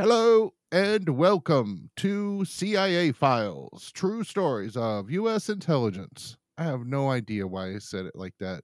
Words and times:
Hello 0.00 0.54
and 0.72 1.10
welcome 1.10 1.90
to 1.96 2.42
CIA 2.46 3.12
Files 3.12 3.92
True 3.92 4.24
Stories 4.24 4.74
of 4.74 5.10
U.S. 5.10 5.50
Intelligence. 5.50 6.38
I 6.56 6.62
have 6.64 6.86
no 6.86 7.10
idea 7.10 7.46
why 7.46 7.74
I 7.74 7.80
said 7.80 8.06
it 8.06 8.16
like 8.16 8.32
that. 8.40 8.62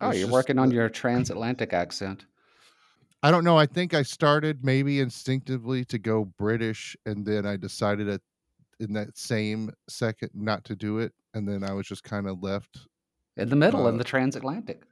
Oh, 0.00 0.12
you're 0.12 0.30
working 0.30 0.58
on 0.58 0.70
your 0.70 0.88
transatlantic 0.88 1.74
accent. 1.74 2.24
I 3.22 3.30
don't 3.30 3.44
know. 3.44 3.58
I 3.58 3.66
think 3.66 3.92
I 3.92 4.00
started 4.00 4.64
maybe 4.64 5.00
instinctively 5.00 5.84
to 5.84 5.98
go 5.98 6.24
British, 6.24 6.96
and 7.04 7.26
then 7.26 7.44
I 7.44 7.58
decided 7.58 8.08
at, 8.08 8.22
in 8.80 8.94
that 8.94 9.18
same 9.18 9.70
second 9.90 10.30
not 10.32 10.64
to 10.64 10.74
do 10.74 11.00
it. 11.00 11.12
And 11.34 11.46
then 11.46 11.64
I 11.64 11.74
was 11.74 11.86
just 11.86 12.02
kind 12.02 12.26
of 12.26 12.42
left. 12.42 12.78
In 13.36 13.50
the 13.50 13.56
middle, 13.56 13.86
in 13.88 13.96
Uh, 13.96 13.98
the 13.98 14.04
transatlantic. 14.04 14.84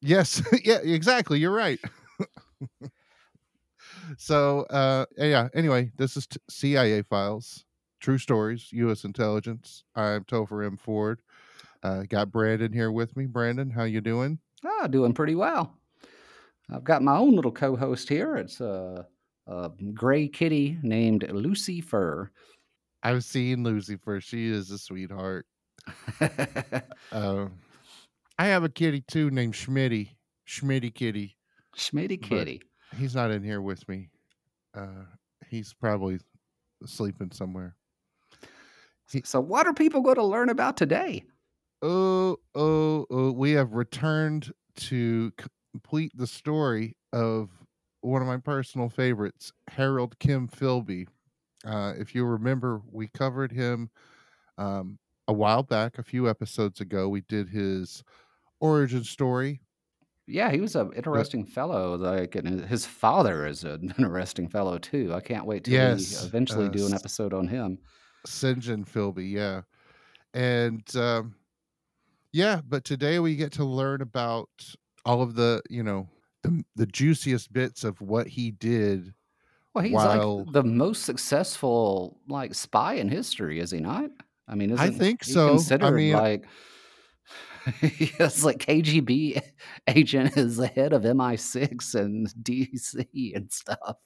Yes. 0.00 0.42
yeah, 0.64 0.78
exactly. 0.78 1.38
You're 1.38 1.54
right. 1.54 1.78
so, 4.18 4.60
uh, 4.70 5.06
yeah. 5.16 5.48
Anyway, 5.54 5.90
this 5.96 6.16
is 6.16 6.26
t- 6.26 6.40
CIA 6.48 7.02
Files 7.02 7.64
True 8.00 8.18
Stories, 8.18 8.68
U.S. 8.72 9.04
Intelligence. 9.04 9.84
I'm 9.94 10.24
Topher 10.24 10.64
M. 10.66 10.76
Ford. 10.76 11.20
Uh, 11.82 12.02
got 12.08 12.30
Brandon 12.32 12.72
here 12.72 12.90
with 12.92 13.16
me. 13.16 13.26
Brandon, 13.26 13.70
how 13.70 13.84
you 13.84 14.00
doing? 14.00 14.38
Ah, 14.64 14.86
doing 14.86 15.12
pretty 15.12 15.34
well. 15.34 15.76
I've 16.72 16.84
got 16.84 17.02
my 17.02 17.16
own 17.16 17.34
little 17.36 17.52
co-host 17.52 18.08
here. 18.08 18.36
It's 18.36 18.60
a, 18.60 19.06
a 19.46 19.70
gray 19.92 20.28
kitty 20.28 20.78
named 20.82 21.30
Lucy 21.30 21.80
Fur. 21.82 22.30
I've 23.02 23.22
seen 23.24 23.64
Lucy 23.64 23.96
fur 23.96 24.18
She 24.20 24.46
is 24.46 24.70
a 24.70 24.78
sweetheart. 24.78 25.46
Uh, 27.12 27.46
I 28.38 28.46
have 28.46 28.64
a 28.64 28.68
kitty 28.68 29.02
too 29.06 29.30
named 29.30 29.52
Schmitty. 29.54 30.08
Schmitty 30.48 30.92
Kitty. 30.92 31.36
Schmitty 31.76 32.18
But- 32.20 32.28
kitty. 32.28 32.62
He's 32.98 33.14
not 33.14 33.30
in 33.30 33.42
here 33.42 33.60
with 33.60 33.86
me. 33.88 34.08
Uh, 34.74 35.04
he's 35.48 35.72
probably 35.72 36.18
sleeping 36.86 37.30
somewhere. 37.32 37.76
he- 39.10 39.22
So, 39.24 39.40
what 39.40 39.66
are 39.66 39.74
people 39.74 40.00
going 40.00 40.16
to 40.16 40.24
learn 40.24 40.48
about 40.48 40.76
today? 40.76 41.24
Oh, 41.82 42.38
oh, 42.54 43.06
oh, 43.10 43.32
we 43.32 43.52
have 43.52 43.72
returned 43.72 44.52
to 44.76 45.32
complete 45.72 46.12
the 46.14 46.26
story 46.26 46.96
of 47.12 47.50
one 48.00 48.22
of 48.22 48.28
my 48.28 48.38
personal 48.38 48.88
favorites, 48.88 49.52
Harold 49.68 50.18
Kim 50.18 50.48
Philby. 50.48 51.06
Uh, 51.64 51.94
if 51.98 52.14
you 52.14 52.24
remember, 52.24 52.80
we 52.90 53.08
covered 53.08 53.52
him 53.52 53.90
um, 54.58 54.98
a 55.28 55.32
while 55.32 55.62
back, 55.62 55.98
a 55.98 56.02
few 56.02 56.28
episodes 56.28 56.80
ago. 56.80 57.08
We 57.08 57.22
did 57.22 57.48
his 57.48 58.02
origin 58.60 59.04
story. 59.04 59.60
Yeah, 60.26 60.50
he 60.50 60.60
was 60.60 60.74
an 60.74 60.92
interesting 60.94 61.44
fellow. 61.44 61.96
Like, 61.96 62.34
and 62.34 62.64
his 62.64 62.86
father 62.86 63.46
is 63.46 63.64
an 63.64 63.92
interesting 63.98 64.48
fellow 64.48 64.78
too. 64.78 65.12
I 65.14 65.20
can't 65.20 65.46
wait 65.46 65.64
to 65.64 65.70
Yes, 65.70 66.24
eventually 66.24 66.66
uh, 66.66 66.70
do 66.70 66.86
an 66.86 66.94
episode 66.94 67.34
on 67.34 67.46
him. 67.48 67.78
St. 68.26 68.58
John 68.58 68.84
Philby, 68.84 69.30
yeah. 69.30 69.62
And 70.32 70.84
um, 70.96 71.34
yeah, 72.32 72.60
but 72.66 72.84
today 72.84 73.18
we 73.18 73.36
get 73.36 73.52
to 73.52 73.64
learn 73.64 74.00
about 74.00 74.48
all 75.04 75.20
of 75.22 75.34
the, 75.34 75.62
you 75.68 75.82
know, 75.82 76.08
the, 76.42 76.64
the 76.74 76.86
juiciest 76.86 77.52
bits 77.52 77.84
of 77.84 78.00
what 78.00 78.26
he 78.26 78.50
did 78.50 79.12
Well, 79.74 79.84
he's 79.84 79.92
while- 79.92 80.44
like 80.44 80.52
the 80.52 80.64
most 80.64 81.02
successful 81.04 82.18
like 82.28 82.54
spy 82.54 82.94
in 82.94 83.08
history, 83.08 83.60
is 83.60 83.70
he 83.70 83.80
not? 83.80 84.10
I 84.48 84.54
mean, 84.54 84.76
I 84.78 84.90
think 84.90 85.24
so. 85.24 85.58
I 85.80 85.90
mean, 85.90 86.12
like 86.14 86.44
it's 87.82 88.44
like 88.44 88.58
KGB 88.58 89.40
agent 89.88 90.36
is 90.36 90.56
the 90.56 90.66
head 90.66 90.92
of 90.92 91.02
MI6 91.02 91.94
and 91.94 92.28
DC 92.42 93.34
and 93.34 93.52
stuff. 93.52 93.96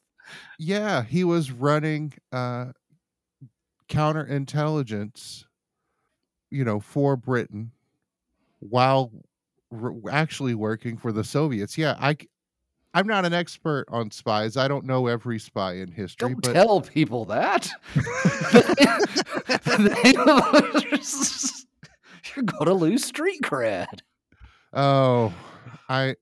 Yeah, 0.59 1.05
he 1.05 1.25
was 1.25 1.51
running 1.51 2.13
uh 2.33 2.67
counterintelligence, 3.89 5.45
you 6.51 6.65
know, 6.65 6.81
for 6.81 7.17
Britain 7.17 7.73
while 8.61 9.11
r- 9.73 9.95
actually 10.11 10.55
working 10.55 10.97
for 10.97 11.13
the 11.13 11.25
Soviets. 11.25 11.79
Yeah, 11.79 11.97
I 11.99 12.17
I'm 12.95 13.07
not 13.07 13.25
an 13.25 13.33
expert 13.33 13.87
on 13.91 14.11
spies. 14.11 14.57
I 14.57 14.69
don't 14.69 14.85
know 14.85 15.07
every 15.07 15.39
spy 15.39 15.75
in 15.75 15.93
history, 15.93 16.31
Don't 16.31 16.43
but 16.43 16.53
tell 16.53 16.81
people 16.81 17.25
that. 17.27 17.71
You're 22.43 22.45
gonna 22.45 22.75
lose 22.75 23.05
street 23.05 23.43
cred. 23.43 24.01
oh, 24.73 25.35
I 25.89 26.15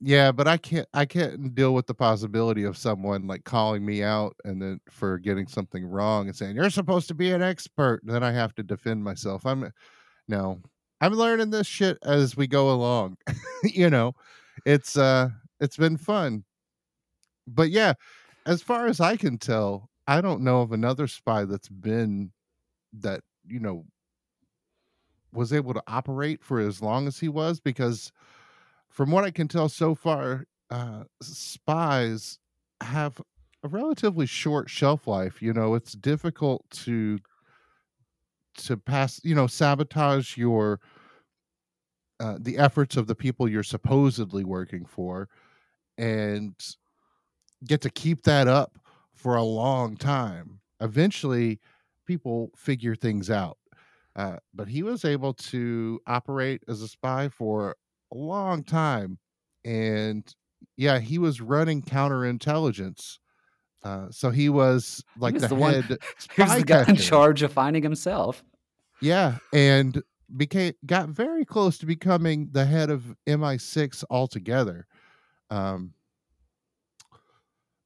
yeah, 0.00 0.32
but 0.32 0.46
I 0.46 0.58
can't 0.58 0.86
I 0.92 1.06
can't 1.06 1.54
deal 1.54 1.72
with 1.72 1.86
the 1.86 1.94
possibility 1.94 2.64
of 2.64 2.76
someone 2.76 3.26
like 3.26 3.44
calling 3.44 3.86
me 3.86 4.02
out 4.02 4.36
and 4.44 4.60
then 4.60 4.80
for 4.90 5.18
getting 5.18 5.46
something 5.46 5.86
wrong 5.86 6.26
and 6.26 6.36
saying 6.36 6.56
you're 6.56 6.68
supposed 6.68 7.08
to 7.08 7.14
be 7.14 7.30
an 7.30 7.42
expert. 7.42 8.02
Then 8.04 8.22
I 8.22 8.32
have 8.32 8.54
to 8.56 8.62
defend 8.62 9.02
myself. 9.02 9.46
I'm 9.46 9.72
no. 10.28 10.60
I'm 11.00 11.14
learning 11.14 11.50
this 11.50 11.66
shit 11.66 11.96
as 12.02 12.36
we 12.36 12.46
go 12.46 12.70
along. 12.70 13.16
you 13.64 13.88
know, 13.88 14.12
it's 14.66 14.98
uh 14.98 15.30
it's 15.58 15.78
been 15.78 15.96
fun. 15.96 16.44
But 17.46 17.70
yeah, 17.70 17.94
as 18.44 18.60
far 18.60 18.88
as 18.88 19.00
I 19.00 19.16
can 19.16 19.38
tell, 19.38 19.88
I 20.06 20.20
don't 20.20 20.42
know 20.42 20.60
of 20.60 20.72
another 20.72 21.06
spy 21.06 21.46
that's 21.46 21.68
been 21.68 22.30
that, 23.00 23.22
you 23.46 23.60
know, 23.60 23.86
was 25.32 25.52
able 25.52 25.74
to 25.74 25.82
operate 25.86 26.42
for 26.42 26.60
as 26.60 26.82
long 26.82 27.06
as 27.06 27.18
he 27.18 27.28
was 27.28 27.60
because 27.60 28.12
from 28.88 29.10
what 29.10 29.24
I 29.24 29.30
can 29.30 29.48
tell 29.48 29.68
so 29.68 29.94
far, 29.94 30.44
uh, 30.70 31.04
spies 31.22 32.38
have 32.80 33.20
a 33.62 33.68
relatively 33.68 34.26
short 34.26 34.70
shelf 34.70 35.06
life. 35.06 35.42
You 35.42 35.52
know, 35.52 35.74
it's 35.74 35.92
difficult 35.92 36.68
to 36.70 37.18
to 38.58 38.76
pass, 38.76 39.20
you 39.22 39.34
know, 39.34 39.46
sabotage 39.46 40.36
your 40.36 40.80
uh, 42.20 42.36
the 42.40 42.58
efforts 42.58 42.96
of 42.96 43.06
the 43.06 43.14
people 43.14 43.48
you're 43.48 43.62
supposedly 43.62 44.42
working 44.42 44.84
for, 44.84 45.28
and 45.96 46.54
get 47.64 47.80
to 47.82 47.90
keep 47.90 48.22
that 48.22 48.48
up 48.48 48.78
for 49.14 49.36
a 49.36 49.42
long 49.42 49.96
time. 49.96 50.60
Eventually, 50.80 51.60
people 52.06 52.50
figure 52.56 52.96
things 52.96 53.30
out. 53.30 53.57
Uh, 54.18 54.36
but 54.52 54.66
he 54.66 54.82
was 54.82 55.04
able 55.04 55.32
to 55.32 56.00
operate 56.08 56.60
as 56.66 56.82
a 56.82 56.88
spy 56.88 57.28
for 57.28 57.76
a 58.12 58.16
long 58.16 58.64
time. 58.64 59.16
And 59.64 60.24
yeah, 60.76 60.98
he 60.98 61.18
was 61.18 61.40
running 61.40 61.82
counterintelligence. 61.82 63.18
Uh, 63.84 64.08
so 64.10 64.30
he 64.30 64.48
was 64.48 65.04
like 65.18 65.34
was 65.34 65.42
the, 65.42 65.48
the 65.48 65.56
head 65.56 65.98
spy 66.18 66.58
the 66.58 66.64
guy 66.64 66.84
in 66.88 66.96
charge 66.96 67.44
of 67.44 67.52
finding 67.52 67.84
himself. 67.84 68.42
Yeah, 69.00 69.36
and 69.52 70.02
became 70.36 70.72
got 70.84 71.10
very 71.10 71.44
close 71.44 71.78
to 71.78 71.86
becoming 71.86 72.48
the 72.50 72.64
head 72.64 72.90
of 72.90 73.14
MI6 73.28 74.02
altogether. 74.10 74.88
Um, 75.48 75.94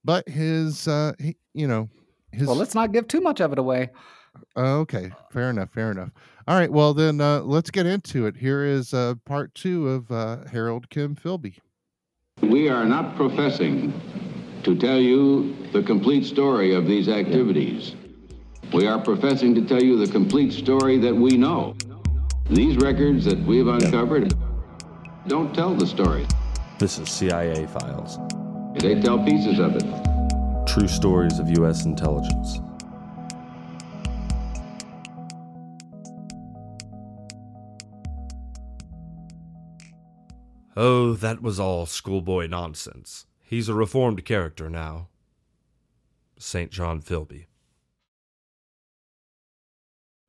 but 0.03 0.27
his, 0.27 0.89
uh, 0.89 1.13
he, 1.19 1.37
you 1.53 1.69
know, 1.69 1.91
his. 2.33 2.47
Well, 2.47 2.57
let's 2.57 2.75
not 2.75 2.93
give 2.93 3.07
too 3.07 3.21
much 3.21 3.41
of 3.41 3.53
it 3.53 3.59
away. 3.59 3.91
Oh, 4.55 4.81
okay, 4.81 5.11
fair 5.31 5.51
enough, 5.51 5.71
fair 5.71 5.91
enough. 5.91 6.11
All 6.47 6.59
right, 6.59 6.71
well 6.71 6.93
then, 6.93 7.21
uh, 7.21 7.41
let's 7.41 7.71
get 7.71 7.87
into 7.87 8.27
it. 8.27 8.37
Here 8.37 8.65
is 8.65 8.93
uh, 8.93 9.15
part 9.25 9.55
two 9.55 9.89
of 9.89 10.11
uh, 10.11 10.45
Harold 10.51 10.91
Kim 10.91 11.15
Philby. 11.15 11.59
We 12.43 12.69
are 12.69 12.85
not 12.85 13.17
professing 13.17 13.93
to 14.65 14.77
tell 14.77 14.99
you 14.99 15.57
the 15.73 15.83
complete 15.83 16.25
story 16.25 16.75
of 16.75 16.87
these 16.87 17.09
activities. 17.09 17.95
We 18.73 18.87
are 18.87 18.99
professing 18.99 19.55
to 19.55 19.65
tell 19.67 19.83
you 19.83 20.05
the 20.05 20.11
complete 20.11 20.53
story 20.53 20.99
that 20.99 21.15
we 21.15 21.37
know. 21.37 21.77
These 22.51 22.77
records 22.77 23.25
that 23.27 23.39
we've 23.41 23.69
uncovered 23.69 24.35
don't 25.29 25.55
tell 25.55 25.75
the 25.75 25.87
story. 25.87 26.27
This 26.79 26.99
is 26.99 27.09
CIA 27.09 27.67
Files. 27.67 28.19
They 28.81 29.01
tell 29.01 29.23
pieces 29.25 29.59
of 29.59 29.77
it. 29.77 30.67
True 30.67 30.89
stories 30.89 31.39
of 31.39 31.49
U.S. 31.59 31.85
intelligence. 31.85 32.61
Oh, 40.77 41.13
that 41.13 41.43
was 41.43 41.61
all 41.61 41.85
schoolboy 41.85 42.47
nonsense. 42.47 43.27
He's 43.43 43.69
a 43.69 43.75
reformed 43.75 44.25
character 44.25 44.71
now. 44.71 45.09
St. 46.39 46.71
John 46.71 47.03
Philby. 47.03 47.47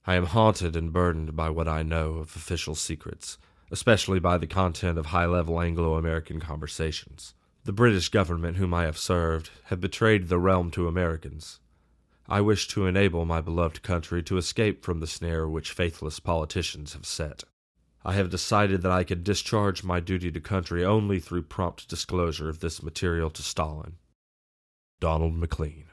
I 0.06 0.16
am 0.16 0.26
haunted 0.26 0.76
and 0.76 0.92
burdened 0.92 1.34
by 1.34 1.50
what 1.50 1.70
I 1.70 1.82
know 1.82 2.16
of 2.16 2.36
official 2.36 2.76
secrets, 2.76 3.38
especially 3.72 4.20
by 4.20 4.38
the 4.38 4.46
content 4.46 4.98
of 4.98 5.08
high 5.08 5.26
level 5.26 5.62
Anglo 5.62 5.96
American 5.96 6.42
conversations. 6.42 7.34
The 7.64 7.72
British 7.72 8.10
government, 8.10 8.58
whom 8.58 8.74
I 8.74 8.84
have 8.84 8.98
served, 8.98 9.50
have 9.66 9.80
betrayed 9.80 10.28
the 10.28 10.40
realm 10.40 10.72
to 10.72 10.90
Americans. 10.90 11.62
I 12.28 12.42
wish 12.42 12.68
to 12.70 12.86
enable 12.86 13.24
my 13.24 13.40
beloved 13.40 13.82
country 13.82 14.22
to 14.24 14.38
escape 14.38 14.84
from 14.84 15.00
the 15.00 15.08
snare 15.08 15.48
which 15.48 15.72
faithless 15.72 16.20
politicians 16.20 16.92
have 16.92 17.06
set. 17.06 17.46
I 18.06 18.14
have 18.14 18.30
decided 18.30 18.82
that 18.82 18.92
I 18.92 19.04
can 19.04 19.24
discharge 19.24 19.84
my 19.84 20.00
duty 20.00 20.32
to 20.32 20.42
country 20.42 20.84
only 20.84 21.20
through 21.20 21.44
prompt 21.44 21.88
disclosure 21.88 22.50
of 22.50 22.60
this 22.60 22.84
material 22.84 23.30
to 23.30 23.42
Stalin. 23.42 23.96
Donald 25.00 25.36
Maclean. 25.36 25.86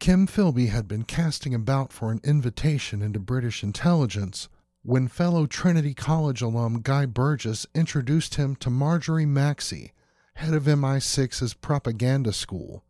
Kim 0.00 0.26
Philby 0.26 0.68
had 0.68 0.86
been 0.86 1.02
casting 1.02 1.54
about 1.54 1.92
for 1.92 2.12
an 2.12 2.20
invitation 2.22 3.02
into 3.02 3.18
British 3.18 3.62
intelligence 3.64 4.48
when 4.82 5.08
fellow 5.08 5.46
Trinity 5.46 5.94
College 5.94 6.40
alum 6.40 6.80
Guy 6.82 7.04
Burgess 7.06 7.66
introduced 7.74 8.36
him 8.36 8.54
to 8.56 8.70
Marjorie 8.70 9.26
Maxse, 9.26 9.90
head 10.34 10.54
of 10.54 10.64
MI6's 10.64 11.54
propaganda 11.54 12.32
school. 12.32 12.84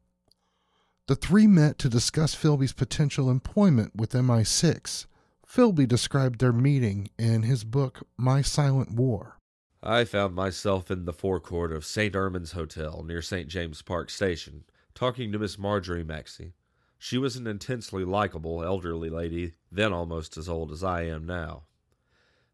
The 1.06 1.16
three 1.16 1.46
met 1.46 1.78
to 1.78 1.88
discuss 1.88 2.34
Philby's 2.34 2.74
potential 2.74 3.30
employment 3.30 3.96
with 3.96 4.12
MI6. 4.12 5.06
Philby 5.50 5.88
described 5.88 6.40
their 6.40 6.52
meeting 6.52 7.08
in 7.18 7.42
his 7.42 7.64
book 7.64 8.06
My 8.18 8.42
Silent 8.42 8.92
War. 8.92 9.38
I 9.82 10.04
found 10.04 10.34
myself 10.34 10.90
in 10.90 11.06
the 11.06 11.12
forecourt 11.12 11.72
of 11.72 11.86
St. 11.86 12.14
Ermin's 12.14 12.52
Hotel 12.52 13.02
near 13.02 13.22
St. 13.22 13.48
James 13.48 13.80
Park 13.80 14.10
Station, 14.10 14.64
talking 14.94 15.32
to 15.32 15.38
Miss 15.38 15.58
Marjorie 15.58 16.04
Maxse. 16.04 16.52
She 16.98 17.16
was 17.16 17.36
an 17.36 17.46
intensely 17.46 18.04
likable 18.04 18.62
elderly 18.62 19.08
lady, 19.08 19.52
then 19.72 19.90
almost 19.90 20.36
as 20.36 20.50
old 20.50 20.70
as 20.70 20.84
I 20.84 21.04
am 21.04 21.24
now. 21.24 21.62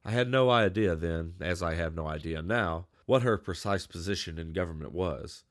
I 0.04 0.12
had 0.12 0.30
no 0.30 0.48
idea 0.48 0.94
then, 0.94 1.34
as 1.40 1.64
I 1.64 1.74
have 1.74 1.96
no 1.96 2.06
idea 2.06 2.42
now, 2.42 2.86
what 3.06 3.22
her 3.22 3.36
precise 3.36 3.88
position 3.88 4.38
in 4.38 4.52
government 4.52 4.92
was, 4.92 5.42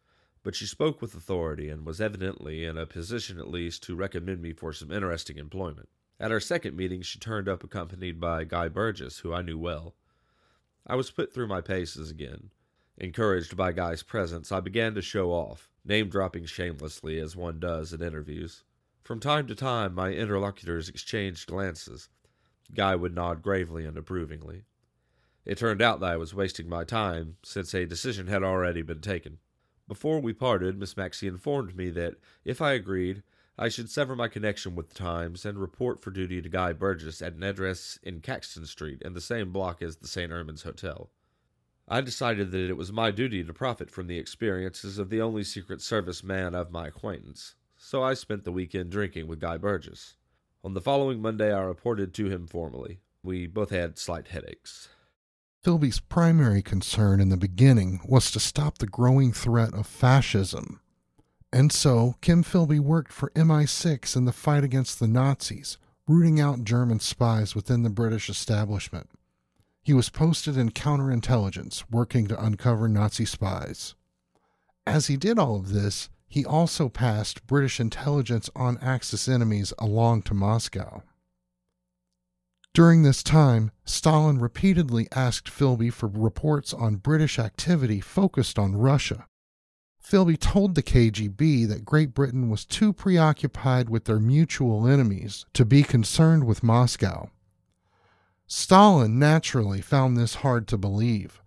but 0.43 0.55
she 0.55 0.65
spoke 0.65 1.01
with 1.01 1.13
authority 1.13 1.67
and 1.67 1.85
was 1.85 1.99
evidently 1.99 2.63
in 2.63 2.77
a 2.77 2.85
position 2.85 3.37
at 3.37 3.49
least 3.49 3.83
to 3.83 3.97
recommend 3.97 4.41
me 4.41 4.53
for 4.53 4.71
some 4.71 4.91
interesting 4.91 5.37
employment. 5.37 5.89
At 6.23 6.31
our 6.31 6.39
second 6.39 6.77
meeting, 6.77 7.01
she 7.01 7.19
turned 7.19 7.49
up 7.49 7.65
accompanied 7.65 8.17
by 8.17 8.45
Guy 8.45 8.69
Burgess, 8.69 9.19
who 9.19 9.33
I 9.33 9.41
knew 9.41 9.57
well. 9.57 9.93
I 10.87 10.95
was 10.95 11.11
put 11.11 11.33
through 11.33 11.47
my 11.47 11.59
paces 11.59 12.09
again. 12.09 12.51
Encouraged 12.97 13.57
by 13.57 13.73
Guy's 13.73 14.03
presence, 14.03 14.49
I 14.49 14.61
began 14.61 14.95
to 14.95 15.01
show 15.01 15.31
off, 15.31 15.69
name 15.83 16.07
dropping 16.07 16.45
shamelessly 16.45 17.19
as 17.19 17.35
one 17.35 17.59
does 17.59 17.91
at 17.91 18.01
interviews. 18.01 18.63
From 19.03 19.19
time 19.19 19.47
to 19.47 19.53
time, 19.53 19.93
my 19.93 20.13
interlocutors 20.13 20.87
exchanged 20.87 21.45
glances. 21.45 22.07
Guy 22.73 22.95
would 22.95 23.13
nod 23.13 23.41
gravely 23.41 23.83
and 23.83 23.97
approvingly. 23.97 24.63
It 25.43 25.57
turned 25.57 25.81
out 25.81 25.99
that 25.99 26.11
I 26.11 26.15
was 26.15 26.33
wasting 26.33 26.69
my 26.69 26.85
time, 26.85 27.35
since 27.43 27.73
a 27.73 27.85
decision 27.85 28.27
had 28.27 28.43
already 28.43 28.81
been 28.81 29.01
taken. 29.01 29.39
Before 29.89 30.21
we 30.21 30.31
parted, 30.31 30.79
Miss 30.79 30.95
Maxse 30.95 31.23
informed 31.23 31.75
me 31.75 31.89
that, 31.89 32.15
if 32.45 32.61
I 32.61 32.71
agreed, 32.71 33.23
I 33.57 33.69
should 33.69 33.89
sever 33.89 34.15
my 34.15 34.27
connection 34.27 34.75
with 34.75 34.89
the 34.89 34.95
Times 34.95 35.45
and 35.45 35.57
report 35.57 36.01
for 36.01 36.11
duty 36.11 36.41
to 36.41 36.49
Guy 36.49 36.73
Burgess 36.73 37.21
at 37.21 37.33
an 37.33 37.43
address 37.43 37.99
in 38.01 38.21
Caxton 38.21 38.65
Street 38.65 39.01
in 39.01 39.13
the 39.13 39.21
same 39.21 39.51
block 39.51 39.81
as 39.81 39.97
the 39.97 40.07
St. 40.07 40.31
Ermin's 40.31 40.63
Hotel. 40.63 41.09
I 41.87 42.01
decided 42.01 42.51
that 42.51 42.69
it 42.69 42.77
was 42.77 42.91
my 42.91 43.11
duty 43.11 43.43
to 43.43 43.53
profit 43.53 43.91
from 43.91 44.07
the 44.07 44.17
experiences 44.17 44.97
of 44.97 45.09
the 45.09 45.21
only 45.21 45.43
Secret 45.43 45.81
Service 45.81 46.23
man 46.23 46.55
of 46.55 46.71
my 46.71 46.87
acquaintance 46.87 47.55
so 47.83 48.01
I 48.01 48.13
spent 48.13 48.45
the 48.45 48.51
weekend 48.51 48.91
drinking 48.91 49.27
with 49.27 49.41
Guy 49.41 49.57
Burgess. 49.57 50.15
On 50.63 50.73
the 50.73 50.81
following 50.81 51.21
Monday, 51.21 51.53
I 51.53 51.61
reported 51.61 52.13
to 52.13 52.29
him 52.29 52.47
formally. 52.47 53.01
We 53.21 53.45
both 53.45 53.71
had 53.71 53.99
slight 53.99 54.29
headaches. 54.29 54.87
Philby's 55.63 55.99
primary 55.99 56.61
concern 56.61 57.19
in 57.19 57.27
the 57.29 57.37
beginning 57.37 57.99
was 58.05 58.31
to 58.31 58.39
stop 58.39 58.77
the 58.77 58.87
growing 58.87 59.33
threat 59.33 59.73
of 59.73 59.85
fascism. 59.85 60.79
And 61.53 61.71
so, 61.71 62.15
Kim 62.19 62.43
Philby 62.43 62.79
worked 62.79 63.13
for 63.13 63.29
MI6 63.35 64.15
in 64.15 64.25
the 64.25 64.33
fight 64.33 64.63
against 64.63 64.99
the 64.99 65.07
Nazis, 65.07 65.77
rooting 66.07 66.39
out 66.39 66.63
German 66.63 66.99
spies 66.99 67.53
within 67.53 67.83
the 67.83 67.91
British 67.91 68.27
establishment. 68.27 69.07
He 69.83 69.93
was 69.93 70.09
posted 70.09 70.57
in 70.57 70.71
counterintelligence, 70.71 71.83
working 71.91 72.25
to 72.25 72.43
uncover 72.43 72.89
Nazi 72.89 73.25
spies. 73.25 73.93
As 74.87 75.05
he 75.05 75.15
did 75.15 75.37
all 75.37 75.55
of 75.55 75.71
this, 75.71 76.09
he 76.27 76.43
also 76.43 76.89
passed 76.89 77.45
British 77.45 77.79
intelligence 77.79 78.49
on 78.55 78.79
Axis 78.79 79.27
enemies 79.27 79.73
along 79.77 80.23
to 80.23 80.33
Moscow. 80.33 81.03
During 82.73 83.03
this 83.03 83.21
time, 83.21 83.69
Stalin 83.85 84.39
repeatedly 84.39 85.07
asked 85.11 85.51
Philby 85.51 85.93
for 85.93 86.07
reports 86.07 86.73
on 86.73 86.95
British 86.95 87.37
activity 87.37 88.01
focused 88.01 88.57
on 88.57 88.75
Russia. 88.75 89.27
Philby 90.03 90.37
told 90.37 90.75
the 90.75 90.83
KGB 90.83 91.67
that 91.67 91.85
Great 91.85 92.13
Britain 92.13 92.49
was 92.49 92.65
too 92.65 92.91
preoccupied 92.91 93.89
with 93.89 94.05
their 94.05 94.19
mutual 94.19 94.85
enemies 94.85 95.45
to 95.53 95.63
be 95.63 95.81
concerned 95.81 96.43
with 96.43 96.61
Moscow. 96.61 97.29
Stalin 98.45 99.17
naturally 99.17 99.81
found 99.81 100.17
this 100.17 100.35
hard 100.35 100.67
to 100.67 100.77
believe. 100.77 101.41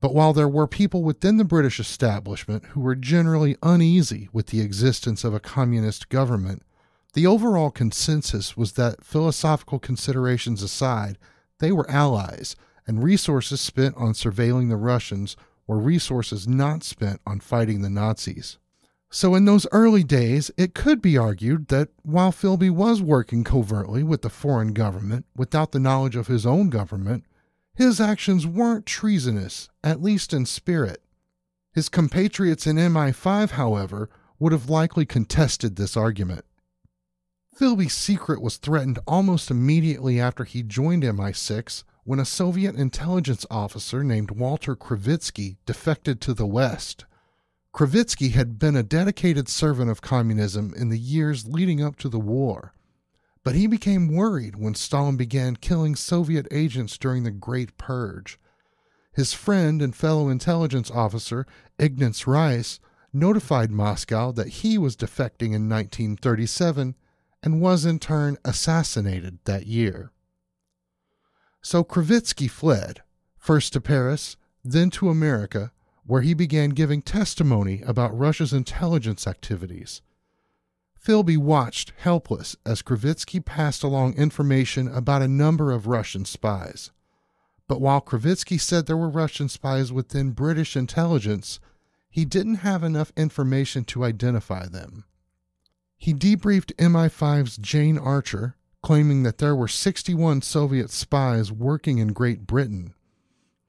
But 0.00 0.14
while 0.14 0.34
there 0.34 0.48
were 0.48 0.66
people 0.66 1.02
within 1.02 1.38
the 1.38 1.44
British 1.44 1.80
establishment 1.80 2.66
who 2.66 2.80
were 2.80 2.94
generally 2.94 3.56
uneasy 3.62 4.28
with 4.32 4.48
the 4.48 4.60
existence 4.60 5.24
of 5.24 5.32
a 5.32 5.40
communist 5.40 6.10
government, 6.10 6.62
the 7.14 7.26
overall 7.26 7.70
consensus 7.70 8.54
was 8.56 8.72
that 8.72 9.02
philosophical 9.02 9.78
considerations 9.78 10.62
aside, 10.62 11.16
they 11.58 11.72
were 11.72 11.90
allies, 11.90 12.54
and 12.86 13.02
resources 13.02 13.62
spent 13.62 13.96
on 13.96 14.12
surveilling 14.12 14.68
the 14.68 14.76
Russians 14.76 15.36
were 15.66 15.78
resources 15.78 16.46
not 16.46 16.82
spent 16.82 17.20
on 17.26 17.40
fighting 17.40 17.82
the 17.82 17.90
Nazis. 17.90 18.58
So, 19.10 19.34
in 19.34 19.44
those 19.44 19.66
early 19.70 20.02
days, 20.02 20.50
it 20.56 20.74
could 20.74 21.00
be 21.00 21.16
argued 21.16 21.68
that 21.68 21.90
while 22.02 22.32
Philby 22.32 22.68
was 22.70 23.00
working 23.00 23.44
covertly 23.44 24.02
with 24.02 24.22
the 24.22 24.28
foreign 24.28 24.72
government 24.72 25.24
without 25.36 25.70
the 25.70 25.78
knowledge 25.78 26.16
of 26.16 26.26
his 26.26 26.44
own 26.44 26.68
government, 26.68 27.24
his 27.74 28.00
actions 28.00 28.46
weren't 28.46 28.86
treasonous, 28.86 29.68
at 29.84 30.02
least 30.02 30.32
in 30.32 30.46
spirit. 30.46 31.02
His 31.72 31.88
compatriots 31.88 32.66
in 32.66 32.76
MI5, 32.76 33.50
however, 33.50 34.10
would 34.38 34.52
have 34.52 34.68
likely 34.68 35.06
contested 35.06 35.76
this 35.76 35.96
argument. 35.96 36.44
Philby's 37.58 37.94
secret 37.94 38.42
was 38.42 38.56
threatened 38.56 38.98
almost 39.06 39.50
immediately 39.50 40.20
after 40.20 40.44
he 40.44 40.62
joined 40.62 41.04
MI6 41.04 41.84
when 42.04 42.20
a 42.20 42.24
Soviet 42.24 42.74
intelligence 42.76 43.44
officer 43.50 44.04
named 44.04 44.30
Walter 44.30 44.76
Krivitsky 44.76 45.56
defected 45.66 46.20
to 46.20 46.34
the 46.34 46.46
West. 46.46 47.04
Krivitsky 47.74 48.32
had 48.32 48.58
been 48.58 48.76
a 48.76 48.82
dedicated 48.82 49.48
servant 49.48 49.90
of 49.90 50.00
communism 50.00 50.72
in 50.76 50.90
the 50.90 50.98
years 50.98 51.48
leading 51.48 51.82
up 51.82 51.96
to 51.96 52.08
the 52.08 52.20
war 52.20 52.74
but 53.44 53.54
he 53.54 53.66
became 53.66 54.08
worried 54.08 54.56
when 54.56 54.74
Stalin 54.74 55.16
began 55.16 55.56
killing 55.56 55.94
Soviet 55.94 56.48
agents 56.50 56.96
during 56.96 57.22
the 57.22 57.30
Great 57.30 57.76
Purge. 57.76 58.40
His 59.12 59.34
friend 59.34 59.80
and 59.82 59.94
fellow 59.94 60.28
intelligence 60.30 60.90
officer, 60.90 61.46
Ignaz 61.78 62.26
Reiss, 62.26 62.80
notified 63.12 63.70
Moscow 63.70 64.32
that 64.32 64.48
he 64.48 64.78
was 64.78 64.96
defecting 64.96 65.52
in 65.52 65.68
1937 65.68 66.96
and 67.42 67.60
was 67.60 67.84
in 67.84 67.98
turn 67.98 68.38
assassinated 68.44 69.38
that 69.44 69.66
year. 69.66 70.10
So 71.64 71.82
Krivitsky 71.82 72.50
fled, 72.50 73.02
first 73.38 73.72
to 73.72 73.80
Paris, 73.80 74.36
then 74.62 74.90
to 74.90 75.08
America, 75.08 75.72
where 76.04 76.20
he 76.20 76.34
began 76.34 76.70
giving 76.70 77.00
testimony 77.00 77.80
about 77.86 78.16
Russia's 78.16 78.52
intelligence 78.52 79.26
activities. 79.26 80.02
Philby 81.02 81.38
watched, 81.38 81.94
helpless, 81.96 82.54
as 82.66 82.82
Krivitsky 82.82 83.42
passed 83.42 83.82
along 83.82 84.12
information 84.12 84.88
about 84.88 85.22
a 85.22 85.26
number 85.26 85.72
of 85.72 85.86
Russian 85.86 86.26
spies. 86.26 86.90
But 87.66 87.80
while 87.80 88.02
Krivitsky 88.02 88.60
said 88.60 88.84
there 88.84 88.98
were 88.98 89.08
Russian 89.08 89.48
spies 89.48 89.90
within 89.90 90.32
British 90.32 90.76
intelligence, 90.76 91.60
he 92.10 92.26
didn't 92.26 92.56
have 92.56 92.82
enough 92.82 93.10
information 93.16 93.84
to 93.84 94.04
identify 94.04 94.66
them. 94.66 95.06
He 95.96 96.12
debriefed 96.12 96.74
MI5's 96.74 97.56
Jane 97.56 97.96
Archer, 97.96 98.54
claiming 98.84 99.22
that 99.22 99.38
there 99.38 99.56
were 99.56 99.66
61 99.66 100.42
Soviet 100.42 100.90
spies 100.90 101.50
working 101.50 101.96
in 101.96 102.08
Great 102.08 102.46
Britain. 102.46 102.92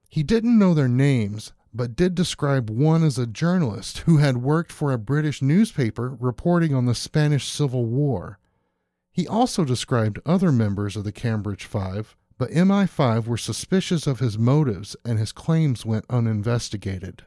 He 0.10 0.24
didn't 0.24 0.60
know 0.60 0.74
their 0.74 0.90
names, 0.90 1.54
but 1.74 1.96
did 1.96 2.16
describe 2.16 2.70
one 2.70 3.02
as 3.02 3.18
a 3.18 3.26
journalist 3.26 4.00
who 4.00 4.18
had 4.18 4.44
worked 4.44 4.74
for 4.74 4.92
a 4.92 4.98
British 4.98 5.42
newspaper 5.42 6.18
reporting 6.20 6.76
on 6.76 6.86
the 6.86 6.94
Spanish 6.94 7.48
Civil 7.48 7.86
War. 7.86 8.40
He 9.10 9.26
also 9.26 9.64
described 9.64 10.20
other 10.26 10.52
members 10.52 10.98
of 10.98 11.06
the 11.06 11.14
Cambridge 11.14 11.64
Five, 11.64 12.18
but 12.38 12.52
MI5 12.52 13.26
were 13.26 13.38
suspicious 13.38 14.08
of 14.08 14.20
his 14.20 14.38
motives 14.38 14.98
and 15.06 15.18
his 15.18 15.32
claims 15.32 15.86
went 15.86 16.04
uninvestigated. 16.10 17.24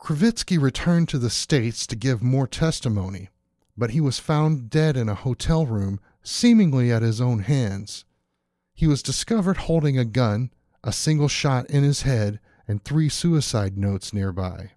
Krivitsky 0.00 0.60
returned 0.60 1.08
to 1.10 1.20
the 1.20 1.30
States 1.30 1.86
to 1.86 1.94
give 1.94 2.20
more 2.20 2.48
testimony, 2.48 3.28
but 3.76 3.90
he 3.90 4.00
was 4.00 4.18
found 4.18 4.70
dead 4.70 4.96
in 4.96 5.08
a 5.08 5.14
hotel 5.14 5.66
room, 5.66 6.00
seemingly 6.22 6.92
at 6.92 7.02
his 7.02 7.20
own 7.20 7.40
hands. 7.40 8.04
He 8.74 8.86
was 8.86 9.02
discovered 9.02 9.58
holding 9.58 9.98
a 9.98 10.04
gun 10.04 10.50
a 10.84 10.92
single 10.92 11.28
shot 11.28 11.68
in 11.70 11.82
his 11.82 12.02
head, 12.02 12.38
and 12.68 12.84
three 12.84 13.08
suicide 13.08 13.76
notes 13.76 14.12
nearby. 14.12 14.72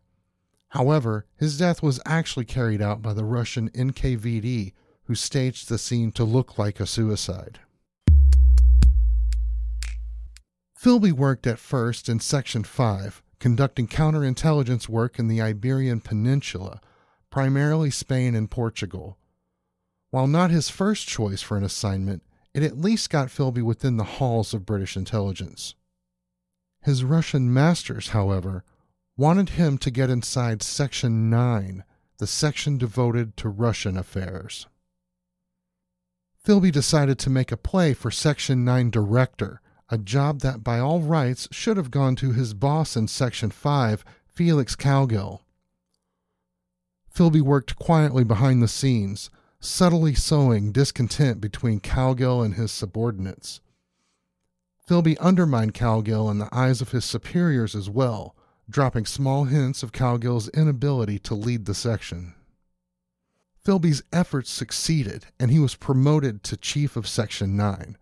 However, 0.69 1.25
his 1.35 1.57
death 1.57 1.83
was 1.83 1.99
actually 2.05 2.45
carried 2.45 2.81
out 2.81 3.01
by 3.01 3.13
the 3.13 3.25
Russian 3.25 3.69
NKVD, 3.71 4.73
who 5.03 5.15
staged 5.15 5.67
the 5.67 5.77
scene 5.77 6.11
to 6.13 6.23
look 6.23 6.57
like 6.57 6.79
a 6.79 6.85
suicide. 6.85 7.59
Philby 10.81 11.11
worked 11.11 11.45
at 11.45 11.59
first 11.59 12.07
in 12.07 12.19
Section 12.19 12.63
5, 12.63 13.21
conducting 13.39 13.87
counterintelligence 13.87 14.87
work 14.87 15.19
in 15.19 15.27
the 15.27 15.41
Iberian 15.41 15.99
Peninsula, 15.99 16.79
primarily 17.29 17.91
Spain 17.91 18.35
and 18.35 18.49
Portugal. 18.49 19.17
While 20.09 20.27
not 20.27 20.51
his 20.51 20.69
first 20.69 21.07
choice 21.07 21.41
for 21.41 21.57
an 21.57 21.63
assignment, 21.63 22.23
it 22.53 22.63
at 22.63 22.79
least 22.79 23.09
got 23.09 23.27
Philby 23.27 23.61
within 23.61 23.97
the 23.97 24.03
halls 24.03 24.53
of 24.53 24.65
British 24.65 24.97
intelligence. 24.97 25.75
His 26.81 27.03
Russian 27.03 27.53
masters, 27.53 28.09
however, 28.09 28.63
wanted 29.17 29.49
him 29.49 29.77
to 29.79 29.91
get 29.91 30.09
inside 30.09 30.63
Section 30.63 31.29
9, 31.29 31.83
the 32.17 32.27
section 32.27 32.77
devoted 32.77 33.35
to 33.37 33.49
Russian 33.49 33.97
affairs. 33.97 34.67
Philby 36.43 36.71
decided 36.71 37.19
to 37.19 37.29
make 37.29 37.51
a 37.51 37.57
play 37.57 37.93
for 37.93 38.09
Section 38.09 38.63
9 38.63 38.89
director, 38.89 39.61
a 39.89 39.97
job 39.97 40.39
that 40.41 40.63
by 40.63 40.79
all 40.79 41.01
rights 41.01 41.47
should 41.51 41.77
have 41.77 41.91
gone 41.91 42.15
to 42.15 42.31
his 42.31 42.53
boss 42.53 42.95
in 42.95 43.07
Section 43.07 43.51
5, 43.51 44.05
Felix 44.25 44.75
Cowgill. 44.75 45.41
Philby 47.17 47.41
worked 47.41 47.77
quietly 47.77 48.23
behind 48.23 48.61
the 48.61 48.67
scenes, 48.67 49.31
subtly 49.59 50.13
sowing 50.13 50.71
discontent 50.71 51.41
between 51.41 51.79
Cowgill 51.79 52.45
and 52.45 52.53
his 52.53 52.71
subordinates. 52.71 53.59
Philby 54.87 55.17
undermined 55.17 55.73
Cowgill 55.73 56.29
in 56.29 56.37
the 56.37 56.55
eyes 56.55 56.79
of 56.79 56.91
his 56.91 57.05
superiors 57.05 57.73
as 57.73 57.89
well, 57.89 58.35
dropping 58.69 59.07
small 59.07 59.45
hints 59.45 59.81
of 59.81 59.91
Cowgill's 59.91 60.47
inability 60.49 61.17
to 61.17 61.33
lead 61.33 61.65
the 61.65 61.73
section. 61.73 62.35
Philby's 63.65 64.03
efforts 64.13 64.51
succeeded, 64.51 65.25
and 65.39 65.49
he 65.49 65.57
was 65.57 65.73
promoted 65.73 66.43
to 66.43 66.55
Chief 66.55 66.95
of 66.95 67.07
Section 67.07 67.57
9. 67.57 67.97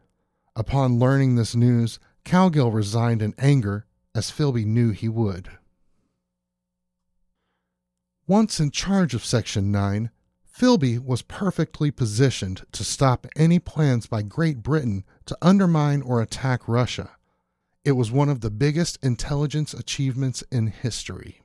Upon 0.57 0.99
learning 0.99 1.35
this 1.35 1.55
news, 1.55 1.99
Cowgill 2.25 2.73
resigned 2.73 3.21
in 3.21 3.33
anger, 3.37 3.85
as 4.13 4.29
Philby 4.29 4.65
knew 4.65 4.91
he 4.91 5.07
would. 5.07 5.51
Once 8.27 8.59
in 8.59 8.71
charge 8.71 9.13
of 9.13 9.23
Section 9.23 9.71
9, 9.71 10.09
Philby 10.51 10.97
was 10.97 11.21
perfectly 11.21 11.91
positioned 11.91 12.65
to 12.71 12.83
stop 12.83 13.27
any 13.35 13.59
plans 13.59 14.07
by 14.07 14.23
Great 14.23 14.63
Britain 14.63 15.03
to 15.27 15.37
undermine 15.43 16.01
or 16.01 16.23
attack 16.23 16.67
Russia. 16.67 17.11
It 17.83 17.91
was 17.91 18.09
one 18.09 18.29
of 18.29 18.41
the 18.41 18.49
biggest 18.49 18.97
intelligence 19.03 19.75
achievements 19.75 20.43
in 20.51 20.67
history. 20.67 21.41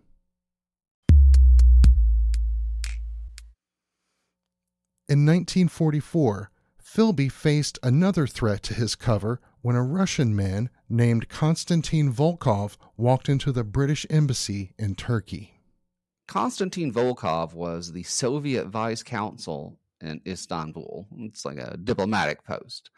In 5.07 5.27
1944, 5.27 6.51
Philby 6.83 7.31
faced 7.31 7.79
another 7.83 8.27
threat 8.27 8.63
to 8.63 8.75
his 8.75 8.95
cover 8.95 9.39
when 9.61 9.77
a 9.77 9.83
Russian 9.83 10.35
man 10.35 10.71
named 10.89 11.29
Konstantin 11.29 12.11
Volkov 12.11 12.79
walked 12.97 13.29
into 13.29 13.53
the 13.53 13.65
British 13.65 14.07
embassy 14.09 14.73
in 14.79 14.95
Turkey. 14.95 15.60
Konstantin 16.31 16.93
Volkov 16.93 17.55
was 17.55 17.91
the 17.91 18.05
Soviet 18.05 18.69
vice 18.69 19.03
consul 19.03 19.81
in 20.01 20.21
Istanbul. 20.25 21.09
It's 21.19 21.45
like 21.45 21.59
a 21.59 21.77
diplomatic 21.77 22.45
post. 22.45 22.89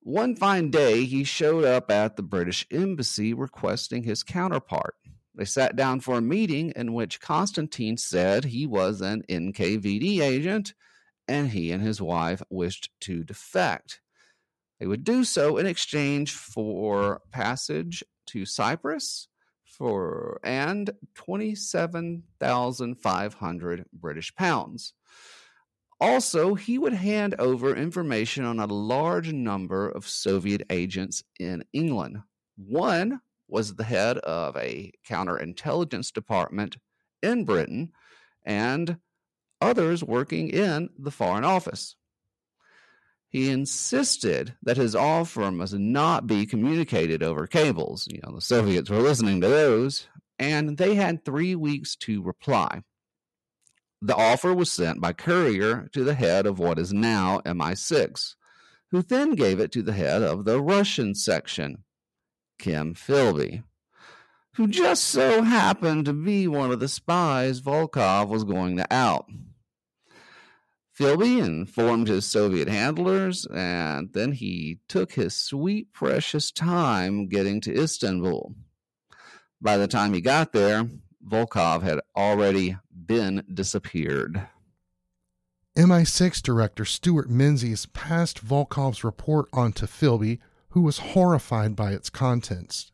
One 0.00 0.36
fine 0.36 0.70
day, 0.70 1.06
he 1.06 1.24
showed 1.24 1.64
up 1.64 1.90
at 1.90 2.16
the 2.16 2.22
British 2.22 2.66
embassy 2.70 3.32
requesting 3.32 4.02
his 4.02 4.22
counterpart. 4.22 4.96
They 5.34 5.46
sat 5.46 5.76
down 5.76 6.00
for 6.00 6.18
a 6.18 6.20
meeting 6.20 6.74
in 6.76 6.92
which 6.92 7.22
Konstantin 7.22 7.96
said 7.96 8.44
he 8.44 8.66
was 8.66 9.00
an 9.00 9.22
NKVD 9.30 10.20
agent 10.20 10.74
and 11.26 11.48
he 11.48 11.72
and 11.72 11.82
his 11.82 12.02
wife 12.02 12.42
wished 12.50 12.90
to 13.00 13.24
defect. 13.24 14.02
They 14.78 14.86
would 14.86 15.04
do 15.04 15.24
so 15.24 15.56
in 15.56 15.64
exchange 15.64 16.34
for 16.34 17.22
passage 17.32 18.04
to 18.26 18.44
Cyprus 18.44 19.28
for 19.78 20.40
and 20.42 20.90
27,500 21.14 23.84
British 23.92 24.34
pounds. 24.34 24.94
Also, 26.00 26.54
he 26.54 26.78
would 26.78 26.92
hand 26.92 27.34
over 27.38 27.74
information 27.74 28.44
on 28.44 28.60
a 28.60 28.66
large 28.66 29.32
number 29.32 29.88
of 29.88 30.06
Soviet 30.06 30.62
agents 30.70 31.24
in 31.40 31.64
England. 31.72 32.18
One 32.56 33.20
was 33.48 33.74
the 33.74 33.84
head 33.84 34.18
of 34.18 34.56
a 34.56 34.92
counterintelligence 35.08 36.12
department 36.12 36.76
in 37.22 37.44
Britain, 37.44 37.90
and 38.44 38.98
others 39.60 40.04
working 40.04 40.50
in 40.50 40.88
the 40.96 41.10
Foreign 41.10 41.44
Office. 41.44 41.96
He 43.30 43.50
insisted 43.50 44.54
that 44.62 44.76
his 44.78 44.94
offer 44.94 45.50
must 45.50 45.74
not 45.74 46.26
be 46.26 46.46
communicated 46.46 47.22
over 47.22 47.46
cables. 47.46 48.08
You 48.10 48.20
know, 48.24 48.34
the 48.34 48.40
Soviets 48.40 48.88
were 48.88 49.00
listening 49.00 49.40
to 49.42 49.48
those, 49.48 50.08
and 50.38 50.78
they 50.78 50.94
had 50.94 51.24
three 51.24 51.54
weeks 51.54 51.94
to 51.96 52.22
reply. 52.22 52.82
The 54.00 54.16
offer 54.16 54.54
was 54.54 54.72
sent 54.72 55.00
by 55.00 55.12
courier 55.12 55.88
to 55.92 56.04
the 56.04 56.14
head 56.14 56.46
of 56.46 56.58
what 56.58 56.78
is 56.78 56.92
now 56.92 57.40
MI6, 57.44 58.34
who 58.90 59.02
then 59.02 59.32
gave 59.34 59.60
it 59.60 59.72
to 59.72 59.82
the 59.82 59.92
head 59.92 60.22
of 60.22 60.44
the 60.44 60.62
Russian 60.62 61.14
section, 61.14 61.84
Kim 62.58 62.94
Philby 62.94 63.62
who 64.58 64.66
just 64.66 65.04
so 65.04 65.42
happened 65.42 66.04
to 66.04 66.12
be 66.12 66.48
one 66.48 66.72
of 66.72 66.80
the 66.80 66.88
spies 66.88 67.60
Volkov 67.60 68.26
was 68.26 68.42
going 68.42 68.76
to 68.76 68.92
out. 68.92 69.26
Philby 70.98 71.38
informed 71.38 72.08
his 72.08 72.26
Soviet 72.26 72.68
handlers, 72.68 73.46
and 73.54 74.12
then 74.14 74.32
he 74.32 74.80
took 74.88 75.12
his 75.12 75.32
sweet, 75.32 75.92
precious 75.92 76.50
time 76.50 77.28
getting 77.28 77.60
to 77.60 77.72
Istanbul. 77.72 78.56
By 79.60 79.76
the 79.76 79.86
time 79.86 80.12
he 80.12 80.20
got 80.20 80.52
there, 80.52 80.88
Volkov 81.24 81.82
had 81.82 82.00
already 82.16 82.76
been 83.06 83.44
disappeared. 83.52 84.48
MI6 85.76 86.42
director 86.42 86.84
Stewart 86.84 87.30
Menzies 87.30 87.86
passed 87.86 88.44
Volkov's 88.44 89.04
report 89.04 89.48
on 89.52 89.72
to 89.74 89.86
Philby, 89.86 90.40
who 90.70 90.82
was 90.82 90.98
horrified 90.98 91.76
by 91.76 91.92
its 91.92 92.10
contents. 92.10 92.90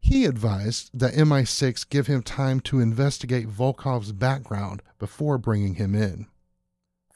He 0.00 0.24
advised 0.24 0.88
that 0.98 1.12
MI6 1.12 1.86
give 1.90 2.06
him 2.06 2.22
time 2.22 2.60
to 2.60 2.80
investigate 2.80 3.46
Volkov's 3.46 4.12
background 4.12 4.80
before 4.98 5.36
bringing 5.36 5.74
him 5.74 5.94
in. 5.94 6.28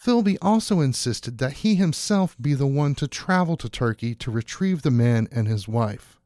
Philby 0.02 0.38
also 0.40 0.80
insisted 0.80 1.36
that 1.38 1.58
he 1.58 1.74
himself 1.74 2.34
be 2.40 2.54
the 2.54 2.66
one 2.66 2.94
to 2.94 3.06
travel 3.06 3.58
to 3.58 3.68
Turkey 3.68 4.14
to 4.14 4.30
retrieve 4.30 4.80
the 4.80 4.90
man 4.90 5.28
and 5.30 5.46
his 5.46 5.68
wife. 5.68 6.18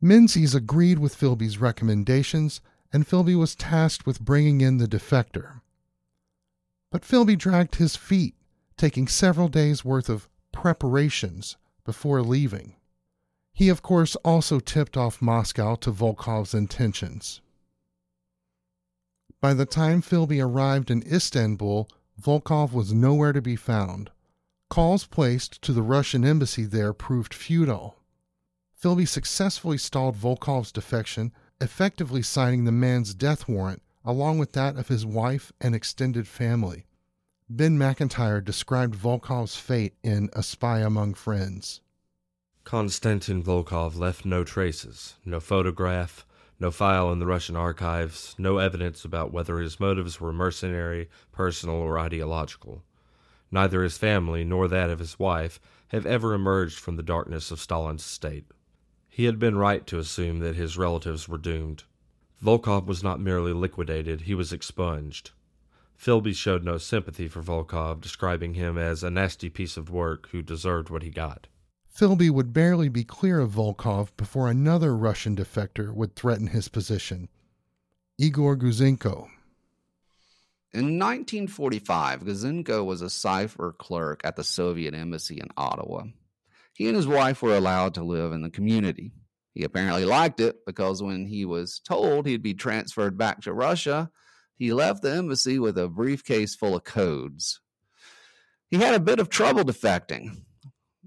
Menzies 0.00 0.54
agreed 0.54 1.00
with 1.00 1.18
Philby's 1.18 1.58
recommendations, 1.58 2.60
and 2.92 3.04
Philby 3.04 3.36
was 3.36 3.56
tasked 3.56 4.06
with 4.06 4.20
bringing 4.20 4.60
in 4.60 4.78
the 4.78 4.86
defector. 4.86 5.62
But 6.92 7.02
Philby 7.02 7.36
dragged 7.36 7.76
his 7.76 7.96
feet, 7.96 8.36
taking 8.76 9.08
several 9.08 9.48
days' 9.48 9.84
worth 9.84 10.08
of 10.08 10.28
preparations 10.52 11.56
before 11.84 12.22
leaving. 12.22 12.76
He, 13.52 13.68
of 13.68 13.82
course, 13.82 14.14
also 14.16 14.60
tipped 14.60 14.96
off 14.96 15.20
Moscow 15.20 15.74
to 15.76 15.90
Volkov's 15.90 16.54
intentions. 16.54 17.40
By 19.40 19.52
the 19.52 19.66
time 19.66 20.00
Philby 20.00 20.40
arrived 20.40 20.92
in 20.92 21.02
Istanbul, 21.12 21.88
Volkov 22.20 22.72
was 22.72 22.92
nowhere 22.92 23.32
to 23.32 23.42
be 23.42 23.56
found. 23.56 24.10
Calls 24.70 25.04
placed 25.04 25.60
to 25.62 25.72
the 25.72 25.82
Russian 25.82 26.24
embassy 26.24 26.64
there 26.64 26.92
proved 26.92 27.34
futile. 27.34 27.96
Philby 28.80 29.06
successfully 29.06 29.78
stalled 29.78 30.16
Volkov's 30.16 30.72
defection, 30.72 31.32
effectively 31.60 32.22
signing 32.22 32.64
the 32.64 32.72
man's 32.72 33.14
death 33.14 33.48
warrant 33.48 33.82
along 34.04 34.38
with 34.38 34.52
that 34.52 34.76
of 34.76 34.88
his 34.88 35.06
wife 35.06 35.52
and 35.60 35.74
extended 35.74 36.28
family. 36.28 36.86
Ben 37.48 37.78
Macintyre 37.78 38.40
described 38.40 38.94
Volkov's 38.94 39.56
fate 39.56 39.94
in 40.02 40.28
A 40.34 40.42
Spy 40.42 40.80
Among 40.80 41.14
Friends. 41.14 41.80
Konstantin 42.64 43.42
Volkov 43.42 43.96
left 43.96 44.24
no 44.24 44.44
traces, 44.44 45.14
no 45.24 45.40
photograph, 45.40 46.26
no 46.64 46.70
file 46.70 47.12
in 47.12 47.18
the 47.18 47.26
Russian 47.26 47.56
archives, 47.56 48.34
no 48.38 48.56
evidence 48.56 49.04
about 49.04 49.30
whether 49.30 49.58
his 49.58 49.78
motives 49.78 50.18
were 50.18 50.32
mercenary, 50.32 51.10
personal, 51.30 51.76
or 51.76 51.98
ideological. 51.98 52.82
Neither 53.50 53.82
his 53.82 53.98
family 53.98 54.44
nor 54.44 54.66
that 54.68 54.88
of 54.88 54.98
his 54.98 55.18
wife 55.18 55.60
have 55.88 56.06
ever 56.06 56.32
emerged 56.32 56.78
from 56.78 56.96
the 56.96 57.02
darkness 57.02 57.50
of 57.50 57.60
Stalin's 57.60 58.02
state. 58.02 58.46
He 59.10 59.26
had 59.26 59.38
been 59.38 59.58
right 59.58 59.86
to 59.88 59.98
assume 59.98 60.38
that 60.38 60.56
his 60.56 60.78
relatives 60.78 61.28
were 61.28 61.36
doomed. 61.36 61.84
Volkov 62.42 62.86
was 62.86 63.02
not 63.02 63.20
merely 63.20 63.52
liquidated, 63.52 64.22
he 64.22 64.34
was 64.34 64.50
expunged. 64.50 65.32
Philby 65.98 66.34
showed 66.34 66.64
no 66.64 66.78
sympathy 66.78 67.28
for 67.28 67.42
Volkov, 67.42 68.00
describing 68.00 68.54
him 68.54 68.78
as 68.78 69.04
a 69.04 69.10
nasty 69.10 69.50
piece 69.50 69.76
of 69.76 69.90
work 69.90 70.30
who 70.30 70.40
deserved 70.40 70.88
what 70.88 71.02
he 71.02 71.10
got. 71.10 71.46
Philby 71.96 72.28
would 72.28 72.52
barely 72.52 72.88
be 72.88 73.04
clear 73.04 73.38
of 73.38 73.52
Volkov 73.52 74.08
before 74.16 74.50
another 74.50 74.96
Russian 74.96 75.36
defector 75.36 75.94
would 75.94 76.16
threaten 76.16 76.48
his 76.48 76.68
position 76.68 77.28
Igor 78.18 78.56
Gouzenko. 78.56 79.28
In 80.72 80.98
1945, 80.98 82.24
Gouzenko 82.24 82.84
was 82.84 83.00
a 83.00 83.08
cipher 83.08 83.72
clerk 83.72 84.22
at 84.24 84.34
the 84.34 84.42
Soviet 84.42 84.92
embassy 84.92 85.38
in 85.38 85.46
Ottawa. 85.56 86.06
He 86.74 86.88
and 86.88 86.96
his 86.96 87.06
wife 87.06 87.42
were 87.42 87.56
allowed 87.56 87.94
to 87.94 88.02
live 88.02 88.32
in 88.32 88.42
the 88.42 88.50
community. 88.50 89.12
He 89.52 89.62
apparently 89.62 90.04
liked 90.04 90.40
it 90.40 90.66
because 90.66 91.00
when 91.00 91.26
he 91.26 91.44
was 91.44 91.78
told 91.78 92.26
he'd 92.26 92.42
be 92.42 92.54
transferred 92.54 93.16
back 93.16 93.42
to 93.42 93.52
Russia, 93.52 94.10
he 94.56 94.72
left 94.72 95.02
the 95.02 95.12
embassy 95.12 95.60
with 95.60 95.78
a 95.78 95.88
briefcase 95.88 96.56
full 96.56 96.74
of 96.74 96.82
codes. 96.82 97.60
he 98.68 98.78
had 98.78 98.94
a 98.94 99.00
bit 99.00 99.20
of 99.20 99.28
trouble 99.28 99.62
defecting. 99.62 100.43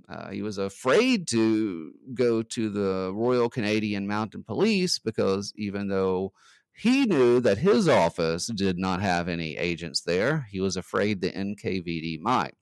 Uh, 0.10 0.30
he 0.30 0.42
was 0.42 0.58
afraid 0.58 1.28
to 1.28 1.92
go 2.14 2.42
to 2.42 2.70
the 2.70 3.12
Royal 3.14 3.50
Canadian 3.50 4.08
Mounted 4.08 4.46
Police 4.46 5.00
because 5.00 5.52
even 5.58 5.90
though 5.90 6.32
he 6.74 7.06
knew 7.06 7.42
that 7.42 7.58
his 7.58 7.90
office 7.90 8.48
did 8.48 8.78
not 8.78 9.02
have 9.02 9.28
any 9.28 9.58
agents 9.58 10.02
there, 10.02 10.48
he 10.52 10.62
was 10.62 10.78
afraid 10.78 11.20
the 11.20 11.32
NKVD 11.32 12.20
might. 12.22 12.54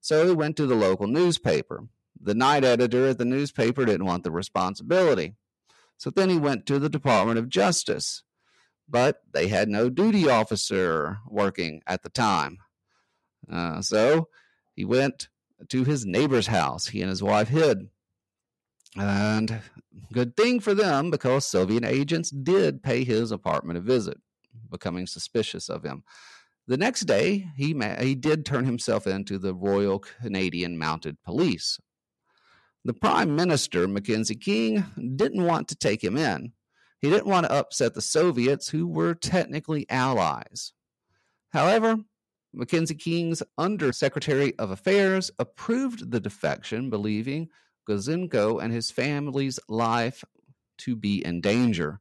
So 0.00 0.26
he 0.26 0.34
went 0.34 0.56
to 0.56 0.66
the 0.66 0.74
local 0.74 1.06
newspaper. 1.06 1.84
The 2.20 2.34
night 2.34 2.64
editor 2.64 3.06
at 3.08 3.18
the 3.18 3.24
newspaper 3.24 3.84
didn't 3.84 4.06
want 4.06 4.24
the 4.24 4.30
responsibility. 4.30 5.36
So 5.96 6.10
then 6.10 6.28
he 6.28 6.38
went 6.38 6.66
to 6.66 6.78
the 6.78 6.90
Department 6.90 7.38
of 7.38 7.48
Justice, 7.48 8.22
but 8.88 9.22
they 9.32 9.48
had 9.48 9.68
no 9.68 9.88
duty 9.88 10.28
officer 10.28 11.18
working 11.26 11.80
at 11.86 12.02
the 12.02 12.10
time. 12.10 12.58
Uh, 13.50 13.80
so 13.80 14.28
he 14.74 14.84
went 14.84 15.28
to 15.68 15.84
his 15.84 16.04
neighbor's 16.04 16.46
house. 16.46 16.88
He 16.88 17.00
and 17.00 17.10
his 17.10 17.22
wife 17.22 17.48
hid. 17.48 17.88
And 18.96 19.60
good 20.12 20.36
thing 20.36 20.60
for 20.60 20.74
them 20.74 21.10
because 21.10 21.46
Soviet 21.46 21.84
agents 21.84 22.30
did 22.30 22.82
pay 22.82 23.04
his 23.04 23.32
apartment 23.32 23.78
a 23.78 23.82
visit, 23.82 24.18
becoming 24.70 25.06
suspicious 25.06 25.68
of 25.68 25.84
him. 25.84 26.04
The 26.66 26.76
next 26.76 27.02
day, 27.02 27.48
he, 27.56 27.74
ma- 27.74 28.00
he 28.00 28.14
did 28.14 28.46
turn 28.46 28.64
himself 28.64 29.06
into 29.06 29.38
the 29.38 29.54
Royal 29.54 29.98
Canadian 29.98 30.78
Mounted 30.78 31.18
Police. 31.24 31.78
The 32.84 32.94
Prime 32.94 33.34
Minister, 33.34 33.88
Mackenzie 33.88 34.34
King, 34.34 34.84
didn't 35.16 35.44
want 35.44 35.68
to 35.68 35.76
take 35.76 36.02
him 36.02 36.16
in. 36.16 36.52
He 37.00 37.10
didn't 37.10 37.26
want 37.26 37.46
to 37.46 37.52
upset 37.52 37.94
the 37.94 38.00
Soviets, 38.00 38.68
who 38.68 38.86
were 38.86 39.14
technically 39.14 39.86
allies. 39.90 40.72
However, 41.50 41.98
Mackenzie 42.54 42.94
King's 42.94 43.42
Undersecretary 43.58 44.56
of 44.58 44.70
Affairs 44.70 45.30
approved 45.38 46.10
the 46.10 46.20
defection, 46.20 46.88
believing 46.90 47.48
Gouzenko 47.88 48.62
and 48.62 48.72
his 48.72 48.90
family's 48.90 49.58
life 49.68 50.24
to 50.78 50.96
be 50.96 51.24
in 51.24 51.40
danger. 51.40 52.00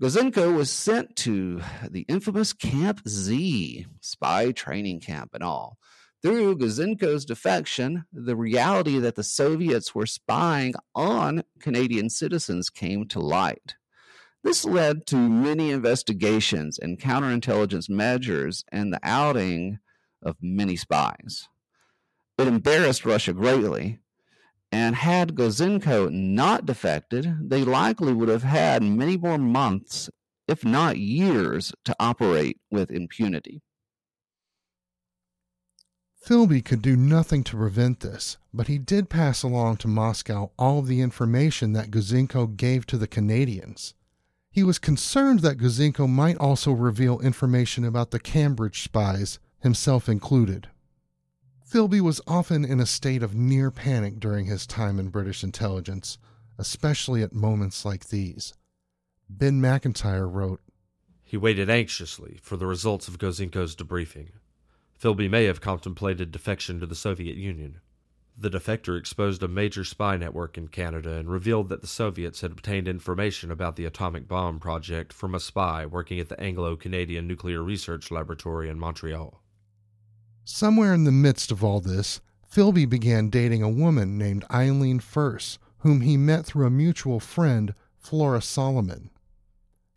Gouzenko 0.00 0.54
was 0.54 0.70
sent 0.70 1.16
to 1.16 1.60
the 1.88 2.02
infamous 2.02 2.52
Camp 2.52 3.00
Z, 3.08 3.86
spy 4.00 4.52
training 4.52 5.00
camp 5.00 5.34
and 5.34 5.42
all. 5.42 5.78
Through 6.22 6.58
Gouzenko's 6.58 7.24
defection, 7.24 8.04
the 8.12 8.36
reality 8.36 8.98
that 8.98 9.16
the 9.16 9.22
Soviets 9.22 9.94
were 9.94 10.06
spying 10.06 10.74
on 10.94 11.42
Canadian 11.60 12.10
citizens 12.10 12.70
came 12.70 13.06
to 13.08 13.20
light. 13.20 13.76
This 14.44 14.64
led 14.64 15.06
to 15.08 15.16
many 15.16 15.70
investigations 15.70 16.78
and 16.78 16.98
counterintelligence 16.98 17.90
measures 17.90 18.64
and 18.70 18.92
the 18.92 19.00
outing 19.02 19.78
of 20.22 20.36
many 20.40 20.76
spies. 20.76 21.48
It 22.38 22.46
embarrassed 22.46 23.04
Russia 23.04 23.32
greatly, 23.32 23.98
and 24.70 24.94
had 24.94 25.34
Gouzenko 25.34 26.10
not 26.10 26.66
defected, 26.66 27.50
they 27.50 27.64
likely 27.64 28.12
would 28.12 28.28
have 28.28 28.42
had 28.42 28.82
many 28.82 29.16
more 29.16 29.38
months, 29.38 30.08
if 30.46 30.64
not 30.64 30.98
years, 30.98 31.72
to 31.84 31.96
operate 31.98 32.60
with 32.70 32.90
impunity. 32.90 33.62
Philby 36.24 36.62
could 36.64 36.82
do 36.82 36.96
nothing 36.96 37.42
to 37.44 37.56
prevent 37.56 38.00
this, 38.00 38.36
but 38.52 38.66
he 38.66 38.78
did 38.78 39.08
pass 39.08 39.42
along 39.42 39.78
to 39.78 39.88
Moscow 39.88 40.50
all 40.58 40.80
of 40.80 40.86
the 40.86 41.00
information 41.00 41.72
that 41.72 41.90
Gouzenko 41.90 42.56
gave 42.56 42.86
to 42.86 42.98
the 42.98 43.06
Canadians. 43.06 43.94
He 44.58 44.64
was 44.64 44.80
concerned 44.80 45.38
that 45.42 45.58
Gouzenko 45.58 46.08
might 46.08 46.36
also 46.38 46.72
reveal 46.72 47.20
information 47.20 47.84
about 47.84 48.10
the 48.10 48.18
Cambridge 48.18 48.82
spies, 48.82 49.38
himself 49.60 50.08
included. 50.08 50.68
Philby 51.64 52.00
was 52.00 52.20
often 52.26 52.64
in 52.64 52.80
a 52.80 52.84
state 52.84 53.22
of 53.22 53.36
near 53.36 53.70
panic 53.70 54.18
during 54.18 54.46
his 54.46 54.66
time 54.66 54.98
in 54.98 55.10
British 55.10 55.44
intelligence, 55.44 56.18
especially 56.58 57.22
at 57.22 57.32
moments 57.32 57.84
like 57.84 58.08
these. 58.08 58.52
Ben 59.30 59.60
Macintyre 59.60 60.28
wrote 60.28 60.60
He 61.22 61.36
waited 61.36 61.70
anxiously 61.70 62.40
for 62.42 62.56
the 62.56 62.66
results 62.66 63.06
of 63.06 63.20
Gouzenko's 63.20 63.76
debriefing. 63.76 64.30
Philby 65.00 65.30
may 65.30 65.44
have 65.44 65.60
contemplated 65.60 66.32
defection 66.32 66.80
to 66.80 66.86
the 66.86 66.96
Soviet 66.96 67.36
Union. 67.36 67.78
The 68.40 68.50
defector 68.50 68.96
exposed 68.96 69.42
a 69.42 69.48
major 69.48 69.82
spy 69.82 70.16
network 70.16 70.56
in 70.56 70.68
Canada 70.68 71.14
and 71.14 71.28
revealed 71.28 71.68
that 71.70 71.80
the 71.80 71.88
Soviets 71.88 72.40
had 72.40 72.52
obtained 72.52 72.86
information 72.86 73.50
about 73.50 73.74
the 73.74 73.84
atomic 73.84 74.28
bomb 74.28 74.60
project 74.60 75.12
from 75.12 75.34
a 75.34 75.40
spy 75.40 75.84
working 75.84 76.20
at 76.20 76.28
the 76.28 76.38
Anglo 76.38 76.76
Canadian 76.76 77.26
Nuclear 77.26 77.64
Research 77.64 78.12
Laboratory 78.12 78.68
in 78.68 78.78
Montreal. 78.78 79.42
Somewhere 80.44 80.94
in 80.94 81.02
the 81.02 81.10
midst 81.10 81.50
of 81.50 81.64
all 81.64 81.80
this, 81.80 82.20
Philby 82.48 82.88
began 82.88 83.28
dating 83.28 83.64
a 83.64 83.68
woman 83.68 84.16
named 84.16 84.44
Eileen 84.52 85.00
Furse, 85.00 85.58
whom 85.78 86.02
he 86.02 86.16
met 86.16 86.46
through 86.46 86.66
a 86.66 86.70
mutual 86.70 87.18
friend, 87.18 87.74
Flora 87.96 88.40
Solomon. 88.40 89.10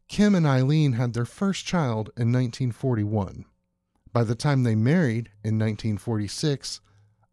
Kim 0.08 0.34
and 0.34 0.48
Eileen 0.48 0.94
had 0.94 1.14
their 1.14 1.26
first 1.26 1.68
child 1.68 2.10
in 2.18 2.34
1941. 2.34 3.46
By 4.12 4.24
the 4.24 4.36
time 4.36 4.64
they 4.64 4.76
married 4.76 5.30
in 5.44 5.60
1946, 5.60 6.82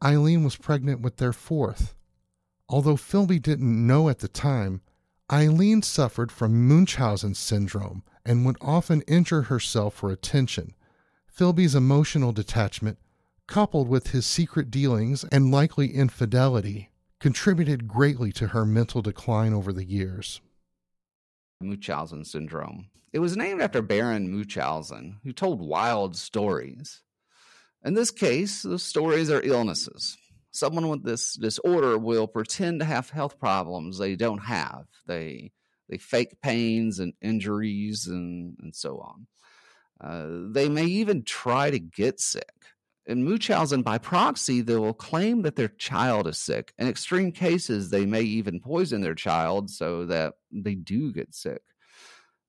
Eileen 0.04 0.44
was 0.44 0.56
pregnant 0.56 1.00
with 1.00 1.16
their 1.16 1.32
fourth. 1.32 1.94
Although 2.68 2.96
Philby 2.96 3.40
didn't 3.40 3.87
know 3.87 4.08
at 4.08 4.20
the 4.20 4.28
time, 4.28 4.82
Eileen 5.32 5.82
suffered 5.82 6.30
from 6.30 6.68
Munchausen 6.68 7.34
syndrome 7.34 8.02
and 8.24 8.44
would 8.44 8.56
often 8.61 9.02
injure 9.02 9.42
herself 9.42 9.94
for 9.94 10.11
attention. 10.11 10.74
Philby's 11.34 11.74
emotional 11.74 12.32
detachment 12.32 12.98
coupled 13.48 13.88
with 13.88 14.08
his 14.08 14.26
secret 14.26 14.70
dealings 14.70 15.24
and 15.32 15.50
likely 15.50 15.88
infidelity, 15.88 16.90
contributed 17.18 17.88
greatly 17.88 18.30
to 18.30 18.48
her 18.48 18.64
mental 18.64 19.02
decline 19.02 19.52
over 19.52 19.72
the 19.72 19.84
years. 19.84 20.40
Munchausen 21.61 22.24
syndrome. 22.24 22.88
It 23.12 23.18
was 23.18 23.37
named 23.37 23.61
after 23.61 23.82
Baron 23.82 24.30
Munchausen, 24.30 25.18
who 25.24 25.32
told 25.32 25.61
wild 25.61 26.14
stories. 26.14 27.02
In 27.84 27.94
this 27.94 28.10
case, 28.10 28.62
the 28.62 28.78
stories 28.78 29.30
are 29.30 29.42
illnesses. 29.42 30.16
Someone 30.50 30.88
with 30.88 31.04
this 31.04 31.34
disorder 31.34 31.96
will 31.98 32.26
pretend 32.26 32.80
to 32.80 32.86
have 32.86 33.10
health 33.10 33.38
problems 33.38 33.98
they 33.98 34.16
don't 34.16 34.44
have. 34.44 34.86
They 35.06 35.52
they 35.88 35.98
fake 35.98 36.40
pains 36.42 36.98
and 36.98 37.14
injuries 37.22 38.06
and, 38.06 38.56
and 38.60 38.74
so 38.74 38.98
on. 38.98 39.26
Uh, 40.00 40.52
they 40.52 40.68
may 40.68 40.84
even 40.84 41.22
try 41.22 41.70
to 41.70 41.78
get 41.78 42.20
sick 42.20 42.52
in 43.08 43.24
Munchausen 43.24 43.82
by 43.82 43.96
proxy, 43.96 44.60
they 44.60 44.76
will 44.76 44.92
claim 44.92 45.40
that 45.42 45.56
their 45.56 45.68
child 45.68 46.28
is 46.28 46.36
sick. 46.36 46.74
In 46.78 46.86
extreme 46.86 47.32
cases, 47.32 47.88
they 47.88 48.04
may 48.04 48.20
even 48.20 48.60
poison 48.60 49.00
their 49.00 49.14
child 49.14 49.70
so 49.70 50.04
that 50.04 50.34
they 50.52 50.74
do 50.74 51.10
get 51.12 51.34
sick. 51.34 51.62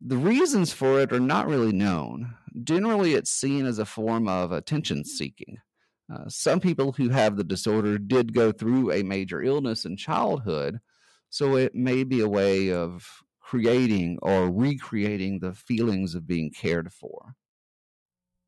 The 0.02 0.18
reasons 0.18 0.72
for 0.72 1.00
it 1.02 1.12
are 1.12 1.20
not 1.20 1.48
really 1.48 1.74
known. 1.74 2.36
Generally, 2.64 3.16
it's 3.16 3.32
seen 3.32 3.66
as 3.66 3.80
a 3.80 3.86
form 3.86 4.28
of 4.28 4.52
attention 4.52 5.04
seeking. 5.04 5.58
Uh, 6.14 6.28
some 6.28 6.60
people 6.60 6.94
who 6.94 7.10
have 7.10 7.36
the 7.36 7.44
disorder 7.44 7.98
did 7.98 8.34
go 8.34 8.52
through 8.52 8.92
a 8.92 9.04
major 9.04 9.44
illness 9.44 9.86
in 9.86 9.98
childhood, 9.98 10.80
so 11.30 11.56
it 11.56 11.76
may 11.76 12.04
be 12.04 12.22
a 12.22 12.30
way 12.30 12.72
of 12.72 13.24
creating 13.40 14.18
or 14.22 14.50
recreating 14.50 15.40
the 15.40 15.54
feelings 15.54 16.16
of 16.16 16.26
being 16.26 16.50
cared 16.50 16.92
for. 16.92 17.36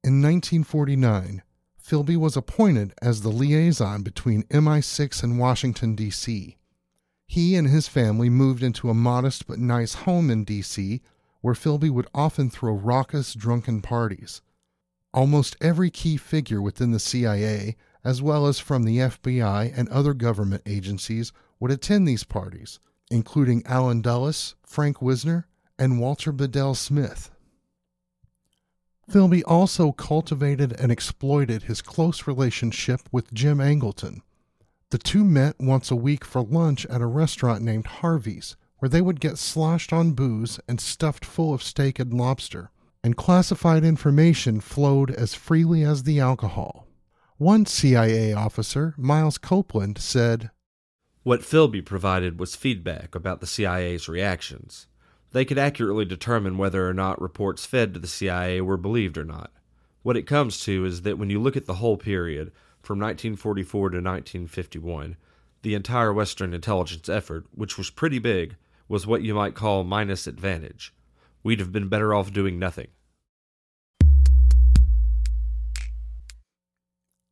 In 0.04 0.22
1949, 0.22 1.44
Philby 1.84 2.18
was 2.18 2.38
appointed 2.38 2.94
as 3.02 3.22
the 3.22 3.30
liaison 3.30 4.02
between 4.02 4.44
MI6 4.44 5.24
and 5.24 5.38
Washington, 5.38 5.96
D.C. 5.96 6.58
He 7.28 7.56
and 7.56 7.68
his 7.68 7.88
family 7.88 8.30
moved 8.30 8.64
into 8.64 8.90
a 8.90 8.96
modest 8.96 9.48
but 9.48 9.60
nice 9.60 9.94
home 9.94 10.30
in 10.30 10.44
D.C., 10.44 11.02
where 11.42 11.54
Philby 11.54 11.90
would 11.90 12.08
often 12.14 12.50
throw 12.50 12.74
raucous, 12.74 13.34
drunken 13.34 13.82
parties. 13.82 14.42
Almost 15.14 15.58
every 15.60 15.90
key 15.90 16.18
figure 16.18 16.62
within 16.62 16.92
the 16.92 17.00
CIA, 17.00 17.76
as 18.04 18.22
well 18.22 18.48
as 18.48 18.60
from 18.60 18.84
the 18.84 18.98
FBI 18.98 19.74
and 19.76 19.90
other 19.90 20.14
government 20.14 20.64
agencies, 20.66 21.34
would 21.60 21.72
attend 21.72 22.08
these 22.08 22.24
parties, 22.24 22.80
including 23.10 23.64
Allen 23.66 24.02
Dulles, 24.02 24.56
Frank 24.66 25.02
Wisner, 25.02 25.48
and 25.78 26.00
Walter 26.00 26.32
Bedell 26.32 26.76
Smith. 26.76 27.32
Philby 29.10 29.44
also 29.46 29.92
cultivated 29.92 30.72
and 30.74 30.92
exploited 30.92 31.64
his 31.64 31.82
close 31.82 32.28
relationship 32.28 33.02
with 33.12 33.34
Jim 33.34 33.58
Angleton. 33.58 34.22
The 34.92 34.98
two 34.98 35.26
met 35.26 35.56
once 35.60 35.92
a 35.92 35.96
week 35.96 36.24
for 36.24 36.42
lunch 36.42 36.86
at 36.86 37.02
a 37.02 37.06
restaurant 37.06 37.62
named 37.62 37.86
Harvey's, 37.86 38.56
where 38.82 38.90
they 38.90 39.02
would 39.02 39.20
get 39.20 39.38
sloshed 39.38 39.94
on 39.94 40.12
booze 40.12 40.60
and 40.68 40.82
stuffed 40.82 41.24
full 41.24 41.54
of 41.54 41.62
steak 41.62 42.00
and 42.00 42.14
lobster, 42.14 42.72
and 43.04 43.16
classified 43.16 43.84
information 43.84 44.60
flowed 44.60 45.12
as 45.12 45.34
freely 45.34 45.84
as 45.84 46.04
the 46.04 46.20
alcohol. 46.20 46.88
One 47.38 47.66
CIA 47.66 48.34
officer, 48.34 48.96
Miles 48.98 49.38
Copeland, 49.38 50.00
said, 50.00 50.52
What 51.24 51.42
Philby 51.42 51.86
provided 51.86 52.40
was 52.40 52.56
feedback 52.56 53.16
about 53.16 53.40
the 53.40 53.48
CIA's 53.48 54.10
reactions 54.10 54.88
they 55.32 55.46
could 55.46 55.58
accurately 55.58 56.06
determine 56.06 56.58
whether 56.58 56.88
or 56.88 56.94
not 56.94 57.22
reports 57.22 57.66
fed 57.66 57.94
to 57.94 58.00
the 58.00 58.08
CIA 58.08 58.62
were 58.62 58.78
believed 58.78 59.18
or 59.18 59.26
not. 59.26 59.52
What 60.04 60.18
it 60.18 60.28
comes 60.28 60.60
to 60.62 60.86
is 60.86 61.04
that 61.04 61.18
when 61.18 61.30
you 61.30 61.40
look 61.40 61.56
at 61.56 61.66
the 61.66 61.76
whole 61.76 61.98
period, 61.98 62.52
from 62.82 63.00
1944 63.00 63.92
to 63.92 63.98
1951, 63.98 65.16
the 65.62 65.76
entire 65.76 66.12
Western 66.12 66.54
intelligence 66.54 67.08
effort, 67.08 67.46
which 67.54 67.78
was 67.78 67.90
pretty 67.90 68.20
big, 68.20 68.56
was 68.92 69.08
what 69.08 69.22
you 69.22 69.34
might 69.34 69.56
call 69.56 69.86
minus 69.86 70.28
advantage. 70.28 70.94
We'd 71.44 71.62
have 71.62 71.72
been 71.72 71.88
better 71.88 72.14
off 72.14 72.34
doing 72.34 72.60
nothing. 72.60 72.90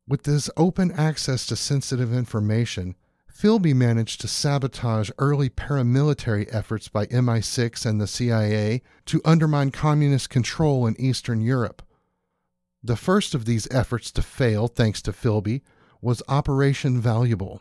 With 0.08 0.22
this 0.22 0.48
open 0.56 0.90
access 0.90 1.44
to 1.46 1.56
sensitive 1.56 2.14
information, 2.14 2.96
Philby 3.30 3.74
managed 3.74 4.22
to 4.22 4.26
sabotage 4.28 5.10
early 5.18 5.50
paramilitary 5.50 6.48
efforts 6.50 6.88
by 6.88 7.04
MI6 7.06 7.84
and 7.84 8.00
the 8.00 8.06
CIA 8.06 8.80
to 9.04 9.20
undermine 9.26 9.70
communist 9.70 10.30
control 10.30 10.86
in 10.86 10.98
Eastern 10.98 11.42
Europe. 11.42 11.82
The 12.82 12.96
first 12.96 13.34
of 13.34 13.44
these 13.44 13.68
efforts 13.70 14.10
to 14.12 14.22
fail, 14.22 14.66
thanks 14.66 15.02
to 15.02 15.12
Philby, 15.12 15.60
was 16.00 16.22
Operation 16.26 17.02
Valuable. 17.02 17.60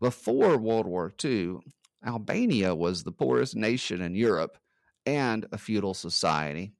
Before 0.00 0.58
World 0.58 0.86
War 0.86 1.12
II, 1.24 1.60
Albania 2.06 2.74
was 2.74 3.02
the 3.02 3.12
poorest 3.12 3.56
nation 3.56 4.00
in 4.00 4.14
Europe 4.14 4.58
and 5.06 5.46
a 5.52 5.58
feudal 5.58 5.94
society. 5.94 6.72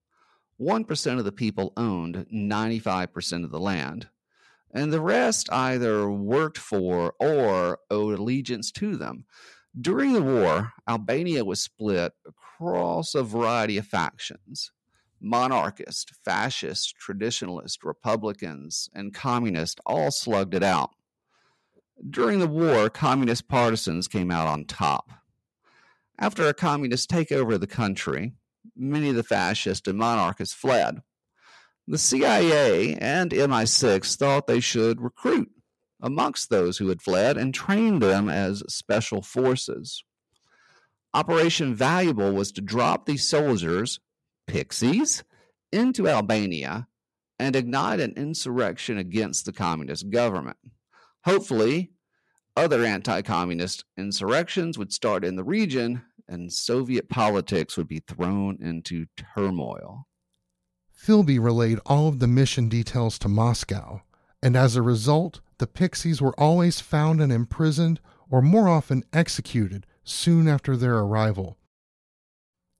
1% 0.61 1.19
of 1.19 1.25
the 1.25 1.33
people 1.33 1.73
owned 1.77 2.27
95% 2.33 3.45
of 3.45 3.51
the 3.51 3.61
land 3.61 4.09
and 4.73 4.93
the 4.93 5.01
rest 5.01 5.51
either 5.53 6.11
worked 6.11 6.59
for 6.59 7.15
or 7.19 7.79
owed 7.91 8.19
allegiance 8.19 8.71
to 8.73 8.97
them. 8.97 9.25
During 9.79 10.13
the 10.13 10.23
war, 10.23 10.73
Albania 10.89 11.45
was 11.45 11.61
split 11.61 12.13
across 12.27 13.15
a 13.15 13.23
variety 13.23 13.79
of 13.79 13.87
factions 13.87 14.73
monarchist, 15.21 16.13
fascist, 16.25 16.95
traditionalist, 17.05 17.79
republicans, 17.83 18.89
and 18.95 19.13
communist 19.13 19.81
all 19.85 20.13
slugged 20.13 20.55
it 20.55 20.63
out. 20.63 20.91
During 22.09 22.39
the 22.39 22.47
war, 22.47 22.89
communist 22.89 23.49
partisans 23.49 24.07
came 24.07 24.31
out 24.31 24.47
on 24.47 24.65
top. 24.65 25.11
After 26.19 26.47
a 26.47 26.55
communist 26.55 27.11
takeover 27.11 27.55
of 27.55 27.61
the 27.61 27.67
country, 27.67 28.35
many 28.77 29.11
of 29.11 29.17
the 29.17 29.23
fascists 29.23 29.89
and 29.89 29.99
monarchists 29.99 30.55
fled. 30.55 31.03
The 31.87 31.99
CIA 31.99 32.95
and 32.95 33.31
MI6 33.31 34.17
thought 34.17 34.47
they 34.47 34.61
should 34.61 35.01
recruit 35.01 35.51
amongst 36.01 36.51
those 36.51 36.79
who 36.79 36.89
had 36.89 37.03
fled 37.03 37.37
and 37.37 37.53
train 37.53 37.99
them 37.99 38.29
as 38.29 38.63
special 38.69 39.23
forces. 39.23 40.05
Operation 41.15 41.75
Valuable 41.75 42.33
was 42.33 42.53
to 42.53 42.61
drop 42.61 43.07
these 43.07 43.27
soldiers, 43.27 43.99
pixies, 44.47 45.25
into 45.73 46.07
Albania 46.07 46.87
and 47.39 47.57
ignite 47.57 48.01
an 48.01 48.13
insurrection 48.17 48.99
against 48.99 49.47
the 49.47 49.53
communist 49.53 50.11
government. 50.11 50.59
Hopefully, 51.29 51.91
other 52.57 52.83
anti 52.83 53.21
communist 53.21 53.85
insurrections 53.99 54.79
would 54.79 54.95
start 54.95 55.27
in 55.27 55.37
the 55.37 55.45
region 55.45 56.01
and 56.27 56.51
Soviet 56.51 57.11
politics 57.11 57.77
would 57.77 57.87
be 57.87 58.01
thrown 58.01 58.57
into 58.62 59.05
turmoil. 59.35 60.07
Philby 60.91 61.38
relayed 61.38 61.81
all 61.85 62.09
of 62.09 62.19
the 62.19 62.27
mission 62.27 62.71
details 62.71 63.19
to 63.19 63.29
Moscow, 63.29 64.01
and 64.43 64.57
as 64.57 64.75
a 64.75 64.81
result, 64.81 65.43
the 65.59 65.67
Pixies 65.67 66.23
were 66.23 66.38
always 66.41 66.81
found 66.81 67.21
and 67.21 67.31
imprisoned, 67.31 68.01
or 68.31 68.41
more 68.41 68.67
often 68.67 69.05
executed, 69.12 69.85
soon 70.05 70.49
after 70.49 70.79
their 70.79 70.97
arrival. 70.97 71.59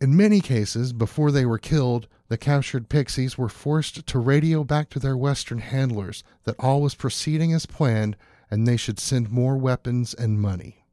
In 0.01 0.17
many 0.17 0.41
cases, 0.41 0.95
before 0.95 1.31
they 1.31 1.45
were 1.45 1.59
killed, 1.59 2.09
the 2.29 2.39
captured 2.39 2.89
Pixies 2.89 3.37
were 3.37 3.51
forced 3.51 4.07
to 4.07 4.19
radio 4.19 4.65
back 4.65 4.89
to 4.91 4.99
their 4.99 5.19
Western 5.19 5.59
handlers 5.59 6.25
that 6.45 6.57
all 6.59 6.81
was 6.81 6.95
proceeding 6.95 7.53
as 7.53 7.67
planned 7.67 8.17
and 8.51 8.67
they 8.67 8.77
should 8.77 8.99
send 8.99 9.31
more 9.31 9.57
weapons 9.57 10.15
and 10.15 10.41
money. 10.41 10.85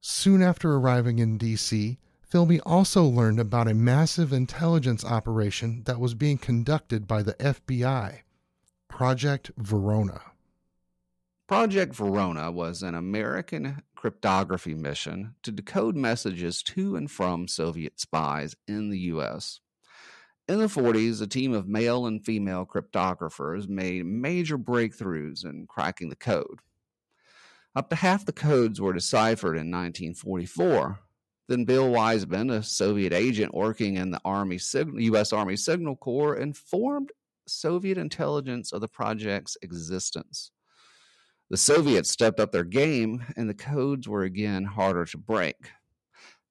Soon 0.00 0.42
after 0.42 0.74
arriving 0.74 1.18
in 1.18 1.38
D.C., 1.38 1.98
Philby 2.28 2.60
also 2.64 3.04
learned 3.04 3.38
about 3.38 3.68
a 3.68 3.74
massive 3.74 4.32
intelligence 4.32 5.04
operation 5.04 5.82
that 5.84 6.00
was 6.00 6.14
being 6.14 6.38
conducted 6.38 7.06
by 7.06 7.22
the 7.22 7.34
FBI, 7.34 8.20
Project 8.88 9.50
Venona. 9.60 10.22
Project 11.46 11.94
Venona 11.94 12.52
was 12.52 12.82
an 12.82 12.94
American 12.94 13.82
cryptography 13.94 14.74
mission 14.74 15.34
to 15.42 15.52
decode 15.52 15.94
messages 15.94 16.62
to 16.62 16.96
and 16.96 17.10
from 17.10 17.46
Soviet 17.46 18.00
spies 18.00 18.56
in 18.66 18.88
the 18.88 18.98
U.S. 19.00 19.60
In 20.48 20.58
the 20.58 20.66
40s, 20.66 21.22
a 21.22 21.26
team 21.26 21.52
of 21.52 21.68
male 21.68 22.06
and 22.06 22.24
female 22.24 22.66
cryptographers 22.66 23.68
made 23.68 24.04
major 24.04 24.58
breakthroughs 24.58 25.44
in 25.44 25.66
cracking 25.68 26.08
the 26.08 26.16
code. 26.16 26.58
Up 27.76 27.88
to 27.90 27.96
half 27.96 28.26
the 28.26 28.32
codes 28.32 28.80
were 28.80 28.92
deciphered 28.92 29.56
in 29.56 29.70
1944, 29.70 30.98
then 31.48 31.64
Bill 31.64 31.90
Wiseman, 31.90 32.50
a 32.50 32.62
Soviet 32.62 33.12
agent 33.12 33.54
working 33.54 33.96
in 33.96 34.10
the 34.10 34.20
Army 34.24 34.58
U.S. 34.74 35.32
Army 35.32 35.56
Signal 35.56 35.96
Corps, 35.96 36.36
informed 36.36 37.12
Soviet 37.46 37.96
intelligence 37.96 38.72
of 38.72 38.80
the 38.80 38.88
project's 38.88 39.56
existence. 39.62 40.50
The 41.50 41.56
Soviets 41.56 42.10
stepped 42.10 42.40
up 42.40 42.52
their 42.52 42.64
game, 42.64 43.24
and 43.36 43.48
the 43.48 43.54
codes 43.54 44.08
were 44.08 44.24
again 44.24 44.64
harder 44.64 45.04
to 45.06 45.18
break. 45.18 45.56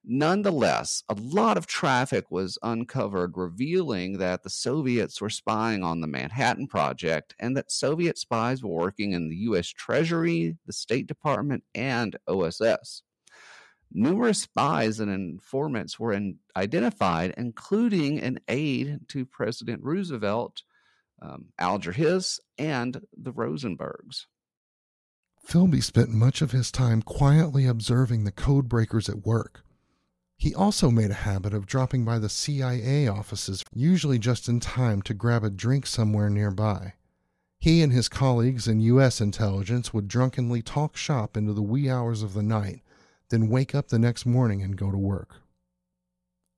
Nonetheless, 0.03 1.03
a 1.09 1.13
lot 1.13 1.57
of 1.57 1.67
traffic 1.67 2.31
was 2.31 2.57
uncovered 2.63 3.37
revealing 3.37 4.17
that 4.17 4.41
the 4.41 4.49
Soviets 4.49 5.21
were 5.21 5.29
spying 5.29 5.83
on 5.83 6.01
the 6.01 6.07
Manhattan 6.07 6.67
Project 6.67 7.35
and 7.39 7.55
that 7.55 7.71
Soviet 7.71 8.17
spies 8.17 8.63
were 8.63 8.69
working 8.69 9.11
in 9.11 9.29
the 9.29 9.35
U.S. 9.37 9.67
Treasury, 9.67 10.57
the 10.65 10.73
State 10.73 11.05
Department, 11.05 11.63
and 11.75 12.15
OSS. 12.27 13.03
Numerous 13.93 14.41
spies 14.41 14.99
and 14.99 15.11
informants 15.11 15.99
were 15.99 16.13
in, 16.13 16.39
identified, 16.55 17.33
including 17.37 18.19
an 18.21 18.39
aide 18.47 19.01
to 19.09 19.25
President 19.25 19.83
Roosevelt, 19.83 20.63
um, 21.21 21.49
Alger 21.59 21.91
Hiss, 21.91 22.39
and 22.57 23.01
the 23.15 23.33
Rosenbergs. 23.33 24.25
Philby 25.47 25.83
spent 25.83 26.09
much 26.09 26.41
of 26.41 26.51
his 26.51 26.71
time 26.71 27.01
quietly 27.01 27.67
observing 27.67 28.23
the 28.23 28.31
code 28.31 28.67
breakers 28.67 29.09
at 29.09 29.25
work. 29.25 29.63
He 30.41 30.55
also 30.55 30.89
made 30.89 31.11
a 31.11 31.25
habit 31.29 31.53
of 31.53 31.67
dropping 31.67 32.03
by 32.03 32.17
the 32.17 32.27
CIA 32.27 33.07
offices, 33.07 33.63
usually 33.75 34.17
just 34.17 34.49
in 34.49 34.59
time 34.59 35.03
to 35.03 35.13
grab 35.13 35.43
a 35.43 35.51
drink 35.51 35.85
somewhere 35.85 36.31
nearby. 36.31 36.93
He 37.59 37.83
and 37.83 37.93
his 37.93 38.09
colleagues 38.09 38.67
in 38.67 38.79
U.S. 38.79 39.21
intelligence 39.21 39.93
would 39.93 40.07
drunkenly 40.07 40.63
talk 40.63 40.97
shop 40.97 41.37
into 41.37 41.53
the 41.53 41.61
wee 41.61 41.87
hours 41.87 42.23
of 42.23 42.33
the 42.33 42.41
night 42.41 42.81
then 43.29 43.49
wake 43.49 43.73
up 43.73 43.87
the 43.87 43.99
next 43.99 44.25
morning 44.25 44.61
and 44.63 44.75
go 44.75 44.91
to 44.91 44.97
work. 44.97 45.37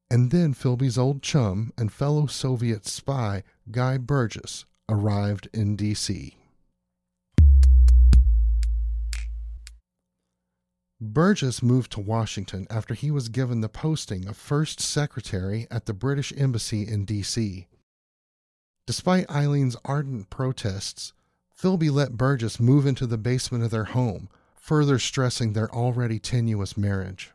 And 0.09 0.31
then 0.31 0.53
Philby's 0.53 0.97
old 0.97 1.21
chum 1.21 1.71
and 1.77 1.91
fellow 1.91 2.25
Soviet 2.25 2.85
spy, 2.87 3.43
Guy 3.69 3.97
Burgess, 3.97 4.65
arrived 4.89 5.49
in 5.53 5.75
D.C. 5.75 6.37
Burgess 11.03 11.61
moved 11.61 11.91
to 11.91 11.99
Washington 11.99 12.65
after 12.69 12.93
he 12.93 13.11
was 13.11 13.27
given 13.27 13.59
the 13.59 13.67
posting 13.67 14.25
of 14.25 14.37
first 14.37 14.79
secretary 14.79 15.67
at 15.69 15.85
the 15.85 15.93
British 15.93 16.31
Embassy 16.37 16.87
in 16.87 17.03
D.C. 17.03 17.67
Despite 18.87 19.29
Eileen's 19.29 19.75
ardent 19.83 20.29
protests, 20.29 21.11
Philby 21.53 21.91
let 21.91 22.13
Burgess 22.17 22.57
move 22.57 22.85
into 22.85 23.05
the 23.05 23.17
basement 23.17 23.65
of 23.65 23.71
their 23.71 23.83
home 23.83 24.29
further 24.55 24.97
stressing 24.97 25.51
their 25.51 25.69
already 25.75 26.19
tenuous 26.19 26.77
marriage. 26.77 27.31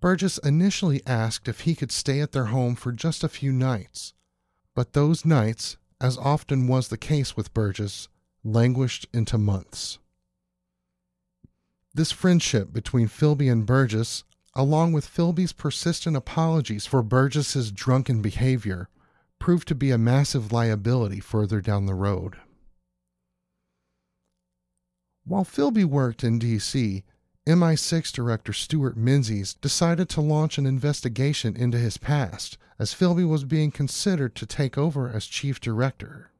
Burgess 0.00 0.36
initially 0.38 1.00
asked 1.06 1.48
if 1.48 1.60
he 1.60 1.74
could 1.74 1.90
stay 1.90 2.20
at 2.20 2.32
their 2.32 2.46
home 2.46 2.74
for 2.74 2.92
just 2.92 3.24
a 3.24 3.28
few 3.28 3.52
nights, 3.52 4.12
but 4.74 4.92
those 4.92 5.24
nights, 5.24 5.78
as 5.98 6.18
often 6.18 6.68
was 6.68 6.88
the 6.88 6.98
case 6.98 7.38
with 7.38 7.54
Burgess, 7.54 8.08
languished 8.44 9.06
into 9.14 9.38
months. 9.38 9.98
This 11.94 12.12
friendship 12.12 12.72
between 12.72 13.08
Philby 13.08 13.50
and 13.50 13.66
Burgess, 13.66 14.24
along 14.54 14.92
with 14.92 15.08
Philby's 15.08 15.52
persistent 15.52 16.16
apologies 16.16 16.86
for 16.86 17.02
Burgess's 17.02 17.72
drunken 17.72 18.22
behavior, 18.22 18.88
proved 19.38 19.68
to 19.68 19.74
be 19.74 19.90
a 19.90 19.98
massive 19.98 20.52
liability 20.52 21.20
further 21.20 21.60
down 21.60 21.86
the 21.86 21.94
road. 21.94 22.36
While 25.24 25.44
Philby 25.44 25.84
worked 25.84 26.24
in 26.24 26.38
D.C., 26.38 27.04
MI6 27.46 28.12
director 28.12 28.52
Stewart 28.52 28.96
Menzies 28.96 29.54
decided 29.54 30.08
to 30.10 30.20
launch 30.20 30.58
an 30.58 30.66
investigation 30.66 31.56
into 31.56 31.78
his 31.78 31.96
past 31.96 32.58
as 32.78 32.94
Philby 32.94 33.26
was 33.26 33.44
being 33.44 33.70
considered 33.70 34.34
to 34.34 34.46
take 34.46 34.76
over 34.76 35.08
as 35.08 35.26
chief 35.26 35.60
director. 35.60 36.30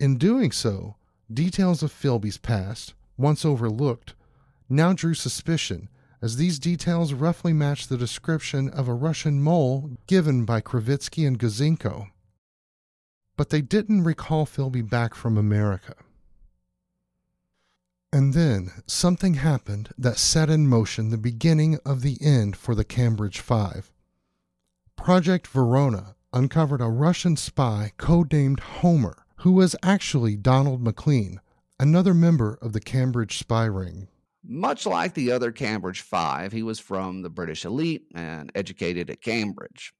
In 0.00 0.16
doing 0.16 0.50
so, 0.50 0.96
details 1.32 1.82
of 1.82 1.92
Philby's 1.92 2.38
past, 2.38 2.94
once 3.16 3.44
overlooked, 3.44 4.14
now 4.68 4.92
drew 4.92 5.14
suspicion 5.14 5.88
as 6.22 6.36
these 6.36 6.58
details 6.58 7.12
roughly 7.12 7.52
matched 7.52 7.88
the 7.88 7.98
description 7.98 8.70
of 8.70 8.88
a 8.88 8.94
Russian 8.94 9.42
mole 9.42 9.98
given 10.06 10.44
by 10.44 10.60
Krivitsky 10.60 11.26
and 11.26 11.38
Gouzenko. 11.38 12.08
but 13.36 13.50
they 13.50 13.60
didn't 13.60 14.04
recall 14.04 14.46
Philby 14.46 14.88
back 14.88 15.14
from 15.14 15.36
America. 15.36 15.94
And 18.12 18.32
then 18.32 18.70
something 18.86 19.34
happened 19.34 19.90
that 19.98 20.18
set 20.18 20.48
in 20.48 20.68
motion 20.68 21.10
the 21.10 21.18
beginning 21.18 21.78
of 21.84 22.02
the 22.02 22.16
end 22.20 22.56
for 22.56 22.74
the 22.74 22.84
Cambridge 22.84 23.40
Five. 23.40 23.90
Project 24.96 25.52
Venona 25.52 26.14
uncovered 26.32 26.80
a 26.80 26.86
Russian 26.86 27.36
spy 27.36 27.92
codenamed 27.98 28.60
Homer, 28.60 29.24
who 29.38 29.52
was 29.52 29.74
actually 29.82 30.36
Donald 30.36 30.80
Maclean, 30.80 31.40
another 31.80 32.14
member 32.14 32.56
of 32.62 32.72
the 32.72 32.80
Cambridge 32.80 33.36
spy 33.38 33.64
ring. 33.64 34.06
Much 34.46 34.84
like 34.84 35.14
the 35.14 35.32
other 35.32 35.50
Cambridge 35.50 36.02
Five, 36.02 36.52
he 36.52 36.62
was 36.62 36.78
from 36.78 37.22
the 37.22 37.30
British 37.30 37.64
elite 37.64 38.04
and 38.14 38.52
educated 38.54 39.08
at 39.08 39.22
Cambridge. 39.22 39.94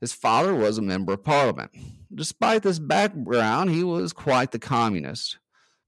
His 0.00 0.12
father 0.12 0.54
was 0.54 0.78
a 0.78 0.82
member 0.82 1.12
of 1.12 1.24
parliament. 1.24 1.70
Despite 2.14 2.62
this 2.62 2.78
background, 2.78 3.70
he 3.70 3.84
was 3.84 4.12
quite 4.12 4.50
the 4.50 4.58
communist. 4.58 5.38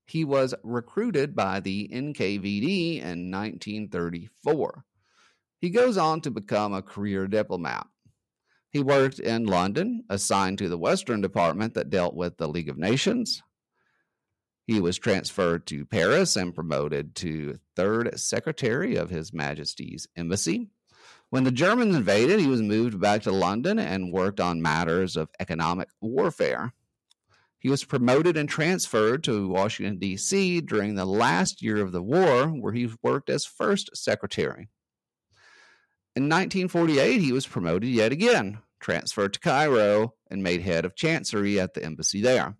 He 0.07 0.25
was 0.25 0.55
recruited 0.63 1.35
by 1.35 1.61
the 1.61 1.89
NKVD 1.93 2.97
in 2.97 3.31
1934. 3.31 4.85
He 5.61 5.71
goes 5.71 5.97
on 5.97 6.21
to 6.23 6.31
become 6.31 6.75
a 6.75 6.83
career 6.83 7.27
diplomat. 7.27 7.87
He 8.71 8.83
worked 8.83 9.19
in 9.19 9.45
London, 9.45 10.05
assigned 10.09 10.59
to 10.59 10.69
the 10.69 10.79
Western 10.79 11.21
Department 11.21 11.75
that 11.75 11.91
dealt 11.91 12.15
with 12.15 12.37
the 12.37 12.49
League 12.49 12.69
of 12.69 12.79
Nations. 12.79 13.43
He 14.73 14.81
was 14.81 14.97
transferred 14.97 15.67
to 15.67 15.85
Paris 15.85 16.35
and 16.35 16.55
promoted 16.55 17.15
to 17.17 17.59
third 17.77 18.19
secretary 18.19 18.97
of 18.97 19.11
His 19.11 19.31
Majesty's 19.31 20.09
Embassy. 20.17 20.71
When 21.29 21.45
the 21.45 21.51
Germans 21.51 21.95
invaded, 21.95 22.41
he 22.41 22.47
was 22.47 22.63
moved 22.63 22.99
back 22.99 23.21
to 23.23 23.33
London 23.33 23.79
and 23.79 24.11
worked 24.11 24.41
on 24.41 24.63
matters 24.63 25.15
of 25.15 25.29
economic 25.39 25.91
warfare. 26.01 26.73
He 27.59 27.69
was 27.69 27.85
promoted 27.85 28.39
and 28.39 28.49
transferred 28.49 29.23
to 29.25 29.47
Washington, 29.47 29.99
D.C. 29.99 30.63
during 30.63 30.95
the 30.95 31.05
last 31.05 31.61
year 31.61 31.83
of 31.83 31.93
the 31.93 32.03
war, 32.03 32.47
where 32.47 32.73
he 32.73 32.89
worked 33.03 33.29
as 33.29 33.45
first 33.45 33.95
secretary. 33.95 34.71
In 36.17 36.31
1948, 36.31 37.21
he 37.21 37.33
was 37.33 37.47
promoted 37.47 37.91
yet 37.91 38.11
again, 38.11 38.61
transferred 38.81 39.35
to 39.35 39.41
Cairo, 39.41 40.15
and 40.31 40.43
made 40.43 40.63
head 40.63 40.87
of 40.87 40.97
chancery 40.97 41.61
at 41.61 41.75
the 41.75 41.85
embassy 41.85 42.23
there. 42.23 42.57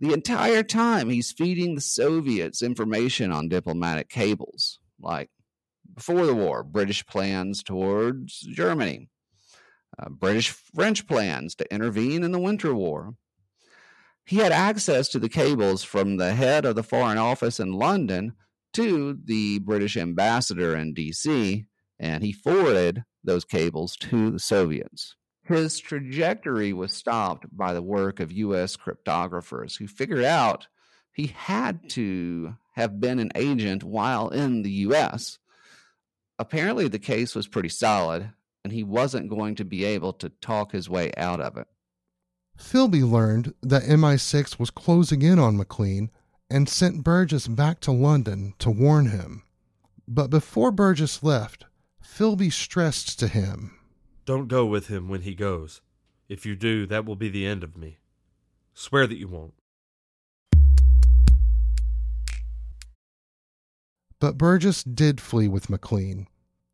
The 0.00 0.14
entire 0.14 0.62
time, 0.62 1.10
he's 1.10 1.30
feeding 1.30 1.74
the 1.74 1.82
Soviets 1.82 2.62
information 2.62 3.30
on 3.30 3.50
diplomatic 3.50 4.08
cables, 4.08 4.78
like 4.98 5.28
before 5.94 6.24
the 6.24 6.34
war, 6.34 6.62
British 6.64 7.04
plans 7.04 7.62
towards 7.62 8.40
Germany, 8.40 9.10
uh, 9.98 10.08
British 10.08 10.48
French 10.48 11.06
plans 11.06 11.54
to 11.56 11.70
intervene 11.70 12.24
in 12.24 12.32
the 12.32 12.38
Winter 12.38 12.74
War. 12.74 13.12
He 14.24 14.36
had 14.36 14.52
access 14.52 15.10
to 15.10 15.18
the 15.18 15.28
cables 15.28 15.84
from 15.84 16.16
the 16.16 16.32
head 16.32 16.64
of 16.64 16.76
the 16.76 16.82
Foreign 16.82 17.18
Office 17.18 17.60
in 17.60 17.74
London 17.74 18.32
to 18.72 19.18
the 19.22 19.58
British 19.58 19.98
ambassador 19.98 20.74
in 20.74 20.94
DC, 20.94 21.66
and 21.98 22.24
he 22.24 22.32
forwarded 22.32 23.04
those 23.22 23.44
cables 23.44 23.96
to 23.96 24.30
the 24.30 24.38
Soviets. 24.38 25.14
His 25.50 25.80
trajectory 25.80 26.72
was 26.72 26.92
stopped 26.92 27.44
by 27.56 27.74
the 27.74 27.82
work 27.82 28.20
of 28.20 28.30
U.S. 28.30 28.76
cryptographers 28.76 29.76
who 29.76 29.88
figured 29.88 30.22
out 30.22 30.68
he 31.12 31.26
had 31.28 31.90
to 31.90 32.54
have 32.74 33.00
been 33.00 33.18
an 33.18 33.32
agent 33.34 33.82
while 33.82 34.28
in 34.28 34.62
the 34.62 34.70
U.S. 34.70 35.38
Apparently, 36.38 36.86
the 36.86 37.00
case 37.00 37.34
was 37.34 37.48
pretty 37.48 37.68
solid, 37.68 38.30
and 38.62 38.72
he 38.72 38.84
wasn't 38.84 39.28
going 39.28 39.56
to 39.56 39.64
be 39.64 39.84
able 39.84 40.12
to 40.14 40.28
talk 40.28 40.70
his 40.70 40.88
way 40.88 41.10
out 41.16 41.40
of 41.40 41.56
it. 41.56 41.66
Philby 42.56 43.02
learned 43.02 43.52
that 43.60 43.82
MI6 43.82 44.58
was 44.60 44.70
closing 44.70 45.22
in 45.22 45.40
on 45.40 45.56
Maclean 45.56 46.12
and 46.48 46.68
sent 46.68 47.02
Burgess 47.02 47.48
back 47.48 47.80
to 47.80 47.90
London 47.90 48.54
to 48.60 48.70
warn 48.70 49.06
him. 49.06 49.42
But 50.06 50.30
before 50.30 50.70
Burgess 50.70 51.24
left, 51.24 51.64
Philby 52.00 52.52
stressed 52.52 53.18
to 53.18 53.26
him 53.26 53.79
Don't 54.30 54.46
go 54.46 54.64
with 54.64 54.86
him 54.86 55.08
when 55.08 55.22
he 55.22 55.34
goes. 55.34 55.80
If 56.28 56.46
you 56.46 56.54
do, 56.54 56.86
that 56.86 57.04
will 57.04 57.16
be 57.16 57.28
the 57.28 57.44
end 57.44 57.64
of 57.64 57.76
me. 57.76 57.98
Swear 58.74 59.08
that 59.08 59.18
you 59.18 59.26
won't. 59.26 59.54
But 64.20 64.38
Burgess 64.38 64.84
did 64.84 65.20
flee 65.20 65.48
with 65.48 65.68
Maclean. 65.68 66.28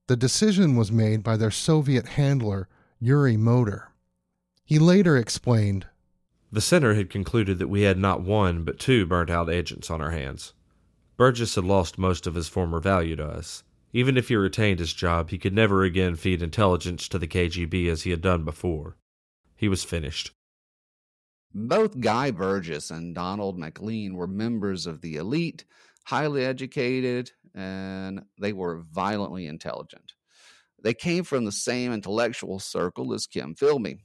The 0.06 0.18
decision 0.18 0.76
was 0.76 0.92
made 0.92 1.22
by 1.22 1.38
their 1.38 1.50
Soviet 1.50 2.08
handler, 2.08 2.68
Yuri 3.00 3.38
Moder. 3.38 3.88
He 4.66 4.78
later 4.78 5.16
explained 5.16 5.86
The 6.52 6.60
center 6.60 6.92
had 6.92 7.08
concluded 7.08 7.58
that 7.58 7.68
we 7.68 7.84
had 7.84 7.96
not 7.96 8.20
one 8.20 8.64
but 8.64 8.78
two 8.78 9.06
burnt 9.06 9.30
out 9.30 9.48
agents 9.48 9.90
on 9.90 10.02
our 10.02 10.10
hands. 10.10 10.52
Burgess 11.16 11.54
had 11.54 11.64
lost 11.64 11.96
most 11.96 12.26
of 12.26 12.34
his 12.34 12.48
former 12.48 12.80
value 12.80 13.16
to 13.16 13.24
us. 13.24 13.64
Even 13.96 14.18
if 14.18 14.28
he 14.28 14.36
retained 14.36 14.78
his 14.78 14.92
job, 14.92 15.30
he 15.30 15.38
could 15.38 15.54
never 15.54 15.82
again 15.82 16.16
feed 16.16 16.42
intelligence 16.42 17.08
to 17.08 17.18
the 17.18 17.26
KGB 17.26 17.88
as 17.88 18.02
he 18.02 18.10
had 18.10 18.20
done 18.20 18.44
before. 18.44 18.98
He 19.56 19.68
was 19.68 19.84
finished. 19.84 20.32
Both 21.54 21.98
Guy 21.98 22.30
Burgess 22.30 22.90
and 22.90 23.14
Donald 23.14 23.58
Maclean 23.58 24.14
were 24.14 24.26
members 24.26 24.86
of 24.86 25.00
the 25.00 25.16
elite, 25.16 25.64
highly 26.04 26.44
educated, 26.44 27.32
and 27.54 28.20
they 28.38 28.52
were 28.52 28.82
violently 28.92 29.46
intelligent. 29.46 30.12
They 30.82 30.92
came 30.92 31.24
from 31.24 31.46
the 31.46 31.50
same 31.50 31.90
intellectual 31.90 32.58
circle 32.58 33.14
as 33.14 33.26
Kim 33.26 33.54
Philby. 33.54 34.00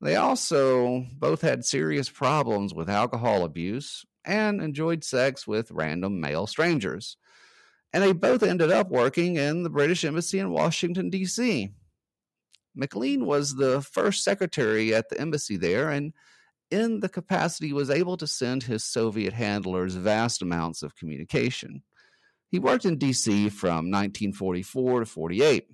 They 0.00 0.16
also 0.16 1.04
both 1.12 1.42
had 1.42 1.66
serious 1.66 2.08
problems 2.08 2.72
with 2.72 2.88
alcohol 2.88 3.44
abuse 3.44 4.06
and 4.24 4.62
enjoyed 4.62 5.04
sex 5.04 5.46
with 5.46 5.70
random 5.72 6.22
male 6.22 6.46
strangers. 6.46 7.18
And 7.92 8.02
they 8.02 8.12
both 8.12 8.42
ended 8.42 8.70
up 8.70 8.90
working 8.90 9.36
in 9.36 9.62
the 9.62 9.70
British 9.70 10.04
Embassy 10.04 10.38
in 10.38 10.50
Washington, 10.50 11.10
D.C. 11.10 11.70
Maclean 12.74 13.24
was 13.24 13.56
the 13.56 13.80
first 13.80 14.22
secretary 14.22 14.94
at 14.94 15.08
the 15.08 15.20
embassy 15.20 15.56
there, 15.56 15.90
and 15.90 16.12
in 16.70 17.00
the 17.00 17.08
capacity 17.08 17.72
was 17.72 17.90
able 17.90 18.16
to 18.18 18.26
send 18.26 18.62
his 18.62 18.84
Soviet 18.84 19.32
handlers 19.32 19.94
vast 19.94 20.42
amounts 20.42 20.82
of 20.82 20.94
communication. 20.94 21.82
He 22.50 22.58
worked 22.58 22.84
in 22.84 22.98
D.C. 22.98 23.48
from 23.48 23.90
1944 23.90 25.00
to 25.00 25.06
48. 25.06 25.66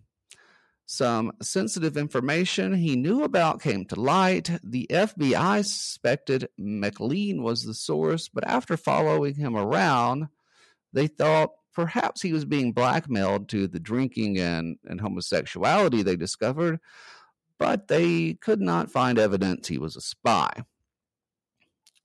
Some 0.86 1.32
sensitive 1.40 1.96
information 1.96 2.74
he 2.74 2.94
knew 2.94 3.22
about 3.22 3.62
came 3.62 3.86
to 3.86 4.00
light. 4.00 4.50
The 4.62 4.86
FBI 4.90 5.64
suspected 5.64 6.48
Maclean 6.58 7.42
was 7.42 7.64
the 7.64 7.74
source, 7.74 8.28
but 8.28 8.46
after 8.46 8.76
following 8.76 9.34
him 9.34 9.56
around, 9.56 10.28
they 10.92 11.06
thought 11.06 11.50
perhaps 11.74 12.22
he 12.22 12.32
was 12.32 12.44
being 12.44 12.72
blackmailed 12.72 13.48
to 13.50 13.66
the 13.66 13.80
drinking 13.80 14.38
and, 14.38 14.76
and 14.84 15.00
homosexuality 15.00 16.02
they 16.02 16.16
discovered, 16.16 16.80
but 17.58 17.88
they 17.88 18.34
could 18.34 18.60
not 18.60 18.90
find 18.90 19.18
evidence 19.18 19.68
he 19.68 19.78
was 19.78 19.96
a 19.96 20.00
spy. 20.00 20.64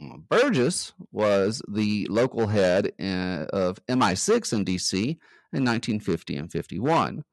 Uh, 0.01 0.17
Burgess 0.29 0.93
was 1.11 1.61
the 1.67 2.07
local 2.09 2.47
head 2.47 2.93
eh, 2.99 3.45
of 3.51 3.85
MI6 3.87 4.53
in 4.53 4.65
DC 4.65 4.93
in 5.51 5.65
1950 5.65 6.35
and 6.35 6.51
51. 6.51 7.23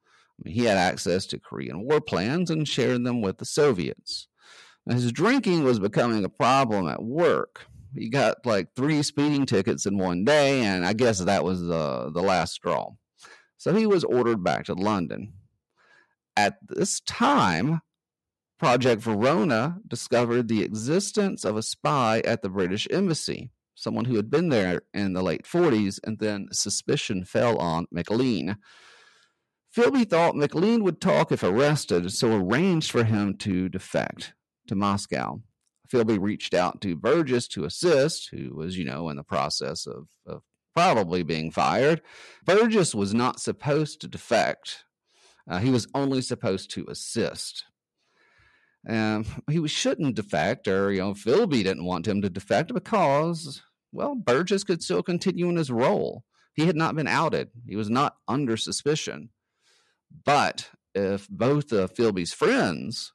He 0.45 0.65
had 0.65 0.77
access 0.77 1.25
to 1.27 1.39
Korean 1.39 1.81
war 1.81 2.01
plans 2.01 2.51
and 2.51 2.67
shared 2.67 3.03
them 3.03 3.21
with 3.21 3.37
the 3.37 3.45
Soviets. 3.45 4.27
Now, 4.85 4.95
his 4.95 5.11
drinking 5.11 5.63
was 5.63 5.79
becoming 5.79 6.23
a 6.23 6.29
problem 6.29 6.87
at 6.87 7.01
work. 7.01 7.65
He 7.97 8.09
got 8.09 8.45
like 8.45 8.73
three 8.75 9.01
speeding 9.03 9.45
tickets 9.45 9.85
in 9.85 9.97
one 9.97 10.23
day, 10.23 10.63
and 10.63 10.85
I 10.85 10.93
guess 10.93 11.19
that 11.19 11.43
was 11.43 11.61
the, 11.61 12.11
the 12.13 12.21
last 12.21 12.53
straw. 12.53 12.91
So 13.57 13.73
he 13.73 13.85
was 13.85 14.03
ordered 14.03 14.43
back 14.43 14.65
to 14.65 14.73
London. 14.73 15.33
At 16.35 16.57
this 16.67 16.99
time, 17.01 17.81
Project 18.59 19.01
Venona 19.01 19.77
discovered 19.87 20.47
the 20.47 20.63
existence 20.63 21.43
of 21.43 21.57
a 21.57 21.63
spy 21.63 22.21
at 22.25 22.41
the 22.41 22.49
British 22.49 22.87
Embassy, 22.91 23.51
someone 23.75 24.05
who 24.05 24.15
had 24.15 24.29
been 24.29 24.49
there 24.49 24.81
in 24.93 25.13
the 25.13 25.23
late 25.23 25.43
40s, 25.43 25.99
and 26.03 26.19
then 26.19 26.47
suspicion 26.51 27.23
fell 27.23 27.57
on 27.57 27.87
Maclean. 27.91 28.57
Philby 29.75 30.09
thought 30.09 30.35
Maclean 30.35 30.83
would 30.83 31.01
talk 31.01 31.31
if 31.31 31.43
arrested, 31.43 32.11
so 32.11 32.35
arranged 32.35 32.91
for 32.91 33.03
him 33.03 33.35
to 33.37 33.69
defect 33.69 34.33
to 34.67 34.75
Moscow. 34.75 35.41
Philby 35.87 36.17
reached 36.19 36.53
out 36.53 36.81
to 36.81 36.95
Burgess 36.95 37.47
to 37.49 37.65
assist, 37.65 38.29
who 38.29 38.55
was, 38.55 38.77
you 38.77 38.85
know, 38.85 39.09
in 39.09 39.17
the 39.17 39.23
process 39.23 39.85
of, 39.85 40.07
of 40.25 40.41
probably 40.75 41.23
being 41.23 41.51
fired. 41.51 42.01
Burgess 42.45 42.93
was 42.93 43.13
not 43.13 43.39
supposed 43.39 44.01
to 44.01 44.07
defect, 44.07 44.83
uh, 45.49 45.59
he 45.59 45.69
was 45.69 45.87
only 45.93 46.21
supposed 46.21 46.69
to 46.71 46.85
assist. 46.89 47.65
Um, 48.87 49.25
he 49.49 49.65
shouldn't 49.67 50.15
defect, 50.15 50.67
or, 50.67 50.91
you 50.91 50.99
know, 50.99 51.13
Philby 51.13 51.63
didn't 51.63 51.85
want 51.85 52.07
him 52.07 52.21
to 52.21 52.29
defect 52.29 52.73
because, 52.73 53.61
well, 53.91 54.15
Burgess 54.15 54.63
could 54.63 54.83
still 54.83 55.03
continue 55.03 55.49
in 55.49 55.55
his 55.55 55.71
role. 55.71 56.23
He 56.53 56.65
had 56.65 56.75
not 56.75 56.95
been 56.95 57.07
outed, 57.07 57.49
he 57.67 57.75
was 57.75 57.89
not 57.89 58.15
under 58.27 58.57
suspicion. 58.57 59.29
But 60.25 60.69
if 60.95 61.27
both 61.29 61.71
of 61.71 61.93
Philby's 61.93 62.33
friends 62.33 63.13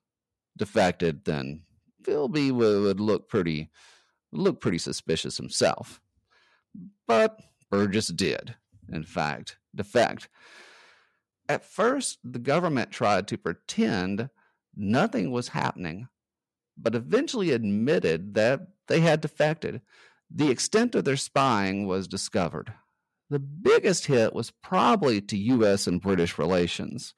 defected, 0.56 1.24
then 1.24 1.62
Philby 2.02 2.50
would, 2.52 2.82
would 2.82 3.00
look 3.00 3.28
pretty 3.28 3.70
look 4.32 4.60
pretty 4.60 4.78
suspicious 4.78 5.36
himself. 5.36 6.00
But 7.06 7.38
Burgess 7.70 8.08
did, 8.08 8.54
in 8.90 9.04
fact, 9.04 9.58
defect. 9.74 10.28
At 11.48 11.64
first, 11.64 12.18
the 12.24 12.38
government 12.38 12.90
tried 12.90 13.28
to 13.28 13.36
pretend 13.36 14.30
nothing 14.74 15.30
was 15.30 15.48
happening, 15.48 16.08
but 16.78 16.94
eventually 16.94 17.50
admitted 17.50 18.34
that 18.34 18.68
they 18.88 19.00
had 19.00 19.20
defected. 19.20 19.82
The 20.30 20.50
extent 20.50 20.94
of 20.94 21.04
their 21.04 21.16
spying 21.16 21.86
was 21.86 22.08
discovered. 22.08 22.72
The 23.28 23.38
biggest 23.38 24.06
hit 24.06 24.34
was 24.34 24.50
probably 24.50 25.20
to 25.22 25.36
U.S. 25.36 25.86
and 25.86 26.00
British 26.00 26.38
relations. 26.38 27.14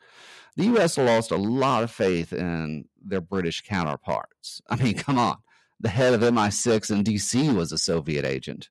The 0.56 0.64
U.S. 0.66 0.96
lost 0.96 1.30
a 1.30 1.36
lot 1.36 1.82
of 1.82 1.90
faith 1.90 2.32
in 2.32 2.86
their 3.04 3.20
British 3.20 3.62
counterparts. 3.62 4.60
I 4.68 4.76
mean, 4.76 4.94
come 4.94 5.18
on. 5.18 5.36
The 5.80 5.88
head 5.88 6.14
of 6.14 6.20
MI6 6.20 6.90
in 6.90 7.02
D.C. 7.02 7.50
was 7.50 7.72
a 7.72 7.78
Soviet 7.78 8.24
agent. 8.24 8.70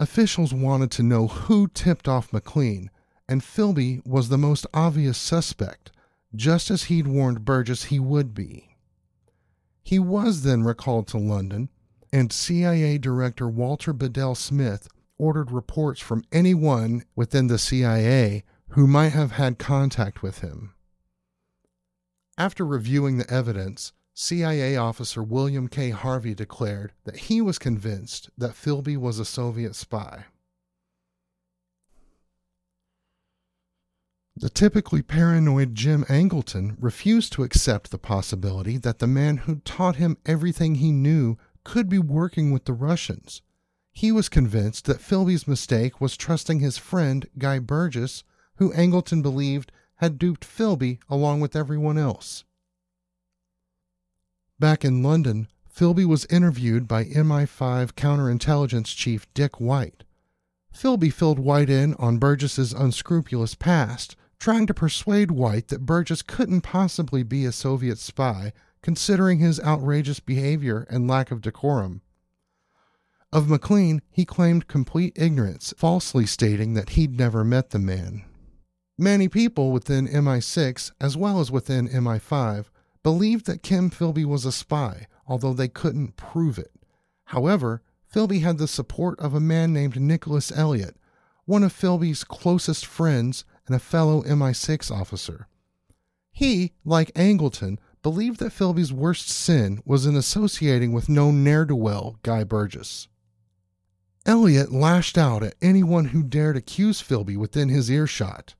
Officials 0.00 0.52
wanted 0.52 0.90
to 0.92 1.02
know 1.02 1.28
who 1.28 1.68
tipped 1.68 2.08
off 2.08 2.32
Maclean, 2.32 2.90
and 3.28 3.40
Philby 3.40 4.04
was 4.04 4.28
the 4.28 4.38
most 4.38 4.66
obvious 4.74 5.16
suspect, 5.16 5.92
just 6.34 6.70
as 6.70 6.84
he'd 6.84 7.06
warned 7.06 7.44
Burgess 7.44 7.84
he 7.84 8.00
would 8.00 8.34
be. 8.34 8.76
He 9.84 9.98
was 9.98 10.42
then 10.42 10.64
recalled 10.64 11.06
to 11.08 11.18
London, 11.18 11.68
and 12.12 12.32
CIA 12.32 12.98
Director 12.98 13.48
Walter 13.48 13.92
Bedell 13.92 14.34
Smith 14.34 14.88
ordered 15.18 15.50
reports 15.50 16.00
from 16.00 16.24
anyone 16.32 17.04
within 17.14 17.46
the 17.46 17.58
CIA 17.58 18.44
who 18.70 18.86
might 18.86 19.10
have 19.10 19.32
had 19.32 19.58
contact 19.58 20.22
with 20.22 20.40
him. 20.40 20.74
After 22.38 22.64
reviewing 22.64 23.18
the 23.18 23.30
evidence, 23.30 23.92
CIA 24.14 24.76
officer 24.76 25.22
William 25.22 25.68
K. 25.68 25.90
Harvey 25.90 26.34
declared 26.34 26.92
that 27.04 27.16
he 27.16 27.40
was 27.40 27.58
convinced 27.58 28.30
that 28.38 28.54
Philby 28.54 28.96
was 28.96 29.18
a 29.18 29.24
Soviet 29.24 29.74
spy. 29.74 30.26
The 34.34 34.48
typically 34.48 35.02
paranoid 35.02 35.74
Jim 35.74 36.04
Angleton 36.04 36.76
refused 36.80 37.32
to 37.34 37.42
accept 37.42 37.90
the 37.90 37.98
possibility 37.98 38.78
that 38.78 38.98
the 38.98 39.06
man 39.06 39.38
who'd 39.38 39.64
taught 39.64 39.96
him 39.96 40.16
everything 40.24 40.76
he 40.76 40.90
knew 40.90 41.36
could 41.64 41.88
be 41.88 41.98
working 41.98 42.50
with 42.50 42.64
the 42.64 42.72
Russians. 42.72 43.42
He 43.92 44.10
was 44.10 44.30
convinced 44.30 44.86
that 44.86 45.02
Philby's 45.02 45.46
mistake 45.46 46.00
was 46.00 46.16
trusting 46.16 46.60
his 46.60 46.78
friend, 46.78 47.28
Guy 47.36 47.58
Burgess, 47.58 48.24
who 48.56 48.72
Angleton 48.72 49.22
believed 49.22 49.70
had 50.02 50.18
duped 50.18 50.44
Philby 50.44 50.98
along 51.08 51.40
with 51.40 51.54
everyone 51.54 51.96
else. 51.96 52.42
Back 54.58 54.84
in 54.84 55.00
London, 55.00 55.46
Philby 55.72 56.04
was 56.04 56.24
interviewed 56.24 56.88
by 56.88 57.04
MI5 57.04 57.92
counterintelligence 57.92 58.96
chief 58.96 59.32
Dick 59.32 59.60
White. 59.60 60.02
Philby 60.74 61.12
filled 61.12 61.38
White 61.38 61.70
in 61.70 61.94
on 62.00 62.18
Burgess's 62.18 62.72
unscrupulous 62.72 63.54
past, 63.54 64.16
trying 64.40 64.66
to 64.66 64.74
persuade 64.74 65.30
White 65.30 65.68
that 65.68 65.86
Burgess 65.86 66.22
couldn't 66.22 66.62
possibly 66.62 67.22
be 67.22 67.44
a 67.44 67.52
Soviet 67.52 67.98
spy, 67.98 68.52
considering 68.82 69.38
his 69.38 69.60
outrageous 69.60 70.18
behavior 70.18 70.84
and 70.90 71.06
lack 71.06 71.30
of 71.30 71.40
decorum. 71.40 72.02
Of 73.32 73.48
Maclean, 73.48 74.02
he 74.10 74.24
claimed 74.24 74.66
complete 74.66 75.12
ignorance, 75.14 75.72
falsely 75.76 76.26
stating 76.26 76.74
that 76.74 76.90
he'd 76.90 77.16
never 77.16 77.44
met 77.44 77.70
the 77.70 77.78
man. 77.78 78.24
Many 78.98 79.28
people 79.28 79.72
within 79.72 80.06
MI6, 80.06 80.92
as 81.00 81.16
well 81.16 81.40
as 81.40 81.50
within 81.50 81.88
MI5, 81.88 82.66
believed 83.02 83.46
that 83.46 83.62
Kim 83.62 83.90
Philby 83.90 84.24
was 84.24 84.44
a 84.44 84.52
spy, 84.52 85.06
although 85.26 85.54
they 85.54 85.68
couldn't 85.68 86.16
prove 86.16 86.58
it. 86.58 86.72
However, 87.26 87.82
Philby 88.12 88.42
had 88.42 88.58
the 88.58 88.68
support 88.68 89.18
of 89.18 89.34
a 89.34 89.40
man 89.40 89.72
named 89.72 90.00
Nicholas 90.00 90.52
Elliott, 90.52 90.96
one 91.46 91.62
of 91.62 91.72
Philby's 91.72 92.24
closest 92.24 92.84
friends 92.84 93.44
and 93.66 93.74
a 93.74 93.80
fellow 93.80 94.22
MI6 94.22 94.90
officer. 94.90 95.48
He, 96.30 96.72
like 96.84 97.12
Angleton, 97.14 97.78
believed 98.02 98.40
that 98.40 98.52
Philby's 98.52 98.92
worst 98.92 99.28
sin 99.28 99.80
was 99.84 100.06
in 100.06 100.16
associating 100.16 100.92
with 100.92 101.08
no 101.08 101.30
ne'er 101.30 101.64
do 101.64 101.76
well 101.76 102.18
Guy 102.22 102.44
Burgess. 102.44 103.08
Elliott 104.26 104.72
lashed 104.72 105.18
out 105.18 105.42
at 105.42 105.54
anyone 105.60 106.06
who 106.06 106.22
dared 106.22 106.56
accuse 106.56 107.02
Philby 107.02 107.36
within 107.36 107.68
his 107.68 107.90
earshot. 107.90 108.54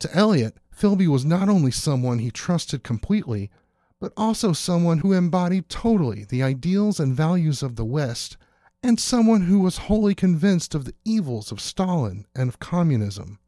To 0.00 0.14
Elliott, 0.14 0.58
Philby 0.76 1.06
was 1.06 1.24
not 1.24 1.48
only 1.48 1.70
someone 1.70 2.18
he 2.18 2.30
trusted 2.30 2.82
completely, 2.82 3.50
but 3.98 4.12
also 4.16 4.52
someone 4.52 4.98
who 4.98 5.12
embodied 5.12 5.68
totally 5.68 6.24
the 6.24 6.42
ideals 6.42 7.00
and 7.00 7.14
values 7.16 7.62
of 7.62 7.76
the 7.76 7.84
West, 7.84 8.36
and 8.82 9.00
someone 9.00 9.42
who 9.42 9.58
was 9.60 9.78
wholly 9.78 10.14
convinced 10.14 10.74
of 10.74 10.84
the 10.84 10.94
evils 11.04 11.50
of 11.50 11.60
Stalin 11.60 12.26
and 12.34 12.48
of 12.48 12.58
communism. 12.58 13.38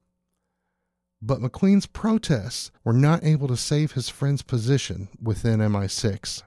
But 1.20 1.40
Maclean's 1.40 1.86
protests 1.86 2.70
were 2.82 2.92
not 2.92 3.24
able 3.24 3.48
to 3.48 3.56
save 3.56 3.92
his 3.92 4.08
friend's 4.08 4.42
position 4.42 5.08
within 5.20 5.60
MI6. 5.60 6.42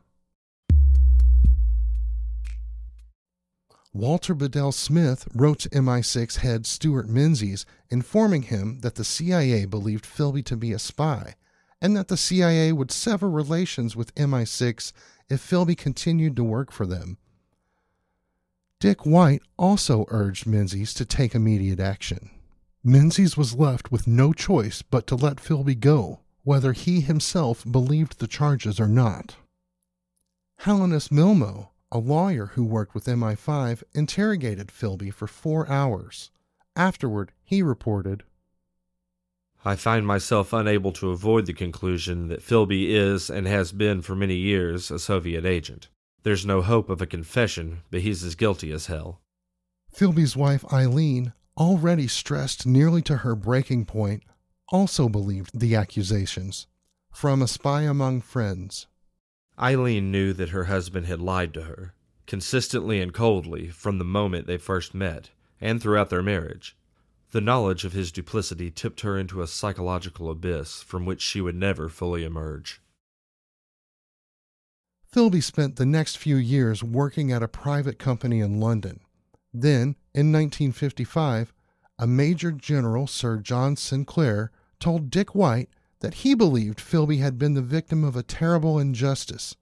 Walter 3.93 4.33
Bedell 4.33 4.71
Smith 4.71 5.27
wrote 5.33 5.59
to 5.59 5.69
MI6 5.69 6.37
head 6.37 6.65
Stewart 6.65 7.09
Menzies 7.09 7.65
informing 7.89 8.43
him 8.43 8.79
that 8.79 8.95
the 8.95 9.03
CIA 9.03 9.65
believed 9.65 10.05
Philby 10.05 10.45
to 10.45 10.55
be 10.55 10.71
a 10.71 10.79
spy 10.79 11.35
and 11.81 11.97
that 11.97 12.07
the 12.07 12.15
CIA 12.15 12.71
would 12.71 12.91
sever 12.91 13.29
relations 13.29 13.95
with 13.95 14.15
MI6 14.15 14.93
if 15.29 15.41
Philby 15.41 15.75
continued 15.75 16.37
to 16.37 16.43
work 16.43 16.71
for 16.71 16.85
them. 16.85 17.17
Dick 18.79 19.05
White 19.05 19.41
also 19.57 20.05
urged 20.07 20.47
Menzies 20.47 20.93
to 20.93 21.05
take 21.05 21.35
immediate 21.35 21.79
action. 21.79 22.29
Menzies 22.83 23.35
was 23.35 23.55
left 23.55 23.91
with 23.91 24.07
no 24.07 24.31
choice 24.31 24.81
but 24.81 25.05
to 25.07 25.15
let 25.15 25.37
Philby 25.37 25.77
go, 25.77 26.21
whether 26.43 26.71
he 26.71 27.01
himself 27.01 27.65
believed 27.69 28.19
the 28.19 28.27
charges 28.27 28.79
or 28.79 28.87
not. 28.87 29.35
Helenus 30.61 31.09
Milmo, 31.09 31.70
a 31.91 31.99
lawyer 31.99 32.47
who 32.47 32.63
worked 32.63 32.95
with 32.95 33.05
MI5 33.05 33.83
interrogated 33.93 34.67
Philby 34.67 35.13
for 35.13 35.27
four 35.27 35.69
hours. 35.69 36.31
Afterward, 36.75 37.31
he 37.43 37.61
reported 37.61 38.23
I 39.63 39.75
find 39.75 40.07
myself 40.07 40.53
unable 40.53 40.91
to 40.93 41.11
avoid 41.11 41.45
the 41.45 41.53
conclusion 41.53 42.29
that 42.29 42.41
Philby 42.41 42.89
is, 42.89 43.29
and 43.29 43.47
has 43.47 43.71
been 43.71 44.01
for 44.01 44.15
many 44.15 44.35
years, 44.35 44.89
a 44.89 44.97
Soviet 44.97 45.45
agent. 45.45 45.87
There's 46.23 46.47
no 46.47 46.63
hope 46.63 46.89
of 46.89 46.99
a 46.99 47.05
confession, 47.05 47.81
but 47.91 48.01
he's 48.01 48.23
as 48.23 48.33
guilty 48.33 48.71
as 48.71 48.87
hell. 48.87 49.21
Philby's 49.95 50.35
wife, 50.35 50.65
Eileen, 50.73 51.33
already 51.57 52.07
stressed 52.07 52.65
nearly 52.65 53.03
to 53.03 53.17
her 53.17 53.35
breaking 53.35 53.85
point, 53.85 54.23
also 54.69 55.07
believed 55.07 55.59
the 55.59 55.75
accusations. 55.75 56.65
From 57.11 57.41
a 57.41 57.47
spy 57.47 57.83
among 57.83 58.21
friends. 58.21 58.87
Eileen 59.59 60.11
knew 60.11 60.33
that 60.33 60.49
her 60.49 60.65
husband 60.65 61.05
had 61.05 61.19
lied 61.19 61.53
to 61.53 61.63
her, 61.63 61.93
consistently 62.25 63.01
and 63.01 63.13
coldly, 63.13 63.67
from 63.67 63.97
the 63.97 64.05
moment 64.05 64.47
they 64.47 64.57
first 64.57 64.93
met, 64.93 65.31
and 65.59 65.81
throughout 65.81 66.09
their 66.09 66.23
marriage. 66.23 66.75
The 67.31 67.41
knowledge 67.41 67.85
of 67.85 67.93
his 67.93 68.11
duplicity 68.11 68.71
tipped 68.71 69.01
her 69.01 69.17
into 69.17 69.41
a 69.41 69.47
psychological 69.47 70.29
abyss 70.29 70.81
from 70.81 71.05
which 71.05 71.21
she 71.21 71.39
would 71.39 71.55
never 71.55 71.87
fully 71.87 72.23
emerge. 72.23 72.81
Philby 75.13 75.41
spent 75.41 75.75
the 75.75 75.85
next 75.85 76.17
few 76.17 76.37
years 76.37 76.83
working 76.83 77.31
at 77.31 77.43
a 77.43 77.47
private 77.47 77.99
company 77.99 78.39
in 78.39 78.59
London. 78.59 79.01
Then, 79.53 79.95
in 80.13 80.31
1955, 80.31 81.53
a 81.99 82.07
Major 82.07 82.51
General 82.51 83.07
Sir 83.07 83.37
John 83.37 83.75
Sinclair 83.75 84.51
told 84.79 85.11
Dick 85.11 85.35
White 85.35 85.69
that 86.01 86.15
he 86.15 86.35
believed 86.35 86.79
Philby 86.79 87.19
had 87.19 87.39
been 87.39 87.53
the 87.53 87.61
victim 87.61 88.03
of 88.03 88.15
a 88.15 88.23
terrible 88.23 88.77
injustice. 88.77 89.55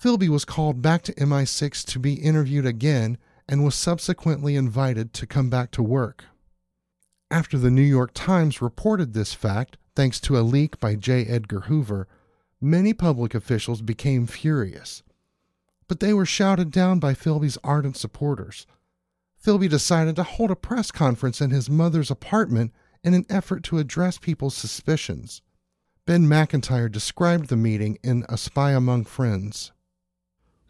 Philby 0.00 0.28
was 0.28 0.44
called 0.44 0.82
back 0.82 1.02
to 1.02 1.14
MI6 1.14 1.84
to 1.86 1.98
be 1.98 2.14
interviewed 2.14 2.66
again 2.66 3.16
and 3.48 3.64
was 3.64 3.74
subsequently 3.74 4.56
invited 4.56 5.12
to 5.14 5.26
come 5.26 5.48
back 5.48 5.70
to 5.72 5.82
work. 5.82 6.24
After 7.30 7.58
the 7.58 7.70
New 7.70 7.82
York 7.82 8.10
Times 8.12 8.60
reported 8.60 9.12
this 9.12 9.34
fact, 9.34 9.76
thanks 9.96 10.20
to 10.20 10.38
a 10.38 10.42
leak 10.42 10.78
by 10.78 10.94
J. 10.94 11.24
Edgar 11.24 11.60
Hoover, 11.60 12.06
many 12.60 12.92
public 12.92 13.34
officials 13.34 13.82
became 13.82 14.26
furious. 14.26 15.02
But 15.88 16.00
they 16.00 16.14
were 16.14 16.26
shouted 16.26 16.70
down 16.70 16.98
by 16.98 17.14
Philby's 17.14 17.58
ardent 17.62 17.96
supporters. 17.96 18.66
Philby 19.42 19.68
decided 19.68 20.16
to 20.16 20.22
hold 20.22 20.50
a 20.50 20.56
press 20.56 20.90
conference 20.90 21.40
in 21.40 21.50
his 21.50 21.68
mother's 21.68 22.10
apartment 22.10 22.72
in 23.04 23.14
an 23.14 23.26
effort 23.28 23.62
to 23.62 23.78
address 23.78 24.18
people's 24.18 24.56
suspicions. 24.56 25.42
Ben 26.06 26.26
Macintyre 26.26 26.88
described 26.88 27.48
the 27.48 27.56
meeting 27.56 27.98
in 28.02 28.24
A 28.28 28.36
Spy 28.36 28.72
Among 28.72 29.04
Friends. 29.04 29.72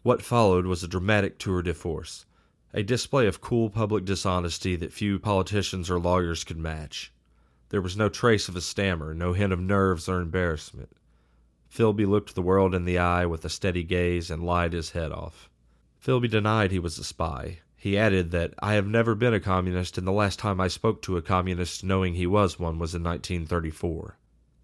What 0.03 0.21
followed 0.21 0.65
was 0.65 0.83
a 0.83 0.87
dramatic 0.87 1.39
tour 1.39 1.61
de 1.61 1.73
force, 1.73 2.25
a 2.73 2.83
display 2.83 3.25
of 3.25 3.41
cool 3.41 3.69
public 3.69 4.05
dishonesty 4.05 4.75
that 4.75 4.93
few 4.93 5.17
politicians 5.17 5.89
or 5.89 5.99
lawyers 5.99 6.43
could 6.43 6.57
match. 6.57 7.11
There 7.69 7.81
was 7.81 7.97
no 7.97 8.09
trace 8.09 8.47
of 8.47 8.55
a 8.55 8.61
stammer, 8.61 9.13
no 9.13 9.33
hint 9.33 9.51
of 9.51 9.59
nerves 9.59 10.07
or 10.07 10.21
embarrassment. 10.21 10.95
Philby 11.73 12.05
looked 12.05 12.35
the 12.35 12.41
world 12.41 12.75
in 12.75 12.85
the 12.85 12.97
eye 12.97 13.25
with 13.25 13.43
a 13.43 13.49
steady 13.49 13.83
gaze 13.83 14.29
and 14.29 14.45
lied 14.45 14.73
his 14.73 14.91
head 14.91 15.11
off. 15.11 15.49
Philby 15.99 16.29
denied 16.29 16.71
he 16.71 16.79
was 16.79 16.99
a 16.99 17.03
spy. 17.03 17.59
He 17.75 17.97
added 17.97 18.31
that 18.31 18.53
I 18.59 18.73
have 18.73 18.87
never 18.87 19.15
been 19.15 19.33
a 19.33 19.39
communist, 19.39 19.97
and 19.97 20.07
the 20.07 20.11
last 20.11 20.39
time 20.39 20.59
I 20.59 20.67
spoke 20.67 21.01
to 21.03 21.17
a 21.17 21.21
communist 21.21 21.83
knowing 21.83 22.15
he 22.15 22.25
was 22.25 22.59
one 22.59 22.79
was 22.79 22.95
in 22.95 23.03
1934. 23.03 24.17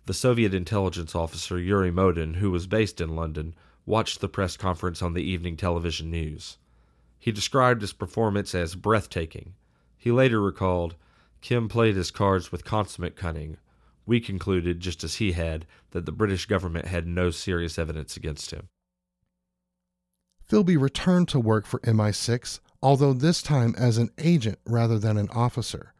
The 0.05 0.13
Soviet 0.13 0.53
intelligence 0.53 1.13
officer 1.13 1.59
Yuri 1.59 1.91
Modin, 1.91 2.35
who 2.35 2.49
was 2.49 2.67
based 2.67 2.99
in 2.99 3.15
London, 3.15 3.53
watched 3.85 4.21
the 4.21 4.29
press 4.29 4.57
conference 4.57 5.01
on 5.01 5.13
the 5.13 5.23
evening 5.23 5.57
television 5.57 6.09
news. 6.09 6.57
He 7.19 7.31
described 7.31 7.81
his 7.81 7.93
performance 7.93 8.55
as 8.55 8.75
breathtaking. 8.75 9.53
He 9.97 10.11
later 10.11 10.41
recalled, 10.41 10.95
Kim 11.41 11.69
played 11.69 11.95
his 11.95 12.11
cards 12.11 12.51
with 12.51 12.65
consummate 12.65 13.15
cunning, 13.15 13.57
we 14.05 14.19
concluded, 14.19 14.79
just 14.79 15.03
as 15.03 15.15
he 15.15 15.33
had, 15.33 15.65
that 15.91 16.05
the 16.05 16.11
British 16.11 16.45
government 16.45 16.85
had 16.87 17.07
no 17.07 17.29
serious 17.29 17.77
evidence 17.77 18.17
against 18.17 18.51
him. 18.51 18.67
Philby 20.49 20.75
returned 20.75 21.27
to 21.29 21.39
work 21.39 21.65
for 21.65 21.79
MI6, 21.81 22.59
although 22.81 23.13
this 23.13 23.41
time 23.41 23.75
as 23.77 23.97
an 23.97 24.09
agent 24.17 24.59
rather 24.65 24.97
than 24.97 25.17
an 25.17 25.29
officer. 25.29 25.93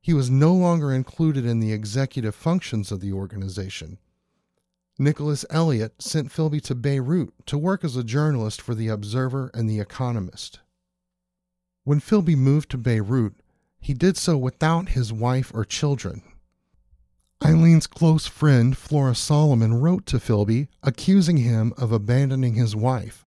He 0.00 0.14
was 0.14 0.30
no 0.30 0.54
longer 0.54 0.92
included 0.92 1.44
in 1.44 1.60
the 1.60 1.72
executive 1.72 2.34
functions 2.34 2.92
of 2.92 3.00
the 3.00 3.12
organization. 3.12 3.98
Nicholas 4.98 5.44
Elliott 5.50 6.02
sent 6.02 6.32
Philby 6.32 6.60
to 6.62 6.74
Beirut 6.74 7.32
to 7.46 7.56
work 7.56 7.84
as 7.84 7.96
a 7.96 8.02
journalist 8.02 8.60
for 8.60 8.74
The 8.74 8.88
Observer 8.88 9.50
and 9.54 9.68
The 9.68 9.80
Economist. 9.80 10.60
When 11.84 12.00
Philby 12.00 12.36
moved 12.36 12.70
to 12.70 12.78
Beirut, 12.78 13.34
he 13.80 13.94
did 13.94 14.16
so 14.16 14.36
without 14.36 14.90
his 14.90 15.12
wife 15.12 15.52
or 15.54 15.64
children. 15.64 16.22
Eileen's 17.40 17.86
close 17.86 18.26
friend, 18.26 18.76
Flora 18.76 19.14
Solomon, 19.14 19.74
wrote 19.80 20.04
to 20.06 20.18
Philby, 20.18 20.66
accusing 20.82 21.36
him 21.38 21.72
of 21.78 21.92
abandoning 21.92 22.54
his 22.54 22.74
wife. 22.74 23.24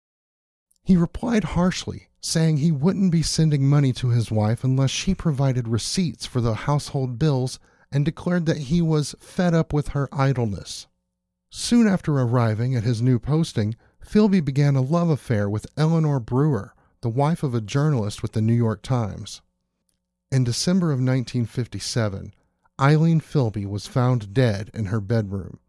He 0.85 0.97
replied 0.97 1.45
harshly, 1.45 2.09
saying 2.20 2.59
he 2.59 2.70
wouldn't 2.70 3.11
be 3.11 3.22
sending 3.22 3.66
money 3.66 3.93
to 3.95 4.11
his 4.11 4.30
wife 4.30 4.62
unless 4.62 4.91
she 4.91 5.14
provided 5.14 5.66
receipts 5.66 6.26
for 6.26 6.43
the 6.43 6.55
household 6.55 7.18
bills 7.18 7.59
and 7.91 8.05
declared 8.05 8.45
that 8.47 8.68
he 8.68 8.82
was 8.82 9.14
fed 9.18 9.55
up 9.55 9.72
with 9.72 9.89
her 9.89 10.09
idleness. 10.12 10.87
Soon 11.49 11.87
after 11.87 12.18
arriving 12.18 12.74
at 12.74 12.82
his 12.82 13.01
new 13.01 13.18
posting, 13.18 13.76
Philby 14.05 14.45
began 14.45 14.76
a 14.76 14.82
love 14.82 15.09
affair 15.09 15.49
with 15.49 15.66
Eleanor 15.76 16.20
Brewer, 16.20 16.74
the 17.01 17.09
wife 17.09 17.43
of 17.43 17.55
a 17.55 17.61
journalist 17.61 18.20
with 18.20 18.32
the 18.32 18.43
New 18.43 18.55
York 18.55 18.82
Times. 18.82 19.41
In 20.30 20.45
December 20.45 20.89
of 20.89 20.99
1957, 20.99 22.35
Eileen 22.80 23.20
Philby 23.20 23.64
was 23.64 23.87
found 23.87 24.35
dead 24.35 24.70
in 24.74 24.87
her 24.87 25.01
bedroom. 25.01 25.61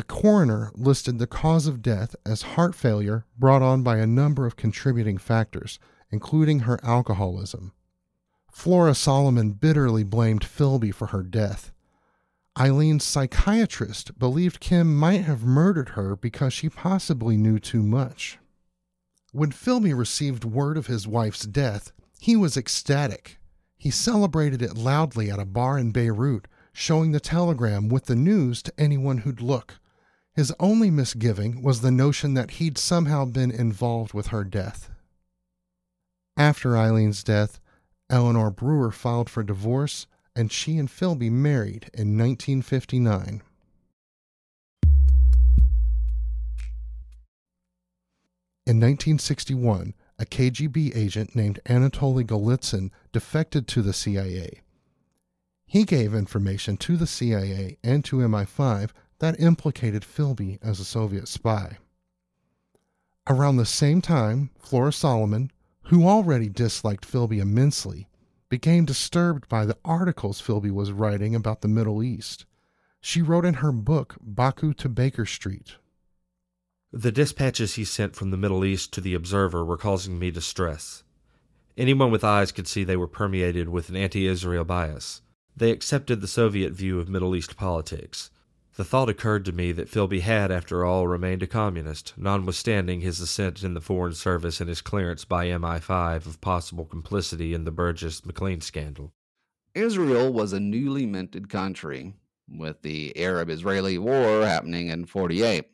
The 0.00 0.06
coroner 0.06 0.72
listed 0.74 1.18
the 1.18 1.26
cause 1.26 1.66
of 1.66 1.82
death 1.82 2.16
as 2.24 2.56
heart 2.56 2.74
failure 2.74 3.26
brought 3.38 3.60
on 3.60 3.82
by 3.82 3.98
a 3.98 4.06
number 4.06 4.46
of 4.46 4.56
contributing 4.56 5.18
factors, 5.18 5.78
including 6.10 6.60
her 6.60 6.80
alcoholism. 6.82 7.72
Flora 8.50 8.94
Solomon 8.94 9.52
bitterly 9.52 10.02
blamed 10.02 10.40
Philby 10.40 10.90
for 10.90 11.08
her 11.08 11.22
death. 11.22 11.70
Eileen's 12.56 13.04
psychiatrist 13.04 14.18
believed 14.18 14.58
Kim 14.58 14.96
might 14.96 15.24
have 15.24 15.44
murdered 15.44 15.90
her 15.90 16.16
because 16.16 16.54
she 16.54 16.70
possibly 16.70 17.36
knew 17.36 17.58
too 17.58 17.82
much. 17.82 18.38
When 19.32 19.52
Philby 19.52 19.92
received 19.92 20.46
word 20.46 20.78
of 20.78 20.86
his 20.86 21.06
wife's 21.06 21.44
death, 21.44 21.92
he 22.18 22.36
was 22.36 22.56
ecstatic 22.56 23.38
he 23.80 23.90
celebrated 23.90 24.60
it 24.60 24.76
loudly 24.76 25.30
at 25.30 25.38
a 25.38 25.46
bar 25.46 25.78
in 25.78 25.90
Beirut, 25.90 26.46
showing 26.70 27.12
the 27.12 27.18
telegram 27.18 27.88
with 27.88 28.04
the 28.04 28.14
news 28.14 28.62
to 28.62 28.72
anyone 28.76 29.18
who'd 29.18 29.40
look. 29.40 29.78
His 30.34 30.52
only 30.60 30.90
misgiving 30.90 31.62
was 31.62 31.80
the 31.80 31.90
notion 31.90 32.34
that 32.34 32.52
he'd 32.52 32.78
somehow 32.78 33.24
been 33.24 33.50
involved 33.50 34.14
with 34.14 34.28
her 34.28 34.44
death. 34.44 34.90
After 36.36 36.76
Eileen's 36.76 37.24
death, 37.24 37.60
Eleanor 38.08 38.50
Brewer 38.50 38.90
filed 38.90 39.28
for 39.28 39.42
divorce, 39.42 40.06
and 40.34 40.50
she 40.50 40.78
and 40.78 40.88
Philby 40.88 41.30
married 41.30 41.90
in 41.92 42.16
1959. 42.16 43.42
In 48.66 48.76
1961, 48.78 49.94
a 50.18 50.24
KGB 50.24 50.94
agent 50.94 51.34
named 51.34 51.58
Anatoly 51.66 52.24
Golitsyn 52.24 52.90
defected 53.12 53.66
to 53.68 53.82
the 53.82 53.92
CIA. 53.92 54.60
He 55.66 55.84
gave 55.84 56.14
information 56.14 56.76
to 56.76 56.96
the 56.96 57.06
CIA 57.06 57.78
and 57.82 58.04
to 58.04 58.16
MI5 58.16 58.90
that 59.20 59.40
implicated 59.40 60.02
Philby 60.02 60.58
as 60.62 60.80
a 60.80 60.84
Soviet 60.84 61.28
spy. 61.28 61.78
Around 63.28 63.56
the 63.56 63.66
same 63.66 64.02
time, 64.02 64.50
Flora 64.58 64.92
Solomon, 64.92 65.50
who 65.84 66.06
already 66.06 66.48
disliked 66.48 67.10
Philby 67.10 67.38
immensely, 67.38 68.08
became 68.48 68.84
disturbed 68.84 69.48
by 69.48 69.64
the 69.64 69.78
articles 69.84 70.42
Philby 70.42 70.70
was 70.70 70.92
writing 70.92 71.34
about 71.34 71.60
the 71.62 71.68
Middle 71.68 72.02
East. 72.02 72.44
She 73.00 73.22
wrote 73.22 73.44
in 73.44 73.54
her 73.54 73.72
book, 73.72 74.16
Baku 74.20 74.74
to 74.74 74.88
Baker 74.88 75.24
Street, 75.24 75.76
the 76.92 77.12
dispatches 77.12 77.74
he 77.74 77.84
sent 77.84 78.16
from 78.16 78.32
the 78.32 78.36
Middle 78.36 78.64
East 78.64 78.92
to 78.94 79.00
the 79.00 79.14
Observer 79.14 79.64
were 79.64 79.76
causing 79.76 80.18
me 80.18 80.32
distress. 80.32 81.04
Anyone 81.76 82.10
with 82.10 82.24
eyes 82.24 82.50
could 82.50 82.66
see 82.66 82.82
they 82.82 82.96
were 82.96 83.06
permeated 83.06 83.68
with 83.68 83.90
an 83.90 83.96
anti 83.96 84.26
Israel 84.26 84.64
bias. 84.64 85.22
They 85.56 85.70
accepted 85.70 86.20
the 86.20 86.26
Soviet 86.26 86.72
view 86.72 86.98
of 86.98 87.08
Middle 87.08 87.36
East 87.36 87.56
politics. 87.56 88.32
The 88.76 88.84
thought 88.84 89.08
occurred 89.08 89.44
to 89.46 89.52
me 89.52 89.72
that 89.72 89.90
Philby 89.90 90.20
had, 90.20 90.50
after 90.50 90.84
all, 90.84 91.06
remained 91.06 91.42
a 91.42 91.46
communist, 91.46 92.14
notwithstanding 92.16 93.00
his 93.00 93.20
ascent 93.20 93.62
in 93.62 93.74
the 93.74 93.80
Foreign 93.80 94.14
Service 94.14 94.60
and 94.60 94.68
his 94.68 94.80
clearance 94.80 95.24
by 95.24 95.46
MI5 95.46 96.26
of 96.26 96.40
possible 96.40 96.84
complicity 96.84 97.52
in 97.52 97.64
the 97.64 97.70
Burgess 97.70 98.24
Maclean 98.24 98.60
scandal. 98.60 99.12
Israel 99.74 100.32
was 100.32 100.52
a 100.52 100.60
newly 100.60 101.06
minted 101.06 101.48
country, 101.48 102.14
with 102.48 102.82
the 102.82 103.16
Arab 103.16 103.50
Israeli 103.50 103.98
War 103.98 104.44
happening 104.44 104.88
in 104.88 105.04
48 105.04 105.66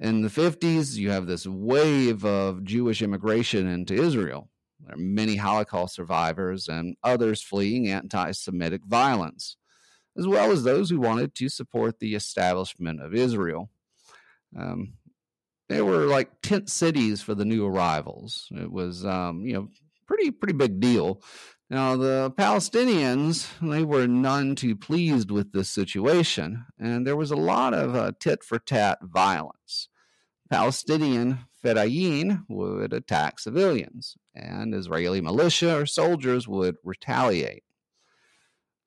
in 0.00 0.22
the 0.22 0.28
50s, 0.28 0.96
you 0.96 1.10
have 1.10 1.26
this 1.26 1.46
wave 1.46 2.24
of 2.24 2.64
Jewish 2.64 3.02
immigration 3.02 3.66
into 3.66 3.94
Israel. 3.94 4.48
There 4.80 4.94
are 4.94 4.98
many 4.98 5.36
Holocaust 5.36 5.94
survivors 5.94 6.68
and 6.68 6.96
others 7.04 7.42
fleeing 7.42 7.88
anti 7.88 8.32
Semitic 8.32 8.82
violence, 8.86 9.58
as 10.16 10.26
well 10.26 10.50
as 10.50 10.64
those 10.64 10.90
who 10.90 11.00
wanted 11.00 11.34
to 11.36 11.48
support 11.48 11.98
the 11.98 12.14
establishment 12.14 13.00
of 13.00 13.14
Israel. 13.14 13.70
Um, 14.58 14.94
they 15.68 15.80
were 15.80 16.06
like 16.06 16.42
tent 16.42 16.68
cities 16.68 17.22
for 17.22 17.34
the 17.34 17.44
new 17.44 17.64
arrivals. 17.64 18.48
It 18.50 18.72
was, 18.72 19.06
um, 19.06 19.46
you 19.46 19.52
know, 19.52 19.68
pretty 20.06 20.32
pretty 20.32 20.54
big 20.54 20.80
deal. 20.80 21.22
Now 21.70 21.96
the 21.96 22.32
Palestinians 22.36 23.48
they 23.62 23.84
were 23.84 24.08
none 24.08 24.56
too 24.56 24.74
pleased 24.74 25.30
with 25.30 25.52
this 25.52 25.70
situation, 25.70 26.66
and 26.78 27.06
there 27.06 27.16
was 27.16 27.30
a 27.30 27.36
lot 27.36 27.74
of 27.74 27.94
uh, 27.94 28.12
tit 28.18 28.42
for 28.42 28.58
tat 28.58 28.98
violence. 29.02 29.88
Palestinian 30.50 31.46
Fedayeen 31.64 32.44
would 32.48 32.92
attack 32.92 33.38
civilians, 33.38 34.16
and 34.34 34.74
Israeli 34.74 35.20
militia 35.20 35.76
or 35.76 35.86
soldiers 35.86 36.48
would 36.48 36.76
retaliate. 36.82 37.62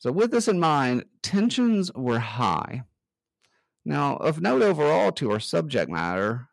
So, 0.04 0.12
with 0.12 0.32
this 0.32 0.50
in 0.50 0.60
mind, 0.60 1.06
tensions 1.22 1.90
were 1.96 2.20
high. 2.20 2.84
Now, 3.86 4.18
of 4.18 4.42
note 4.42 4.62
overall 4.62 5.14
to 5.14 5.32
our 5.32 5.40
subject 5.40 5.90
matter, 5.90 6.50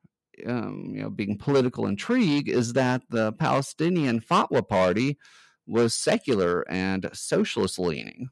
um, 0.46 0.92
you 0.94 1.03
know, 1.03 1.11
being 1.11 1.36
political 1.36 1.84
intrigue, 1.84 2.48
is 2.48 2.74
that 2.74 3.03
the 3.11 3.32
Palestinian 3.32 4.20
Fatah 4.20 4.62
Party 4.62 5.18
was 5.66 5.94
secular 5.96 6.64
and 6.70 7.11
socialist 7.12 7.76
leaning, 7.80 8.28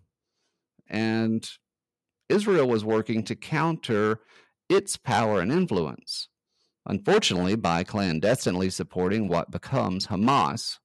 and 0.89 1.51
Israel 2.29 2.69
was 2.69 2.85
working 2.85 3.25
to 3.25 3.35
counter 3.35 4.21
its 4.69 4.97
power 4.97 5.41
and 5.41 5.51
influence 5.51 6.29
unfortunately, 6.87 7.55
by 7.55 7.85
clandestinely 7.85 8.71
supporting 8.71 9.29
what 9.29 9.51
becomes 9.51 10.07
Hamas. 10.07 10.79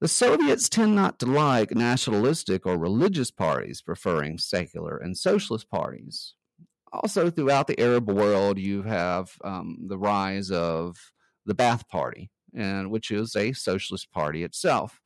The 0.00 0.08
Soviets 0.08 0.68
tend 0.68 0.94
not 0.94 1.18
to 1.20 1.26
like 1.26 1.70
nationalistic 1.70 2.66
or 2.66 2.76
religious 2.76 3.30
parties, 3.30 3.80
preferring 3.80 4.38
secular 4.38 4.98
and 4.98 5.16
socialist 5.16 5.70
parties. 5.70 6.34
Also, 6.92 7.30
throughout 7.30 7.66
the 7.66 7.80
Arab 7.80 8.10
world, 8.10 8.58
you 8.58 8.82
have 8.82 9.32
um, 9.44 9.78
the 9.86 9.98
rise 9.98 10.50
of 10.50 10.96
the 11.46 11.54
Ba'ath 11.54 11.88
Party, 11.88 12.30
and 12.54 12.90
which 12.90 13.10
is 13.10 13.34
a 13.34 13.52
socialist 13.52 14.10
party 14.12 14.44
itself. 14.44 15.00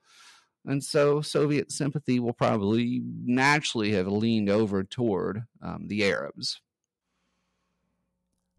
And 0.66 0.84
so 0.84 1.22
Soviet 1.22 1.72
sympathy 1.72 2.20
will 2.20 2.34
probably 2.34 3.00
naturally 3.24 3.92
have 3.92 4.06
leaned 4.06 4.50
over 4.50 4.84
toward 4.84 5.44
um, 5.62 5.86
the 5.88 6.04
Arabs. 6.04 6.60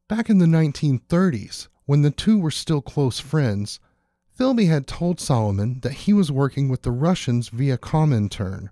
Back 0.07 0.29
in 0.29 0.39
the 0.39 0.47
1930s, 0.47 1.67
when 1.85 2.01
the 2.01 2.09
two 2.09 2.39
were 2.39 2.49
still 2.49 2.81
close 2.81 3.19
friends, 3.19 3.79
Philby 4.39 4.69
had 4.69 4.87
told 4.87 5.19
Solomon 5.19 5.81
that 5.81 5.91
he 5.91 6.13
was 6.13 6.31
working 6.31 6.69
with 6.69 6.83
the 6.83 6.93
Russians 6.93 7.49
via 7.49 7.77
Comintern. 7.77 8.69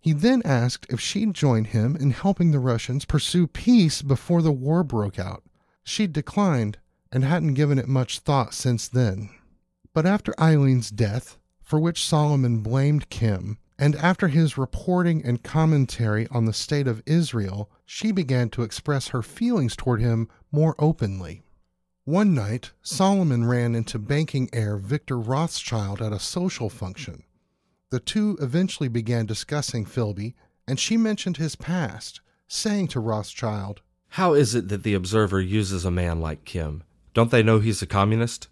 He 0.00 0.12
then 0.12 0.40
asked 0.44 0.86
if 0.88 1.00
she'd 1.00 1.34
join 1.34 1.64
him 1.64 1.96
in 1.96 2.12
helping 2.12 2.52
the 2.52 2.60
Russians 2.60 3.04
pursue 3.04 3.48
peace 3.48 4.02
before 4.02 4.40
the 4.40 4.52
war 4.52 4.84
broke 4.84 5.18
out. 5.18 5.42
She'd 5.82 6.12
declined 6.12 6.78
and 7.10 7.24
hadn't 7.24 7.54
given 7.54 7.76
it 7.76 7.88
much 7.88 8.20
thought 8.20 8.54
since 8.54 8.86
then. 8.86 9.30
But 9.92 10.06
after 10.06 10.32
Eileen's 10.38 10.92
death, 10.92 11.38
for 11.60 11.80
which 11.80 12.04
Solomon 12.04 12.60
blamed 12.60 13.10
Kim, 13.10 13.58
and 13.80 13.96
after 13.96 14.28
his 14.28 14.56
reporting 14.56 15.24
and 15.24 15.42
commentary 15.42 16.28
on 16.28 16.44
the 16.44 16.52
state 16.52 16.86
of 16.86 17.02
Israel, 17.04 17.68
she 17.84 18.12
began 18.12 18.48
to 18.50 18.62
express 18.62 19.08
her 19.08 19.22
feelings 19.22 19.74
toward 19.74 20.00
him 20.00 20.28
more 20.52 20.76
openly. 20.78 21.42
One 22.04 22.34
night, 22.34 22.72
Solomon 22.82 23.44
ran 23.44 23.74
into 23.74 23.98
banking 23.98 24.48
heir 24.52 24.78
Victor 24.78 25.18
Rothschild 25.18 26.00
at 26.00 26.12
a 26.12 26.18
social 26.18 26.70
function. 26.70 27.24
The 27.90 28.00
two 28.00 28.38
eventually 28.40 28.88
began 28.88 29.26
discussing 29.26 29.84
Philby, 29.84 30.34
and 30.66 30.80
she 30.80 30.96
mentioned 30.96 31.36
his 31.36 31.56
past, 31.56 32.20
saying 32.48 32.88
to 32.88 33.00
Rothschild, 33.00 33.82
How 34.08 34.32
is 34.32 34.54
it 34.54 34.68
that 34.68 34.82
the 34.82 34.94
Observer 34.94 35.40
uses 35.40 35.84
a 35.84 35.90
man 35.90 36.20
like 36.20 36.44
Kim? 36.44 36.84
Don't 37.12 37.30
they 37.30 37.42
know 37.42 37.58
he's 37.58 37.82
a 37.82 37.86
communist? 37.86 38.48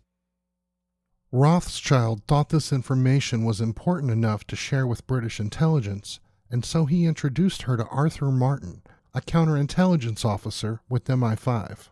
Rothschild 1.32 2.22
thought 2.26 2.50
this 2.50 2.72
information 2.72 3.44
was 3.44 3.60
important 3.60 4.12
enough 4.12 4.46
to 4.48 4.56
share 4.56 4.86
with 4.86 5.06
British 5.06 5.40
intelligence, 5.40 6.20
and 6.50 6.64
so 6.64 6.84
he 6.84 7.06
introduced 7.06 7.62
her 7.62 7.76
to 7.76 7.86
Arthur 7.86 8.30
Martin, 8.30 8.82
a 9.14 9.20
counterintelligence 9.20 10.24
officer 10.24 10.80
with 10.88 11.04
MI5. 11.04 11.88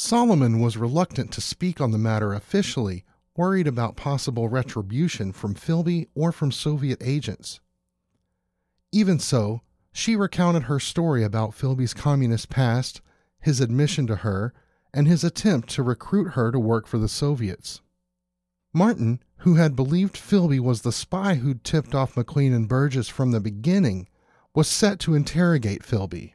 Solomon 0.00 0.60
was 0.60 0.76
reluctant 0.76 1.32
to 1.32 1.40
speak 1.40 1.80
on 1.80 1.90
the 1.90 1.98
matter 1.98 2.32
officially, 2.32 3.04
worried 3.36 3.66
about 3.66 3.96
possible 3.96 4.48
retribution 4.48 5.32
from 5.32 5.56
Philby 5.56 6.06
or 6.14 6.30
from 6.30 6.52
Soviet 6.52 7.02
agents. 7.04 7.58
Even 8.92 9.18
so, 9.18 9.62
she 9.90 10.14
recounted 10.14 10.62
her 10.62 10.78
story 10.78 11.24
about 11.24 11.50
Philby's 11.50 11.94
communist 11.94 12.48
past, 12.48 13.00
his 13.40 13.60
admission 13.60 14.06
to 14.06 14.14
her, 14.14 14.54
and 14.94 15.08
his 15.08 15.24
attempt 15.24 15.68
to 15.70 15.82
recruit 15.82 16.34
her 16.34 16.52
to 16.52 16.60
work 16.60 16.86
for 16.86 16.98
the 16.98 17.08
Soviets. 17.08 17.80
Martin, 18.72 19.20
who 19.38 19.56
had 19.56 19.74
believed 19.74 20.14
Philby 20.14 20.60
was 20.60 20.82
the 20.82 20.92
spy 20.92 21.34
who'd 21.34 21.64
tipped 21.64 21.92
off 21.92 22.16
Maclean 22.16 22.52
and 22.52 22.68
Burgess 22.68 23.08
from 23.08 23.32
the 23.32 23.40
beginning, 23.40 24.06
was 24.54 24.68
set 24.68 25.00
to 25.00 25.16
interrogate 25.16 25.82
Philby. 25.82 26.34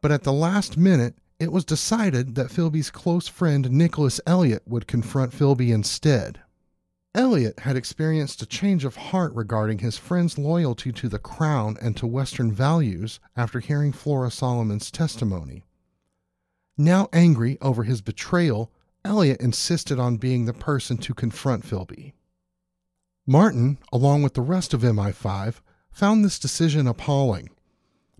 But 0.00 0.12
at 0.12 0.22
the 0.22 0.32
last 0.32 0.76
minute, 0.76 1.16
it 1.38 1.52
was 1.52 1.64
decided 1.64 2.34
that 2.34 2.50
Philby's 2.50 2.90
close 2.90 3.28
friend 3.28 3.70
Nicholas 3.70 4.20
Elliott 4.26 4.62
would 4.66 4.86
confront 4.86 5.32
Philby 5.32 5.72
instead. 5.72 6.40
Elliott 7.14 7.60
had 7.60 7.76
experienced 7.76 8.42
a 8.42 8.46
change 8.46 8.84
of 8.84 8.96
heart 8.96 9.34
regarding 9.34 9.78
his 9.78 9.96
friend's 9.96 10.38
loyalty 10.38 10.92
to 10.92 11.08
the 11.08 11.18
crown 11.18 11.76
and 11.80 11.96
to 11.96 12.06
Western 12.06 12.52
values 12.52 13.20
after 13.36 13.60
hearing 13.60 13.92
Flora 13.92 14.30
Solomon's 14.30 14.90
testimony. 14.90 15.64
Now 16.76 17.08
angry 17.12 17.56
over 17.62 17.84
his 17.84 18.02
betrayal, 18.02 18.70
Elliott 19.04 19.40
insisted 19.40 19.98
on 19.98 20.18
being 20.18 20.44
the 20.44 20.52
person 20.52 20.98
to 20.98 21.14
confront 21.14 21.64
Philby. 21.64 22.12
Martin, 23.26 23.78
along 23.92 24.22
with 24.22 24.34
the 24.34 24.42
rest 24.42 24.74
of 24.74 24.82
MI5, 24.82 25.60
found 25.90 26.24
this 26.24 26.38
decision 26.38 26.86
appalling. 26.86 27.48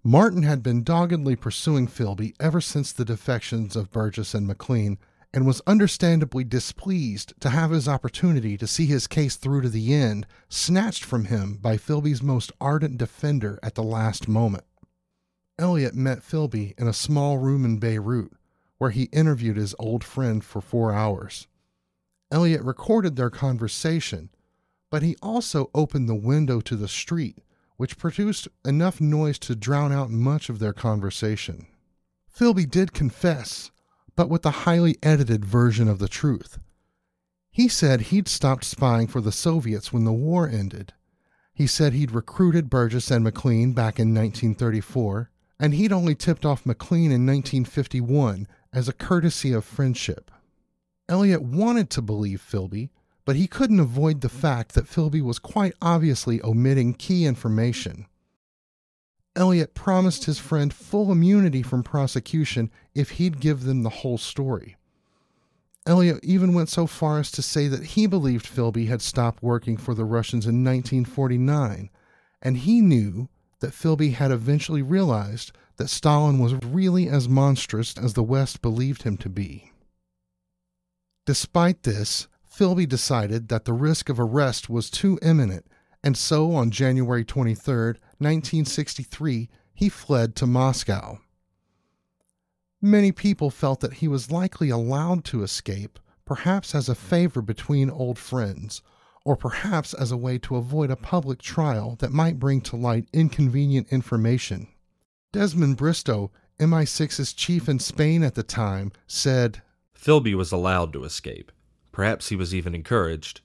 Martin 0.07 0.45
had 0.45 0.63
been 0.63 0.85
doggedly 0.85 1.35
pursuing 1.35 1.89
Philby 1.89 2.33
ever 2.39 2.61
since 2.61 2.93
the 2.93 3.05
defections 3.05 3.75
of 3.75 3.91
Burgess 3.91 4.35
and 4.35 4.47
Maclean 4.47 4.99
and 5.35 5.45
was 5.45 5.61
understandably 5.67 6.45
displeased 6.45 7.35
to 7.41 7.51
have 7.51 7.73
his 7.73 7.89
opportunity 7.89 8.57
to 8.57 8.69
see 8.69 8.87
his 8.87 9.09
case 9.09 9.35
through 9.35 9.63
to 9.63 9.69
the 9.69 9.93
end 9.93 10.25
snatched 10.49 11.03
from 11.03 11.25
him 11.25 11.57
by 11.57 11.77
Philby's 11.77 12.23
most 12.23 12.53
ardent 12.61 12.99
defender 12.99 13.59
at 13.65 13.75
the 13.75 13.83
last 13.83 14.29
moment. 14.29 14.63
Elliott 15.59 15.97
met 15.97 16.23
Philby 16.23 16.75
in 16.79 16.87
a 16.87 16.93
small 16.93 17.39
room 17.39 17.65
in 17.65 17.79
Beirut, 17.79 18.31
where 18.79 18.91
he 18.91 19.09
interviewed 19.13 19.57
his 19.57 19.75
old 19.77 20.05
friend 20.05 20.45
for 20.45 20.61
four 20.61 20.93
hours. 20.93 21.49
Elliott 22.31 22.63
recorded 22.63 23.17
their 23.17 23.29
conversation, 23.29 24.31
but 24.89 25.03
he 25.03 25.17
also 25.21 25.69
opened 25.75 26.09
the 26.09 26.15
window 26.15 26.61
to 26.61 26.77
the 26.77 26.87
street 26.87 27.41
which 27.77 27.99
produced 27.99 28.49
enough 28.65 29.01
noise 29.01 29.39
to 29.39 29.55
drown 29.55 29.93
out 29.93 30.11
much 30.11 30.49
of 30.49 30.59
their 30.59 30.73
conversation. 30.73 31.67
Philby 32.35 32.69
did 32.69 32.93
confess, 32.93 33.71
but 34.15 34.29
with 34.29 34.45
a 34.45 34.63
highly 34.63 34.97
edited 35.03 35.45
version 35.45 35.89
of 35.89 35.99
the 35.99 36.09
truth. 36.09 36.59
He 37.51 37.69
said 37.69 38.03
he'd 38.03 38.29
stopped 38.29 38.65
spying 38.65 39.07
for 39.07 39.21
the 39.21 39.33
Soviets 39.33 39.93
when 39.93 40.05
the 40.05 40.13
war 40.13 40.49
ended. 40.49 40.93
He 41.55 41.67
said 41.67 41.95
he'd 41.95 42.11
recruited 42.11 42.69
Burgess 42.69 43.11
and 43.11 43.25
Maclean 43.25 43.73
back 43.73 43.99
in 43.99 44.09
1934, 44.15 45.31
and 45.59 45.73
he'd 45.73 45.93
only 45.93 46.15
tipped 46.15 46.45
off 46.45 46.67
Maclean 46.67 47.11
in 47.11 47.25
1951 47.27 48.47
as 48.75 48.89
a 48.89 48.93
courtesy 48.93 49.53
of 49.53 49.65
friendship. 49.65 50.31
Elliott 51.09 51.41
wanted 51.43 51.89
to 51.91 52.03
believe 52.03 52.43
Philby, 52.47 52.91
but 53.27 53.37
he 53.37 53.47
couldn't 53.47 53.81
avoid 53.81 54.23
the 54.23 54.29
fact 54.31 54.73
that 54.75 54.87
Philby 54.87 55.21
was 55.21 55.39
quite 55.39 55.75
obviously 55.83 56.41
omitting 56.43 56.95
key 56.95 57.27
information. 57.27 58.07
Elliott 59.35 59.75
promised 59.75 60.25
his 60.25 60.39
friend 60.39 60.73
full 60.73 61.13
immunity 61.13 61.61
from 61.61 61.83
prosecution 61.83 62.71
if 62.95 63.11
he'd 63.11 63.41
give 63.41 63.65
them 63.65 63.83
the 63.83 63.91
whole 63.91 64.17
story. 64.17 64.77
Elliott 65.87 66.21
even 66.23 66.55
went 66.55 66.69
so 66.69 66.87
far 66.87 67.19
as 67.19 67.31
to 67.33 67.43
say 67.43 67.69
that 67.69 67.85
he 67.85 68.07
believed 68.07 68.47
Philby 68.47 68.89
had 68.89 69.03
stopped 69.03 69.43
working 69.43 69.77
for 69.77 69.93
the 69.93 70.05
Russians 70.05 70.47
in 70.47 70.65
1949, 70.65 71.91
and 72.41 72.57
he 72.57 72.81
knew 72.81 73.29
that 73.61 73.73
Philby 73.73 74.15
had 74.15 74.31
eventually 74.31 74.83
realized 74.83 75.53
that 75.77 75.89
Stalin 75.89 76.39
was 76.39 76.55
really 76.55 77.09
as 77.09 77.29
monstrous 77.29 77.97
as 77.99 78.15
the 78.15 78.23
West 78.23 78.63
believed 78.63 79.03
him 79.03 79.17
to 79.19 79.29
be. 79.29 79.73
Despite 81.25 81.83
this, 81.83 82.29
Philby 82.57 82.89
decided 82.89 83.49
that 83.49 83.67
the 83.67 83.75
risk 83.75 84.09
of 84.09 84.19
arrest 84.19 84.71
was 84.71 84.89
too 84.89 85.19
imminent, 85.21 85.67
and 86.03 86.17
so 86.17 86.55
on 86.55 86.71
January 86.71 87.23
23, 87.23 87.75
1963, 88.19 89.51
he 89.75 89.89
fled 89.91 90.35
to 90.37 90.47
Moscow. 90.47 91.19
Many 92.81 93.13
people 93.13 93.51
felt 93.51 93.81
that 93.81 93.95
he 93.95 94.09
was 94.09 94.31
likely 94.31 94.71
allowed 94.71 95.23
to 95.27 95.43
escape, 95.43 95.99
perhaps 96.25 96.75
as 96.75 96.89
a 96.89 96.95
favor 96.95 97.43
between 97.43 97.91
old 97.91 98.19
friends, 98.19 98.81
or 99.23 99.37
perhaps 99.37 99.93
as 99.93 100.11
a 100.11 100.17
way 100.17 100.39
to 100.39 100.57
avoid 100.57 100.91
a 100.91 100.97
public 100.97 101.43
trial 101.43 101.97
that 101.99 102.13
might 102.13 102.39
bring 102.39 102.63
to 102.63 102.77
light 102.77 103.07
inconvenient 103.13 103.89
information. 103.93 104.69
Desmond 105.31 105.77
Bristow, 105.77 106.31
MI6's 106.59 107.35
chief 107.35 107.69
in 107.69 107.79
Spain 107.79 108.23
at 108.23 108.35
the 108.35 108.43
time, 108.43 108.93
said 109.07 109.61
Philby 109.95 110.35
was 110.35 110.53
allowed 110.53 110.95
to 110.95 111.05
escape. 111.05 111.53
Perhaps 111.97 112.29
he 112.29 112.37
was 112.37 112.55
even 112.55 112.75
encouraged. 112.75 113.41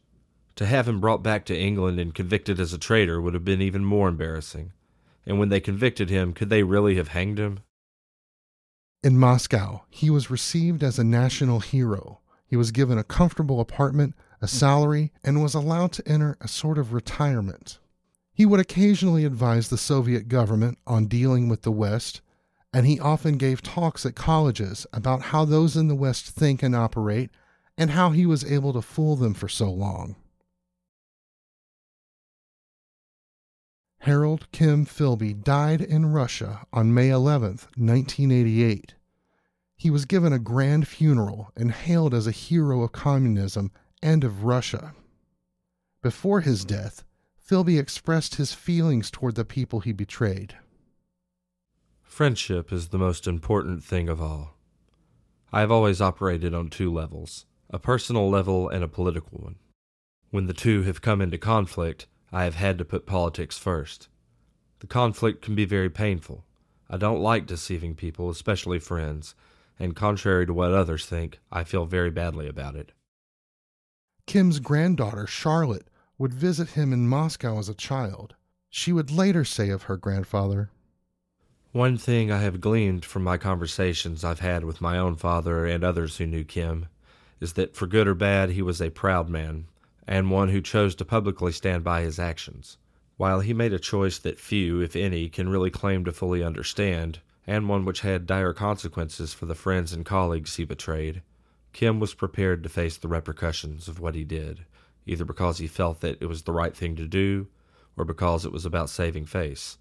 To 0.58 0.66
have 0.66 0.86
him 0.86 1.00
brought 1.00 1.24
back 1.24 1.46
to 1.46 1.58
England 1.58 2.02
and 2.02 2.14
convicted 2.14 2.60
as 2.60 2.74
a 2.74 2.78
traitor 2.78 3.22
would 3.22 3.34
have 3.34 3.46
been 3.46 3.62
even 3.62 3.86
more 3.86 4.10
embarrassing. 4.10 4.74
And 5.26 5.40
when 5.40 5.48
they 5.48 5.62
convicted 5.62 6.10
him, 6.10 6.34
could 6.34 6.50
they 6.50 6.62
really 6.62 6.96
have 6.96 7.08
hanged 7.08 7.40
him? 7.40 7.62
In 9.06 9.18
Moscow, 9.18 9.84
he 9.90 10.10
was 10.10 10.30
received 10.30 10.84
as 10.84 11.00
a 11.00 11.04
national 11.06 11.62
hero. 11.62 12.20
He 12.46 12.58
was 12.58 12.74
given 12.74 12.98
a 12.98 13.06
comfortable 13.06 13.62
apartment, 13.62 14.16
a 14.42 14.50
salary, 14.50 15.14
and 15.24 15.42
was 15.42 15.54
allowed 15.54 15.94
to 15.94 16.06
enter 16.06 16.36
a 16.42 16.50
sort 16.50 16.78
of 16.78 16.92
retirement. 16.92 17.80
He 18.34 18.46
would 18.46 18.60
occasionally 18.60 19.24
advise 19.24 19.70
the 19.70 19.78
Soviet 19.78 20.28
government 20.28 20.78
on 20.86 21.08
dealing 21.08 21.48
with 21.48 21.62
the 21.62 21.72
West, 21.72 22.20
and 22.74 22.86
he 22.86 23.00
often 23.00 23.38
gave 23.38 23.62
talks 23.62 24.06
at 24.06 24.16
colleges 24.16 24.86
about 24.92 25.22
how 25.22 25.46
those 25.46 25.78
in 25.78 25.88
the 25.88 25.96
West 25.96 26.26
think 26.26 26.62
and 26.62 26.76
operate 26.76 27.30
and 27.78 27.92
how 27.92 28.12
he 28.12 28.26
was 28.26 28.44
able 28.44 28.74
to 28.74 28.82
fool 28.82 29.16
them 29.16 29.34
for 29.34 29.48
so 29.48 29.70
long. 29.72 30.16
Harold 34.00 34.48
Kim 34.52 34.84
Philby 34.86 35.44
died 35.44 35.80
in 35.80 36.08
Russia 36.08 36.66
on 36.74 36.94
May 36.94 37.10
11, 37.10 37.60
1988. 37.76 38.96
He 39.78 39.92
was 39.92 40.06
given 40.06 40.34
a 40.34 40.40
grand 40.40 40.88
funeral 40.88 41.52
and 41.56 41.72
hailed 41.72 42.16
as 42.16 42.26
a 42.26 42.32
hero 42.32 42.82
of 42.82 42.92
communism 42.92 43.72
and 44.02 44.24
of 44.24 44.44
Russia. 44.44 44.96
Before 46.02 46.42
his 46.42 46.66
death, 46.66 47.04
Philby 47.48 47.80
expressed 47.80 48.36
his 48.36 48.54
feelings 48.54 49.12
toward 49.12 49.36
the 49.36 49.46
people 49.46 49.82
he 49.82 49.92
betrayed. 49.92 50.56
Friendship 52.02 52.74
is 52.74 52.90
the 52.90 52.98
most 52.98 53.28
important 53.28 53.84
thing 53.84 54.10
of 54.10 54.20
all. 54.20 54.58
I 55.54 55.60
have 55.60 55.72
always 55.72 56.02
operated 56.02 56.56
on 56.56 56.70
two 56.70 56.92
levels 56.92 57.46
a 57.74 57.80
personal 57.80 58.30
level 58.30 58.68
and 58.68 58.84
a 58.84 58.88
political 58.88 59.40
one. 59.40 59.56
When 60.30 60.48
the 60.48 60.54
two 60.54 60.84
have 60.84 61.02
come 61.02 61.22
into 61.22 61.38
conflict, 61.38 62.06
I 62.32 62.44
have 62.44 62.56
had 62.56 62.78
to 62.78 62.86
put 62.86 63.06
politics 63.06 63.58
first. 63.58 64.10
The 64.80 64.88
conflict 64.88 65.42
can 65.42 65.56
be 65.56 65.66
very 65.66 65.90
painful. 65.90 66.44
I 66.90 66.98
don't 66.98 67.22
like 67.22 67.46
deceiving 67.46 67.96
people, 67.96 68.30
especially 68.30 68.80
friends, 68.80 69.36
and 69.80 69.96
contrary 69.96 70.46
to 70.46 70.54
what 70.54 70.74
others 70.74 71.06
think, 71.06 71.40
I 71.52 71.64
feel 71.64 71.86
very 71.86 72.12
badly 72.12 72.48
about 72.48 72.76
it. 72.76 72.92
Kim's 74.28 74.60
granddaughter, 74.60 75.26
Charlotte, 75.26 75.88
would 76.18 76.34
visit 76.34 76.72
him 76.72 76.92
in 76.92 77.08
Moscow 77.08 77.58
as 77.58 77.70
a 77.70 77.74
child. 77.74 78.36
She 78.70 78.92
would 78.92 79.12
later 79.12 79.46
say 79.46 79.70
of 79.70 79.84
her 79.84 79.98
grandfather, 79.98 80.72
One 81.72 81.98
thing 81.98 82.32
I 82.32 82.40
have 82.40 82.62
gleaned 82.62 83.06
from 83.06 83.24
my 83.24 83.38
conversations 83.38 84.24
I've 84.24 84.40
had 84.40 84.66
with 84.66 84.82
my 84.82 84.98
own 84.98 85.16
father 85.16 85.66
and 85.66 85.84
others 85.84 86.18
who 86.18 86.28
knew 86.28 86.44
Kim 86.44 86.88
is 87.42 87.54
that 87.54 87.76
for 87.76 87.88
good 87.88 88.08
or 88.08 88.16
bad 88.16 88.52
he 88.52 88.62
was 88.62 88.82
a 88.82 88.90
proud 88.90 89.28
man, 89.28 89.66
and 90.08 90.32
one 90.32 90.50
who 90.50 90.62
chose 90.62 90.96
to 90.96 91.04
publicly 91.04 91.52
stand 91.52 91.84
by 91.84 92.02
his 92.02 92.20
actions. 92.20 92.78
While 93.18 93.42
he 93.42 93.54
made 93.54 93.74
a 93.74 93.80
choice 93.80 94.18
that 94.20 94.40
few, 94.40 94.80
if 94.80 94.96
any, 94.96 95.28
can 95.28 95.50
really 95.50 95.70
claim 95.70 96.06
to 96.06 96.12
fully 96.12 96.44
understand, 96.44 97.20
and 97.46 97.68
one 97.68 97.84
which 97.84 98.02
had 98.02 98.26
dire 98.26 98.54
consequences 98.54 99.34
for 99.34 99.46
the 99.46 99.56
friends 99.56 99.92
and 99.92 100.06
colleagues 100.06 100.56
he 100.56 100.64
betrayed, 100.64 101.22
Kim 101.74 102.00
was 102.00 102.14
prepared 102.14 102.64
to 102.64 102.70
face 102.70 102.98
the 102.98 103.08
repercussions 103.08 103.88
of 103.88 104.00
what 104.00 104.16
he 104.16 104.24
did, 104.24 104.66
either 105.06 105.26
because 105.26 105.58
he 105.58 105.68
felt 105.68 106.02
that 106.02 106.18
it 106.22 106.28
was 106.28 106.44
the 106.44 106.52
right 106.52 106.76
thing 106.76 106.96
to 106.96 107.08
do 107.08 107.48
or 107.98 108.06
because 108.06 108.46
it 108.46 108.52
was 108.52 108.66
about 108.66 108.90
saving 108.90 109.26
face. 109.26 109.78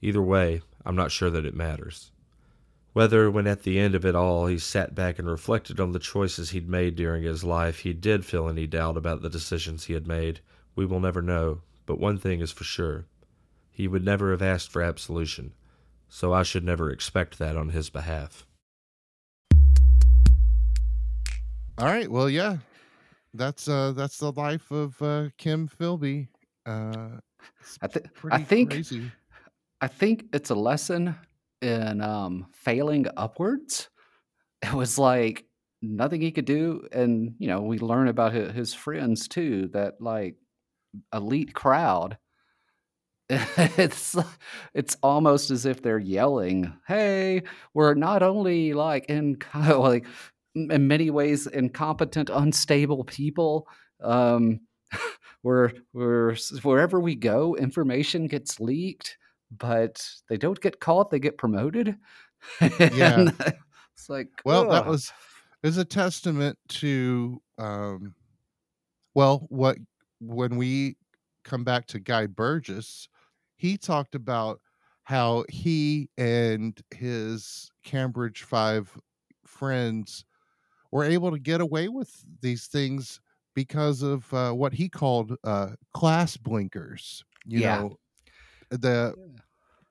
Either 0.00 0.22
way, 0.22 0.62
I'm 0.84 0.96
not 0.96 1.10
sure 1.10 1.30
that 1.30 1.46
it 1.46 1.54
matters. 1.54 2.10
Whether, 2.94 3.28
when 3.28 3.48
at 3.48 3.64
the 3.64 3.80
end 3.80 3.96
of 3.96 4.04
it 4.04 4.14
all 4.14 4.46
he 4.46 4.56
sat 4.56 4.94
back 4.94 5.18
and 5.18 5.28
reflected 5.28 5.80
on 5.80 5.90
the 5.90 5.98
choices 5.98 6.50
he'd 6.50 6.68
made 6.68 6.94
during 6.94 7.24
his 7.24 7.42
life, 7.42 7.80
he 7.80 7.92
did 7.92 8.24
feel 8.24 8.48
any 8.48 8.68
doubt 8.68 8.96
about 8.96 9.20
the 9.20 9.28
decisions 9.28 9.84
he 9.84 9.94
had 9.94 10.06
made, 10.06 10.38
we 10.76 10.86
will 10.86 11.00
never 11.00 11.20
know, 11.20 11.62
but 11.86 11.98
one 11.98 12.18
thing 12.18 12.40
is 12.40 12.52
for 12.52 12.62
sure. 12.62 13.06
He 13.72 13.88
would 13.88 14.04
never 14.04 14.30
have 14.30 14.42
asked 14.42 14.70
for 14.70 14.80
absolution, 14.80 15.54
so 16.08 16.32
I 16.32 16.44
should 16.44 16.62
never 16.62 16.88
expect 16.88 17.36
that 17.40 17.56
on 17.56 17.70
his 17.70 17.90
behalf. 17.90 18.46
All 21.76 21.86
right. 21.86 22.08
Well, 22.08 22.30
yeah, 22.30 22.58
that's 23.34 23.66
uh 23.66 23.90
that's 23.90 24.18
the 24.18 24.30
life 24.30 24.70
of 24.70 25.02
uh, 25.02 25.30
Kim 25.36 25.68
Philby. 25.68 26.28
Uh, 26.64 27.18
I, 27.82 27.88
th- 27.88 28.06
I 28.30 28.38
think 28.38 28.70
crazy. 28.70 29.10
I 29.80 29.88
think 29.88 30.26
it's 30.32 30.50
a 30.50 30.54
lesson 30.54 31.16
in 31.64 32.00
um, 32.00 32.46
failing 32.52 33.06
upwards. 33.16 33.88
It 34.62 34.72
was 34.72 34.98
like 34.98 35.46
nothing 35.82 36.20
he 36.20 36.30
could 36.30 36.44
do, 36.44 36.86
and 36.92 37.34
you 37.38 37.48
know 37.48 37.62
we 37.62 37.78
learn 37.78 38.08
about 38.08 38.32
his, 38.32 38.52
his 38.52 38.74
friends 38.74 39.28
too. 39.28 39.68
That 39.72 39.94
like 40.00 40.36
elite 41.12 41.54
crowd. 41.54 42.18
It's 43.78 44.16
it's 44.74 44.96
almost 45.02 45.50
as 45.50 45.64
if 45.66 45.82
they're 45.82 45.98
yelling, 45.98 46.74
"Hey, 46.86 47.42
we're 47.72 47.94
not 47.94 48.22
only 48.22 48.74
like 48.74 49.06
in 49.06 49.38
like 49.54 50.06
in 50.54 50.86
many 50.86 51.10
ways 51.10 51.46
incompetent, 51.46 52.30
unstable 52.30 53.04
people. 53.04 53.66
Um, 54.02 54.60
we're 55.42 55.72
we're 55.92 56.36
wherever 56.62 57.00
we 57.00 57.14
go, 57.14 57.56
information 57.56 58.26
gets 58.26 58.60
leaked, 58.60 59.16
but 59.58 60.06
they 60.28 60.36
don't 60.36 60.60
get 60.60 60.80
caught; 60.80 61.10
they 61.10 61.18
get 61.20 61.38
promoted. 61.38 61.98
Yeah. 62.88 63.30
it's 63.94 64.08
like, 64.08 64.44
Well, 64.44 64.64
that 64.66 64.86
was 64.86 65.12
is 65.62 65.76
a 65.78 65.84
testament 65.84 66.58
to 66.68 67.42
um 67.58 68.14
well, 69.14 69.46
what 69.48 69.78
when 70.20 70.56
we 70.56 70.96
come 71.44 71.64
back 71.64 71.86
to 71.86 72.00
Guy 72.00 72.26
Burgess, 72.26 73.08
he 73.56 73.76
talked 73.76 74.14
about 74.14 74.60
how 75.04 75.44
he 75.48 76.10
and 76.16 76.80
his 76.94 77.70
Cambridge 77.84 78.42
5 78.42 78.98
friends 79.46 80.24
were 80.92 81.04
able 81.04 81.30
to 81.32 81.38
get 81.38 81.60
away 81.60 81.88
with 81.88 82.24
these 82.42 82.66
things 82.68 83.20
because 83.54 84.02
of 84.02 84.32
uh, 84.34 84.52
what 84.52 84.74
he 84.74 84.88
called 84.88 85.36
uh, 85.44 85.76
class 85.94 86.36
blinkers. 86.36 87.24
You 87.44 87.60
Yeah. 87.60 87.84
know, 87.88 87.96
the 88.70 89.14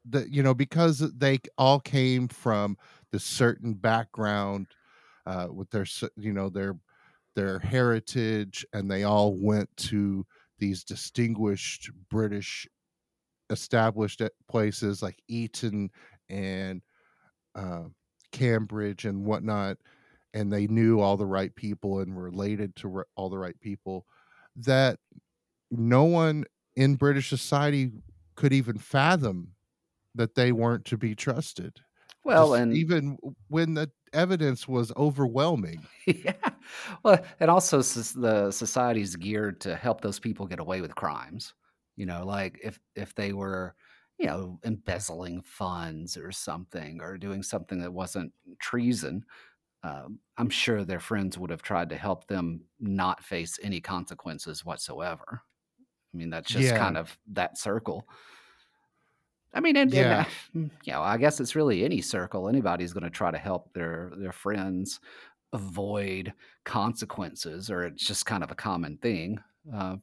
the 0.05 0.29
you 0.29 0.43
know 0.43 0.53
because 0.53 0.99
they 0.99 1.39
all 1.57 1.79
came 1.79 2.27
from 2.27 2.77
this 3.11 3.23
certain 3.23 3.73
background 3.73 4.67
uh, 5.25 5.47
with 5.51 5.69
their 5.69 5.85
you 6.15 6.33
know 6.33 6.49
their 6.49 6.77
their 7.35 7.59
heritage, 7.59 8.65
and 8.73 8.89
they 8.89 9.03
all 9.03 9.35
went 9.35 9.75
to 9.77 10.25
these 10.59 10.83
distinguished 10.83 11.89
British 12.09 12.67
established 13.49 14.21
places 14.49 15.01
like 15.01 15.21
Eton 15.27 15.89
and 16.29 16.81
uh, 17.55 17.83
Cambridge 18.31 19.05
and 19.05 19.25
whatnot, 19.25 19.77
and 20.33 20.51
they 20.51 20.67
knew 20.67 20.99
all 20.99 21.17
the 21.17 21.25
right 21.25 21.53
people 21.55 21.99
and 21.99 22.21
related 22.21 22.75
to 22.77 22.97
r- 22.97 23.07
all 23.15 23.29
the 23.29 23.37
right 23.37 23.59
people. 23.59 24.05
That 24.55 24.99
no 25.71 26.03
one 26.03 26.45
in 26.75 26.95
British 26.95 27.29
society 27.29 27.91
could 28.35 28.53
even 28.53 28.77
fathom 28.77 29.53
that 30.15 30.35
they 30.35 30.51
weren't 30.51 30.85
to 30.85 30.97
be 30.97 31.15
trusted. 31.15 31.81
well, 32.23 32.53
Just 32.53 32.55
and 32.55 32.85
even 32.85 33.17
when 33.47 33.75
the 33.75 33.91
evidence 34.13 34.67
was 34.67 34.91
overwhelming. 34.97 35.89
yeah, 36.07 36.35
well, 37.03 37.23
and 37.39 37.49
also 37.49 37.77
the 37.77 38.51
society's 38.51 39.15
geared 39.15 39.61
to 39.61 39.75
help 39.75 40.01
those 40.01 40.19
people 40.19 40.45
get 40.47 40.59
away 40.59 40.81
with 40.81 40.95
crimes. 40.95 41.53
You 41.95 42.05
know, 42.05 42.25
like 42.25 42.59
if 42.63 42.79
if 42.95 43.15
they 43.15 43.33
were, 43.33 43.75
you 44.17 44.25
know, 44.27 44.59
embezzling 44.63 45.41
funds 45.43 46.17
or 46.17 46.31
something, 46.31 47.01
or 47.01 47.17
doing 47.17 47.43
something 47.43 47.79
that 47.79 47.93
wasn't 47.93 48.33
treason, 48.59 49.25
um, 49.83 50.19
I'm 50.37 50.49
sure 50.49 50.85
their 50.85 50.99
friends 51.01 51.37
would 51.37 51.51
have 51.51 51.63
tried 51.63 51.89
to 51.91 51.97
help 51.97 52.27
them 52.27 52.65
not 52.79 53.23
face 53.23 53.59
any 53.63 53.81
consequences 53.81 54.65
whatsoever. 54.65 55.41
I 56.13 56.17
mean, 56.17 56.29
that's 56.29 56.51
just 56.51 56.73
Yeah. 56.73 56.75
kind 56.75 56.97
of 56.97 57.17
that 57.27 57.57
circle. 57.57 58.07
I 59.53 59.59
mean, 59.59 59.77
and, 59.77 59.93
and 59.93 60.11
Yeah. 60.11 60.13
uh, 60.13 60.25
mm, 60.55 60.71
you 60.83 60.93
know, 60.93 61.01
I 61.01 61.17
guess 61.17 61.39
it's 61.39 61.55
really 61.55 61.83
any 61.85 62.01
circle. 62.01 62.49
Anybody's 62.49 62.93
going 62.93 63.03
to 63.03 63.09
try 63.09 63.31
to 63.31 63.37
help 63.37 63.73
their 63.73 64.11
their 64.17 64.31
friends 64.31 64.99
avoid 65.53 66.33
consequences, 66.65 67.69
or 67.71 67.83
it's 67.85 68.05
just 68.05 68.25
kind 68.25 68.43
of 68.43 68.51
a 68.51 68.55
common 68.55 68.97
thing. 68.97 69.39
Uh, 69.73 69.97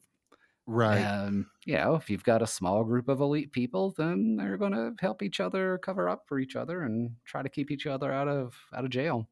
Right. 0.65 1.11
and 1.27 1.45
you 1.65 1.75
know, 1.75 1.95
if 1.95 2.09
you've 2.09 2.23
got 2.23 2.41
a 2.41 2.47
small 2.47 2.83
group 2.83 3.09
of 3.09 3.21
elite 3.21 3.51
people, 3.53 3.93
then 3.97 4.37
they're 4.37 4.57
going 4.57 4.73
to 4.73 4.95
help 4.99 5.23
each 5.23 5.39
other 5.39 5.77
cover 5.79 6.09
up 6.09 6.25
for 6.27 6.39
each 6.39 6.55
other 6.55 6.83
and 6.83 7.15
try 7.25 7.41
to 7.43 7.49
keep 7.49 7.71
each 7.71 7.87
other 7.87 8.11
out 8.11 8.27
of 8.27 8.55
out 8.73 8.85
of 8.85 8.91
jail. 8.91 9.29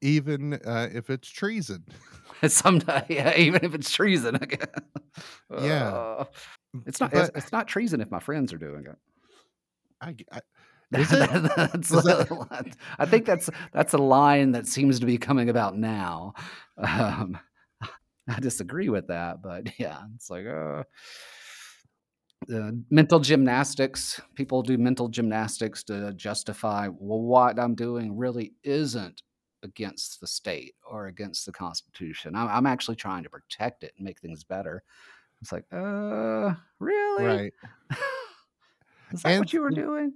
Even 0.00 0.54
uh, 0.54 0.88
if 0.92 1.08
it's 1.08 1.30
treason. 1.30 1.86
Sometimes, 2.46 3.06
yeah, 3.08 3.36
even 3.36 3.64
if 3.64 3.74
it's 3.74 3.90
treason. 3.90 4.38
Yeah. 5.56 6.02
Uh, 6.04 6.24
it's 6.86 7.00
not. 7.00 7.14
It's, 7.14 7.30
it's 7.34 7.52
not 7.52 7.68
treason 7.68 8.00
if 8.00 8.10
my 8.10 8.20
friends 8.20 8.52
are 8.52 8.58
doing 8.58 8.86
it. 8.86 8.98
I, 10.04 10.14
I- 10.32 10.40
is 11.00 11.12
it? 11.12 11.30
That's 11.56 11.90
Is 11.90 12.04
that- 12.04 12.76
I 12.98 13.06
think 13.06 13.24
that's 13.26 13.50
that's 13.72 13.94
a 13.94 13.98
line 13.98 14.52
that 14.52 14.66
seems 14.66 15.00
to 15.00 15.06
be 15.06 15.18
coming 15.18 15.48
about 15.48 15.76
now. 15.76 16.34
Um, 16.76 17.38
I 18.28 18.40
disagree 18.40 18.88
with 18.88 19.08
that, 19.08 19.42
but 19.42 19.78
yeah, 19.78 20.02
it's 20.14 20.30
like 20.30 20.46
uh, 20.46 20.84
uh, 22.54 22.70
mental 22.90 23.18
gymnastics. 23.20 24.20
People 24.34 24.62
do 24.62 24.78
mental 24.78 25.08
gymnastics 25.08 25.82
to 25.84 26.12
justify 26.14 26.88
well, 26.88 27.20
what 27.20 27.58
I'm 27.58 27.74
doing 27.74 28.16
really 28.16 28.52
isn't 28.62 29.22
against 29.62 30.20
the 30.20 30.26
state 30.26 30.74
or 30.88 31.06
against 31.06 31.46
the 31.46 31.52
Constitution. 31.52 32.34
I'm, 32.36 32.48
I'm 32.48 32.66
actually 32.66 32.96
trying 32.96 33.22
to 33.24 33.30
protect 33.30 33.82
it 33.82 33.94
and 33.96 34.04
make 34.04 34.20
things 34.20 34.44
better. 34.44 34.82
It's 35.40 35.52
like, 35.52 35.64
uh, 35.72 36.54
really? 36.78 37.24
Right. 37.24 37.52
Is 39.14 39.22
that 39.22 39.30
And 39.30 39.38
what 39.40 39.52
you 39.52 39.62
were 39.62 39.70
doing? 39.70 40.12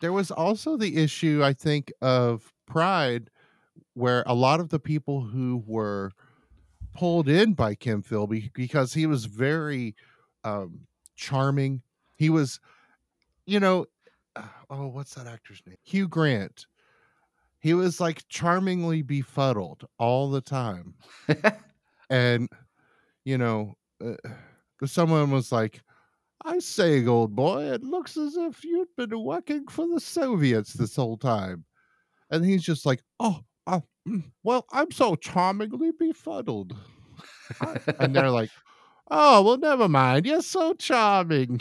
There 0.00 0.12
was 0.12 0.30
also 0.30 0.76
the 0.76 0.96
issue, 0.96 1.42
I 1.42 1.52
think, 1.52 1.92
of 2.02 2.52
pride, 2.66 3.30
where 3.94 4.22
a 4.26 4.34
lot 4.34 4.60
of 4.60 4.68
the 4.68 4.78
people 4.78 5.22
who 5.22 5.62
were 5.66 6.10
pulled 6.94 7.28
in 7.28 7.54
by 7.54 7.74
Kim 7.74 8.02
Philby 8.02 8.52
because 8.52 8.92
he 8.92 9.06
was 9.06 9.24
very 9.24 9.94
um, 10.44 10.80
charming. 11.14 11.82
He 12.16 12.28
was, 12.28 12.60
you 13.46 13.60
know, 13.60 13.86
uh, 14.34 14.42
oh, 14.68 14.88
what's 14.88 15.14
that 15.14 15.26
actor's 15.26 15.62
name? 15.66 15.78
Hugh 15.82 16.08
Grant. 16.08 16.66
He 17.58 17.72
was 17.74 18.00
like 18.00 18.28
charmingly 18.28 19.02
befuddled 19.02 19.86
all 19.98 20.30
the 20.30 20.42
time. 20.42 20.94
and 22.10 22.48
you 23.24 23.38
know 23.38 23.76
uh, 24.04 24.14
someone 24.84 25.30
was 25.30 25.52
like 25.52 25.80
i 26.44 26.58
say 26.58 27.04
old 27.06 27.34
boy 27.34 27.62
it 27.64 27.82
looks 27.82 28.16
as 28.16 28.36
if 28.36 28.64
you'd 28.64 28.88
been 28.96 29.22
working 29.24 29.66
for 29.68 29.86
the 29.88 30.00
soviets 30.00 30.72
this 30.74 30.96
whole 30.96 31.16
time. 31.16 31.64
And 32.30 32.44
he's 32.44 32.64
just 32.64 32.86
like 32.86 33.02
oh, 33.20 33.40
oh 33.66 33.82
mm, 34.08 34.24
well 34.42 34.66
i'm 34.72 34.90
so 34.90 35.16
charmingly 35.16 35.92
befuddled. 35.92 36.76
And 37.98 38.14
they're 38.14 38.30
like 38.30 38.50
oh 39.10 39.42
well 39.42 39.58
never 39.58 39.88
mind. 39.88 40.26
You're 40.26 40.42
so 40.42 40.74
charming. 40.74 41.60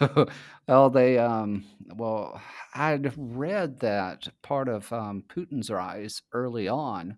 Well, 0.68 0.90
they 0.90 1.16
um 1.16 1.64
well, 1.96 2.40
I'd 2.74 3.14
read 3.16 3.80
that 3.80 4.28
part 4.42 4.68
of 4.68 4.92
um, 4.92 5.24
Putin's 5.26 5.70
rise 5.70 6.20
early 6.32 6.68
on 6.68 7.16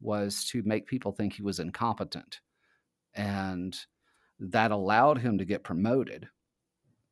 was 0.00 0.44
to 0.46 0.62
make 0.62 0.86
people 0.86 1.12
think 1.12 1.34
he 1.34 1.42
was 1.42 1.60
incompetent, 1.60 2.40
and 3.14 3.78
that 4.40 4.70
allowed 4.70 5.18
him 5.18 5.38
to 5.38 5.44
get 5.44 5.64
promoted. 5.64 6.28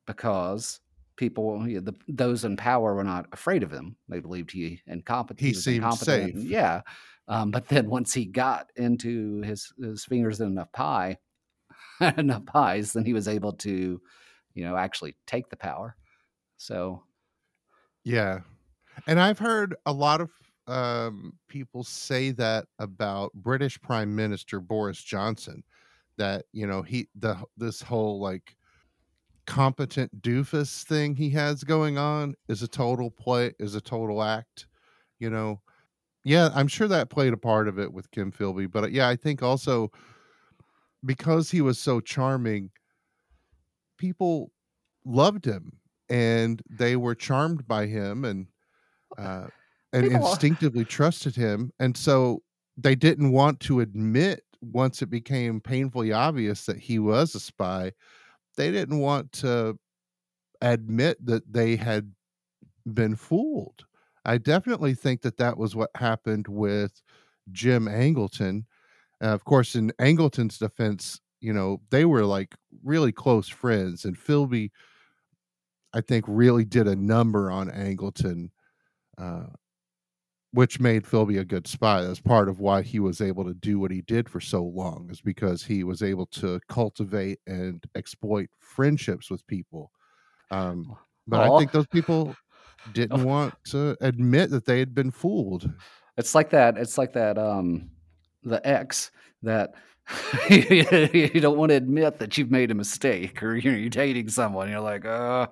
because 0.06 0.80
people, 1.16 1.66
you 1.68 1.76
know, 1.76 1.80
the, 1.80 1.94
those 2.08 2.44
in 2.44 2.56
power, 2.56 2.94
were 2.94 3.04
not 3.04 3.26
afraid 3.32 3.62
of 3.62 3.70
him. 3.70 3.96
They 4.08 4.20
believed 4.20 4.50
he 4.50 4.80
incompetent. 4.86 5.40
He 5.40 5.50
was 5.50 5.64
seemed 5.64 5.76
incompetent. 5.76 6.34
safe. 6.34 6.44
Yeah. 6.44 6.82
Um, 7.28 7.50
but 7.50 7.68
then 7.68 7.88
once 7.88 8.12
he 8.12 8.26
got 8.26 8.70
into 8.76 9.40
his 9.42 9.72
his 9.80 10.04
fingers 10.04 10.40
in 10.40 10.48
enough 10.48 10.72
pie, 10.72 11.18
enough 12.18 12.44
pies, 12.46 12.92
then 12.92 13.04
he 13.04 13.12
was 13.12 13.28
able 13.28 13.52
to, 13.54 14.00
you 14.54 14.64
know, 14.64 14.76
actually 14.76 15.16
take 15.26 15.48
the 15.48 15.56
power. 15.56 15.96
So 16.56 17.02
Yeah. 18.04 18.40
And 19.06 19.18
I've 19.18 19.38
heard 19.38 19.74
a 19.86 19.92
lot 19.92 20.20
of 20.20 20.30
um, 20.66 21.34
people 21.48 21.84
say 21.84 22.30
that 22.32 22.66
about 22.78 23.32
British 23.34 23.80
Prime 23.80 24.14
Minister 24.14 24.60
Boris 24.60 25.02
Johnson 25.02 25.62
that, 26.18 26.46
you 26.52 26.66
know, 26.66 26.82
he 26.82 27.08
the 27.14 27.36
this 27.56 27.82
whole 27.82 28.20
like 28.20 28.56
competent 29.46 30.22
doofus 30.22 30.84
thing 30.84 31.14
he 31.14 31.30
has 31.30 31.64
going 31.64 31.98
on 31.98 32.34
is 32.48 32.62
a 32.62 32.68
total 32.68 33.10
play 33.10 33.52
is 33.58 33.74
a 33.74 33.80
total 33.80 34.22
act, 34.22 34.66
you 35.18 35.30
know. 35.30 35.60
Yeah, 36.24 36.50
I'm 36.54 36.68
sure 36.68 36.88
that 36.88 37.10
played 37.10 37.34
a 37.34 37.38
part 37.38 37.68
of 37.68 37.78
it 37.78 37.92
with 37.92 38.10
Kim 38.10 38.32
Philby, 38.32 38.70
but 38.70 38.84
uh, 38.84 38.88
yeah, 38.88 39.08
I 39.08 39.16
think 39.16 39.42
also 39.42 39.90
because 41.04 41.50
he 41.50 41.60
was 41.60 41.78
so 41.78 42.00
charming, 42.00 42.70
people 43.98 44.52
loved 45.04 45.44
him 45.44 45.78
and 46.08 46.62
they 46.70 46.96
were 46.96 47.14
charmed 47.14 47.66
by 47.66 47.86
him 47.86 48.24
and 48.24 48.46
uh, 49.18 49.48
and 49.92 50.10
People- 50.10 50.28
instinctively 50.28 50.84
trusted 50.84 51.36
him 51.36 51.72
and 51.78 51.96
so 51.96 52.42
they 52.76 52.94
didn't 52.94 53.32
want 53.32 53.60
to 53.60 53.80
admit 53.80 54.43
once 54.72 55.02
it 55.02 55.10
became 55.10 55.60
painfully 55.60 56.12
obvious 56.12 56.66
that 56.66 56.78
he 56.78 56.98
was 56.98 57.34
a 57.34 57.40
spy 57.40 57.92
they 58.56 58.70
didn't 58.70 59.00
want 59.00 59.30
to 59.32 59.76
admit 60.60 61.24
that 61.26 61.52
they 61.52 61.74
had 61.74 62.12
been 62.94 63.16
fooled. 63.16 63.84
I 64.24 64.38
definitely 64.38 64.94
think 64.94 65.22
that 65.22 65.36
that 65.38 65.58
was 65.58 65.74
what 65.74 65.90
happened 65.96 66.46
with 66.48 67.02
jim 67.52 67.86
angleton. 67.86 68.64
Uh, 69.22 69.28
of 69.28 69.44
course 69.44 69.74
in 69.74 69.92
angleton's 70.00 70.58
defense 70.58 71.20
you 71.40 71.52
know 71.52 71.80
they 71.90 72.04
were 72.04 72.24
like 72.24 72.54
really 72.82 73.12
close 73.12 73.48
friends 73.48 74.04
and 74.04 74.18
philby 74.18 74.70
I 75.94 76.00
think 76.00 76.24
really 76.26 76.64
did 76.64 76.88
a 76.88 76.96
number 76.96 77.50
on 77.50 77.70
Angleton, 77.70 78.50
uh, 79.16 79.46
which 80.54 80.78
made 80.78 81.02
Philby 81.02 81.40
a 81.40 81.44
good 81.44 81.66
spy. 81.66 82.02
That's 82.02 82.20
part 82.20 82.48
of 82.48 82.60
why 82.60 82.82
he 82.82 83.00
was 83.00 83.20
able 83.20 83.44
to 83.44 83.54
do 83.54 83.80
what 83.80 83.90
he 83.90 84.02
did 84.02 84.28
for 84.28 84.40
so 84.40 84.62
long, 84.62 85.08
is 85.10 85.20
because 85.20 85.64
he 85.64 85.82
was 85.82 86.00
able 86.00 86.26
to 86.26 86.60
cultivate 86.68 87.40
and 87.48 87.82
exploit 87.96 88.48
friendships 88.60 89.30
with 89.30 89.44
people. 89.48 89.90
Um, 90.52 90.96
but 91.26 91.40
I 91.40 91.58
think 91.58 91.72
those 91.72 91.88
people 91.88 92.36
didn't 92.92 93.24
want 93.24 93.54
to 93.70 93.96
admit 94.00 94.50
that 94.50 94.64
they 94.64 94.78
had 94.78 94.94
been 94.94 95.10
fooled. 95.10 95.68
It's 96.16 96.36
like 96.36 96.50
that. 96.50 96.78
It's 96.78 96.98
like 96.98 97.12
that. 97.14 97.36
Um, 97.36 97.90
the 98.44 98.64
ex 98.64 99.10
that 99.42 99.74
you 100.50 101.40
don't 101.40 101.56
want 101.56 101.70
to 101.70 101.76
admit 101.76 102.18
that 102.18 102.36
you've 102.36 102.50
made 102.50 102.70
a 102.70 102.74
mistake, 102.74 103.42
or 103.42 103.56
you 103.56 103.70
know, 103.72 103.76
you're 103.78 103.88
dating 103.90 104.28
someone. 104.28 104.68
You're 104.70 104.80
like, 104.80 105.04
uh, 105.04 105.46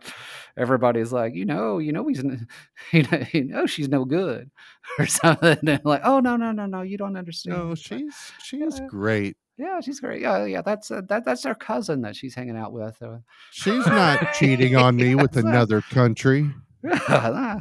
everybody's 0.57 1.12
like, 1.12 1.34
you 1.34 1.44
know, 1.44 1.78
you 1.78 1.92
know, 1.92 2.07
he's, 2.07 2.22
you 2.92 3.03
know, 3.05 3.24
you 3.32 3.44
know 3.44 3.66
she's 3.66 3.88
no 3.88 4.05
good, 4.05 4.50
or 4.98 5.07
something. 5.07 5.57
And 5.66 5.80
like, 5.84 6.03
oh 6.05 6.20
no, 6.20 6.36
no, 6.36 6.53
no, 6.53 6.66
no, 6.66 6.82
you 6.82 6.98
don't 6.98 7.16
understand. 7.16 7.57
No, 7.57 7.74
she's 7.74 8.14
she's 8.42 8.78
Yeah. 8.78 8.86
great. 8.88 9.36
yeah, 9.57 9.80
she's 9.80 10.00
great. 10.00 10.20
Yeah, 10.22 10.44
yeah, 10.44 10.62
that's 10.62 10.90
uh, 10.90 11.00
that 11.09 11.24
that's 11.24 11.44
her 11.44 11.55
cousin 11.55 12.03
that 12.03 12.14
she's 12.16 12.34
hanging 12.34 12.57
out 12.57 12.72
with. 12.72 13.00
Uh, 13.03 13.18
She's 13.53 13.86
not 13.86 14.34
cheating 14.34 14.76
on 14.76 14.96
me 14.96 15.14
with 15.14 15.36
another 15.36 15.80
country. 15.80 16.50
yeah, 16.84 17.61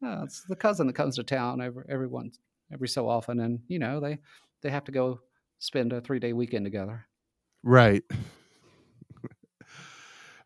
no, 0.00 0.22
it's 0.24 0.42
the 0.48 0.56
cousin 0.56 0.86
that 0.86 0.94
comes 0.94 1.16
to 1.16 1.24
town 1.24 1.60
every 1.60 1.84
every 1.88 2.06
once 2.08 2.38
every 2.72 2.88
so 2.88 3.08
often, 3.08 3.40
and 3.40 3.60
you 3.68 3.78
know 3.78 4.00
they 4.00 4.18
they 4.62 4.70
have 4.70 4.84
to 4.84 4.92
go 4.92 5.20
spend 5.62 5.92
a 5.92 6.00
three 6.00 6.18
day 6.18 6.32
weekend 6.32 6.66
together. 6.66 7.06
Right. 7.62 8.02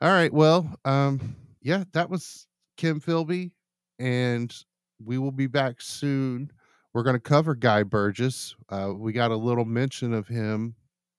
All 0.02 0.10
right. 0.10 0.32
Well, 0.32 0.78
um, 0.84 1.36
yeah, 1.62 1.84
that 1.92 2.10
was 2.10 2.46
Kim 2.76 3.00
Philby, 3.00 3.52
and 3.98 4.54
we 5.02 5.16
will 5.16 5.32
be 5.32 5.46
back 5.46 5.80
soon. 5.80 6.50
We're 6.92 7.02
going 7.02 7.16
to 7.16 7.20
cover 7.20 7.54
Guy 7.54 7.82
Burgess. 7.82 8.54
Uh, 8.68 8.92
we 8.94 9.12
got 9.12 9.30
a 9.30 9.36
little 9.36 9.64
mention 9.64 10.12
of 10.12 10.28
him 10.28 10.74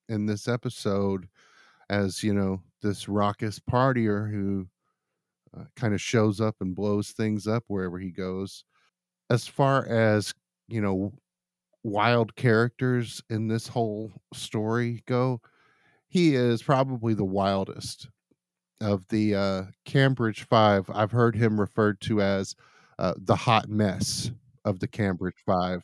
in 0.10 0.28
this 0.28 0.48
episode 0.48 1.28
as, 1.90 2.24
you 2.24 2.34
know, 2.34 2.62
this 2.82 3.10
raucous 3.10 3.60
partier 3.60 4.32
who 4.32 4.68
uh, 5.58 5.66
kind 5.76 5.96
of 5.96 6.02
shows 6.02 6.40
up 6.40 6.56
and 6.62 6.76
blows 6.76 7.12
things 7.12 7.48
up 7.48 7.64
wherever 7.68 7.98
he 7.98 8.12
goes. 8.12 8.64
As 9.32 9.48
far 9.48 9.88
as, 9.88 10.34
you 10.68 10.82
know, 10.82 11.14
wild 11.84 12.36
characters 12.36 13.22
in 13.30 13.48
this 13.48 13.68
whole 13.68 14.12
story 14.34 15.04
go, 15.08 15.42
he 16.10 16.36
is 16.36 16.62
probably 16.64 17.14
the 17.14 17.26
wildest 17.26 18.10
of 18.82 19.04
the 19.10 19.36
uh, 19.36 19.64
Cambridge 19.86 20.44
Five. 20.44 20.90
I've 20.94 21.12
heard 21.12 21.36
him 21.36 21.60
referred 21.60 22.00
to 22.02 22.22
as 22.22 22.56
uh, 23.00 23.14
the 23.18 23.36
hot 23.36 23.70
mess 23.70 24.32
of 24.66 24.80
the 24.80 24.88
Cambridge 24.88 25.36
Five. 25.46 25.82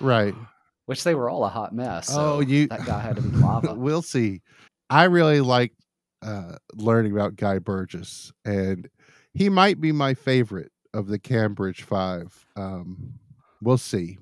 Right. 0.00 0.34
Which 0.86 1.04
they 1.04 1.14
were 1.14 1.30
all 1.30 1.44
a 1.44 1.48
hot 1.48 1.72
mess. 1.74 2.08
Oh, 2.12 2.40
you- 2.40 2.66
that 2.68 2.84
guy 2.84 3.00
had 3.00 3.16
to 3.16 3.22
be 3.22 3.28
lava. 3.36 3.74
we'll 3.74 4.02
see. 4.02 4.42
I 4.88 5.04
really 5.04 5.40
like 5.40 5.72
uh, 6.22 6.56
learning 6.74 7.12
about 7.12 7.36
Guy 7.36 7.60
Burgess, 7.60 8.32
and 8.44 8.88
he 9.32 9.48
might 9.48 9.80
be 9.80 9.92
my 9.92 10.14
favorite 10.14 10.72
of 10.94 11.06
the 11.08 11.18
Cambridge 11.18 11.82
Five. 11.82 12.46
Um, 12.56 13.14
we'll 13.62 13.78
see. 13.78 14.18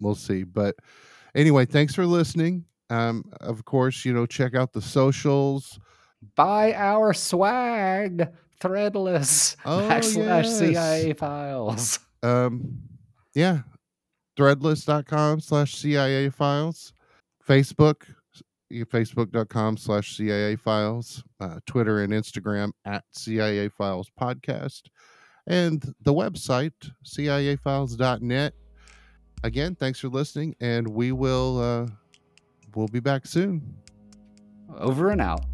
We'll 0.00 0.14
see. 0.14 0.42
But 0.44 0.76
anyway, 1.34 1.64
thanks 1.66 1.94
for 1.94 2.06
listening. 2.06 2.64
Um, 2.90 3.24
of 3.40 3.64
course, 3.64 4.04
you 4.04 4.12
know, 4.12 4.26
check 4.26 4.54
out 4.54 4.72
the 4.72 4.82
socials. 4.82 5.78
Buy 6.34 6.72
our 6.74 7.12
swag, 7.12 8.28
threadless 8.60 9.56
Oh, 9.64 9.78
backslash 9.88 10.44
yes. 10.44 10.58
CIA 10.58 11.12
files. 11.12 11.98
um 12.22 12.78
yeah 13.34 13.58
threadless.com 14.38 15.40
slash 15.40 15.74
cia 15.76 16.30
files 16.30 16.94
facebook 17.46 18.02
facebook.com 18.72 19.76
slash 19.76 20.16
cia 20.16 20.56
files 20.56 21.22
uh, 21.40 21.58
twitter 21.66 22.02
and 22.02 22.12
instagram 22.14 22.70
at 22.86 23.04
cia 23.12 23.68
files 23.68 24.10
podcast 24.18 24.84
and 25.46 25.94
the 26.02 26.12
website 26.12 26.72
ciafiles.net 27.04 28.54
again 29.44 29.74
thanks 29.74 30.00
for 30.00 30.08
listening 30.08 30.54
and 30.60 30.86
we 30.88 31.12
will 31.12 31.58
uh 31.60 31.86
we'll 32.74 32.88
be 32.88 33.00
back 33.00 33.26
soon 33.26 33.76
Over 34.78 35.10
and 35.10 35.20
out. 35.20 35.44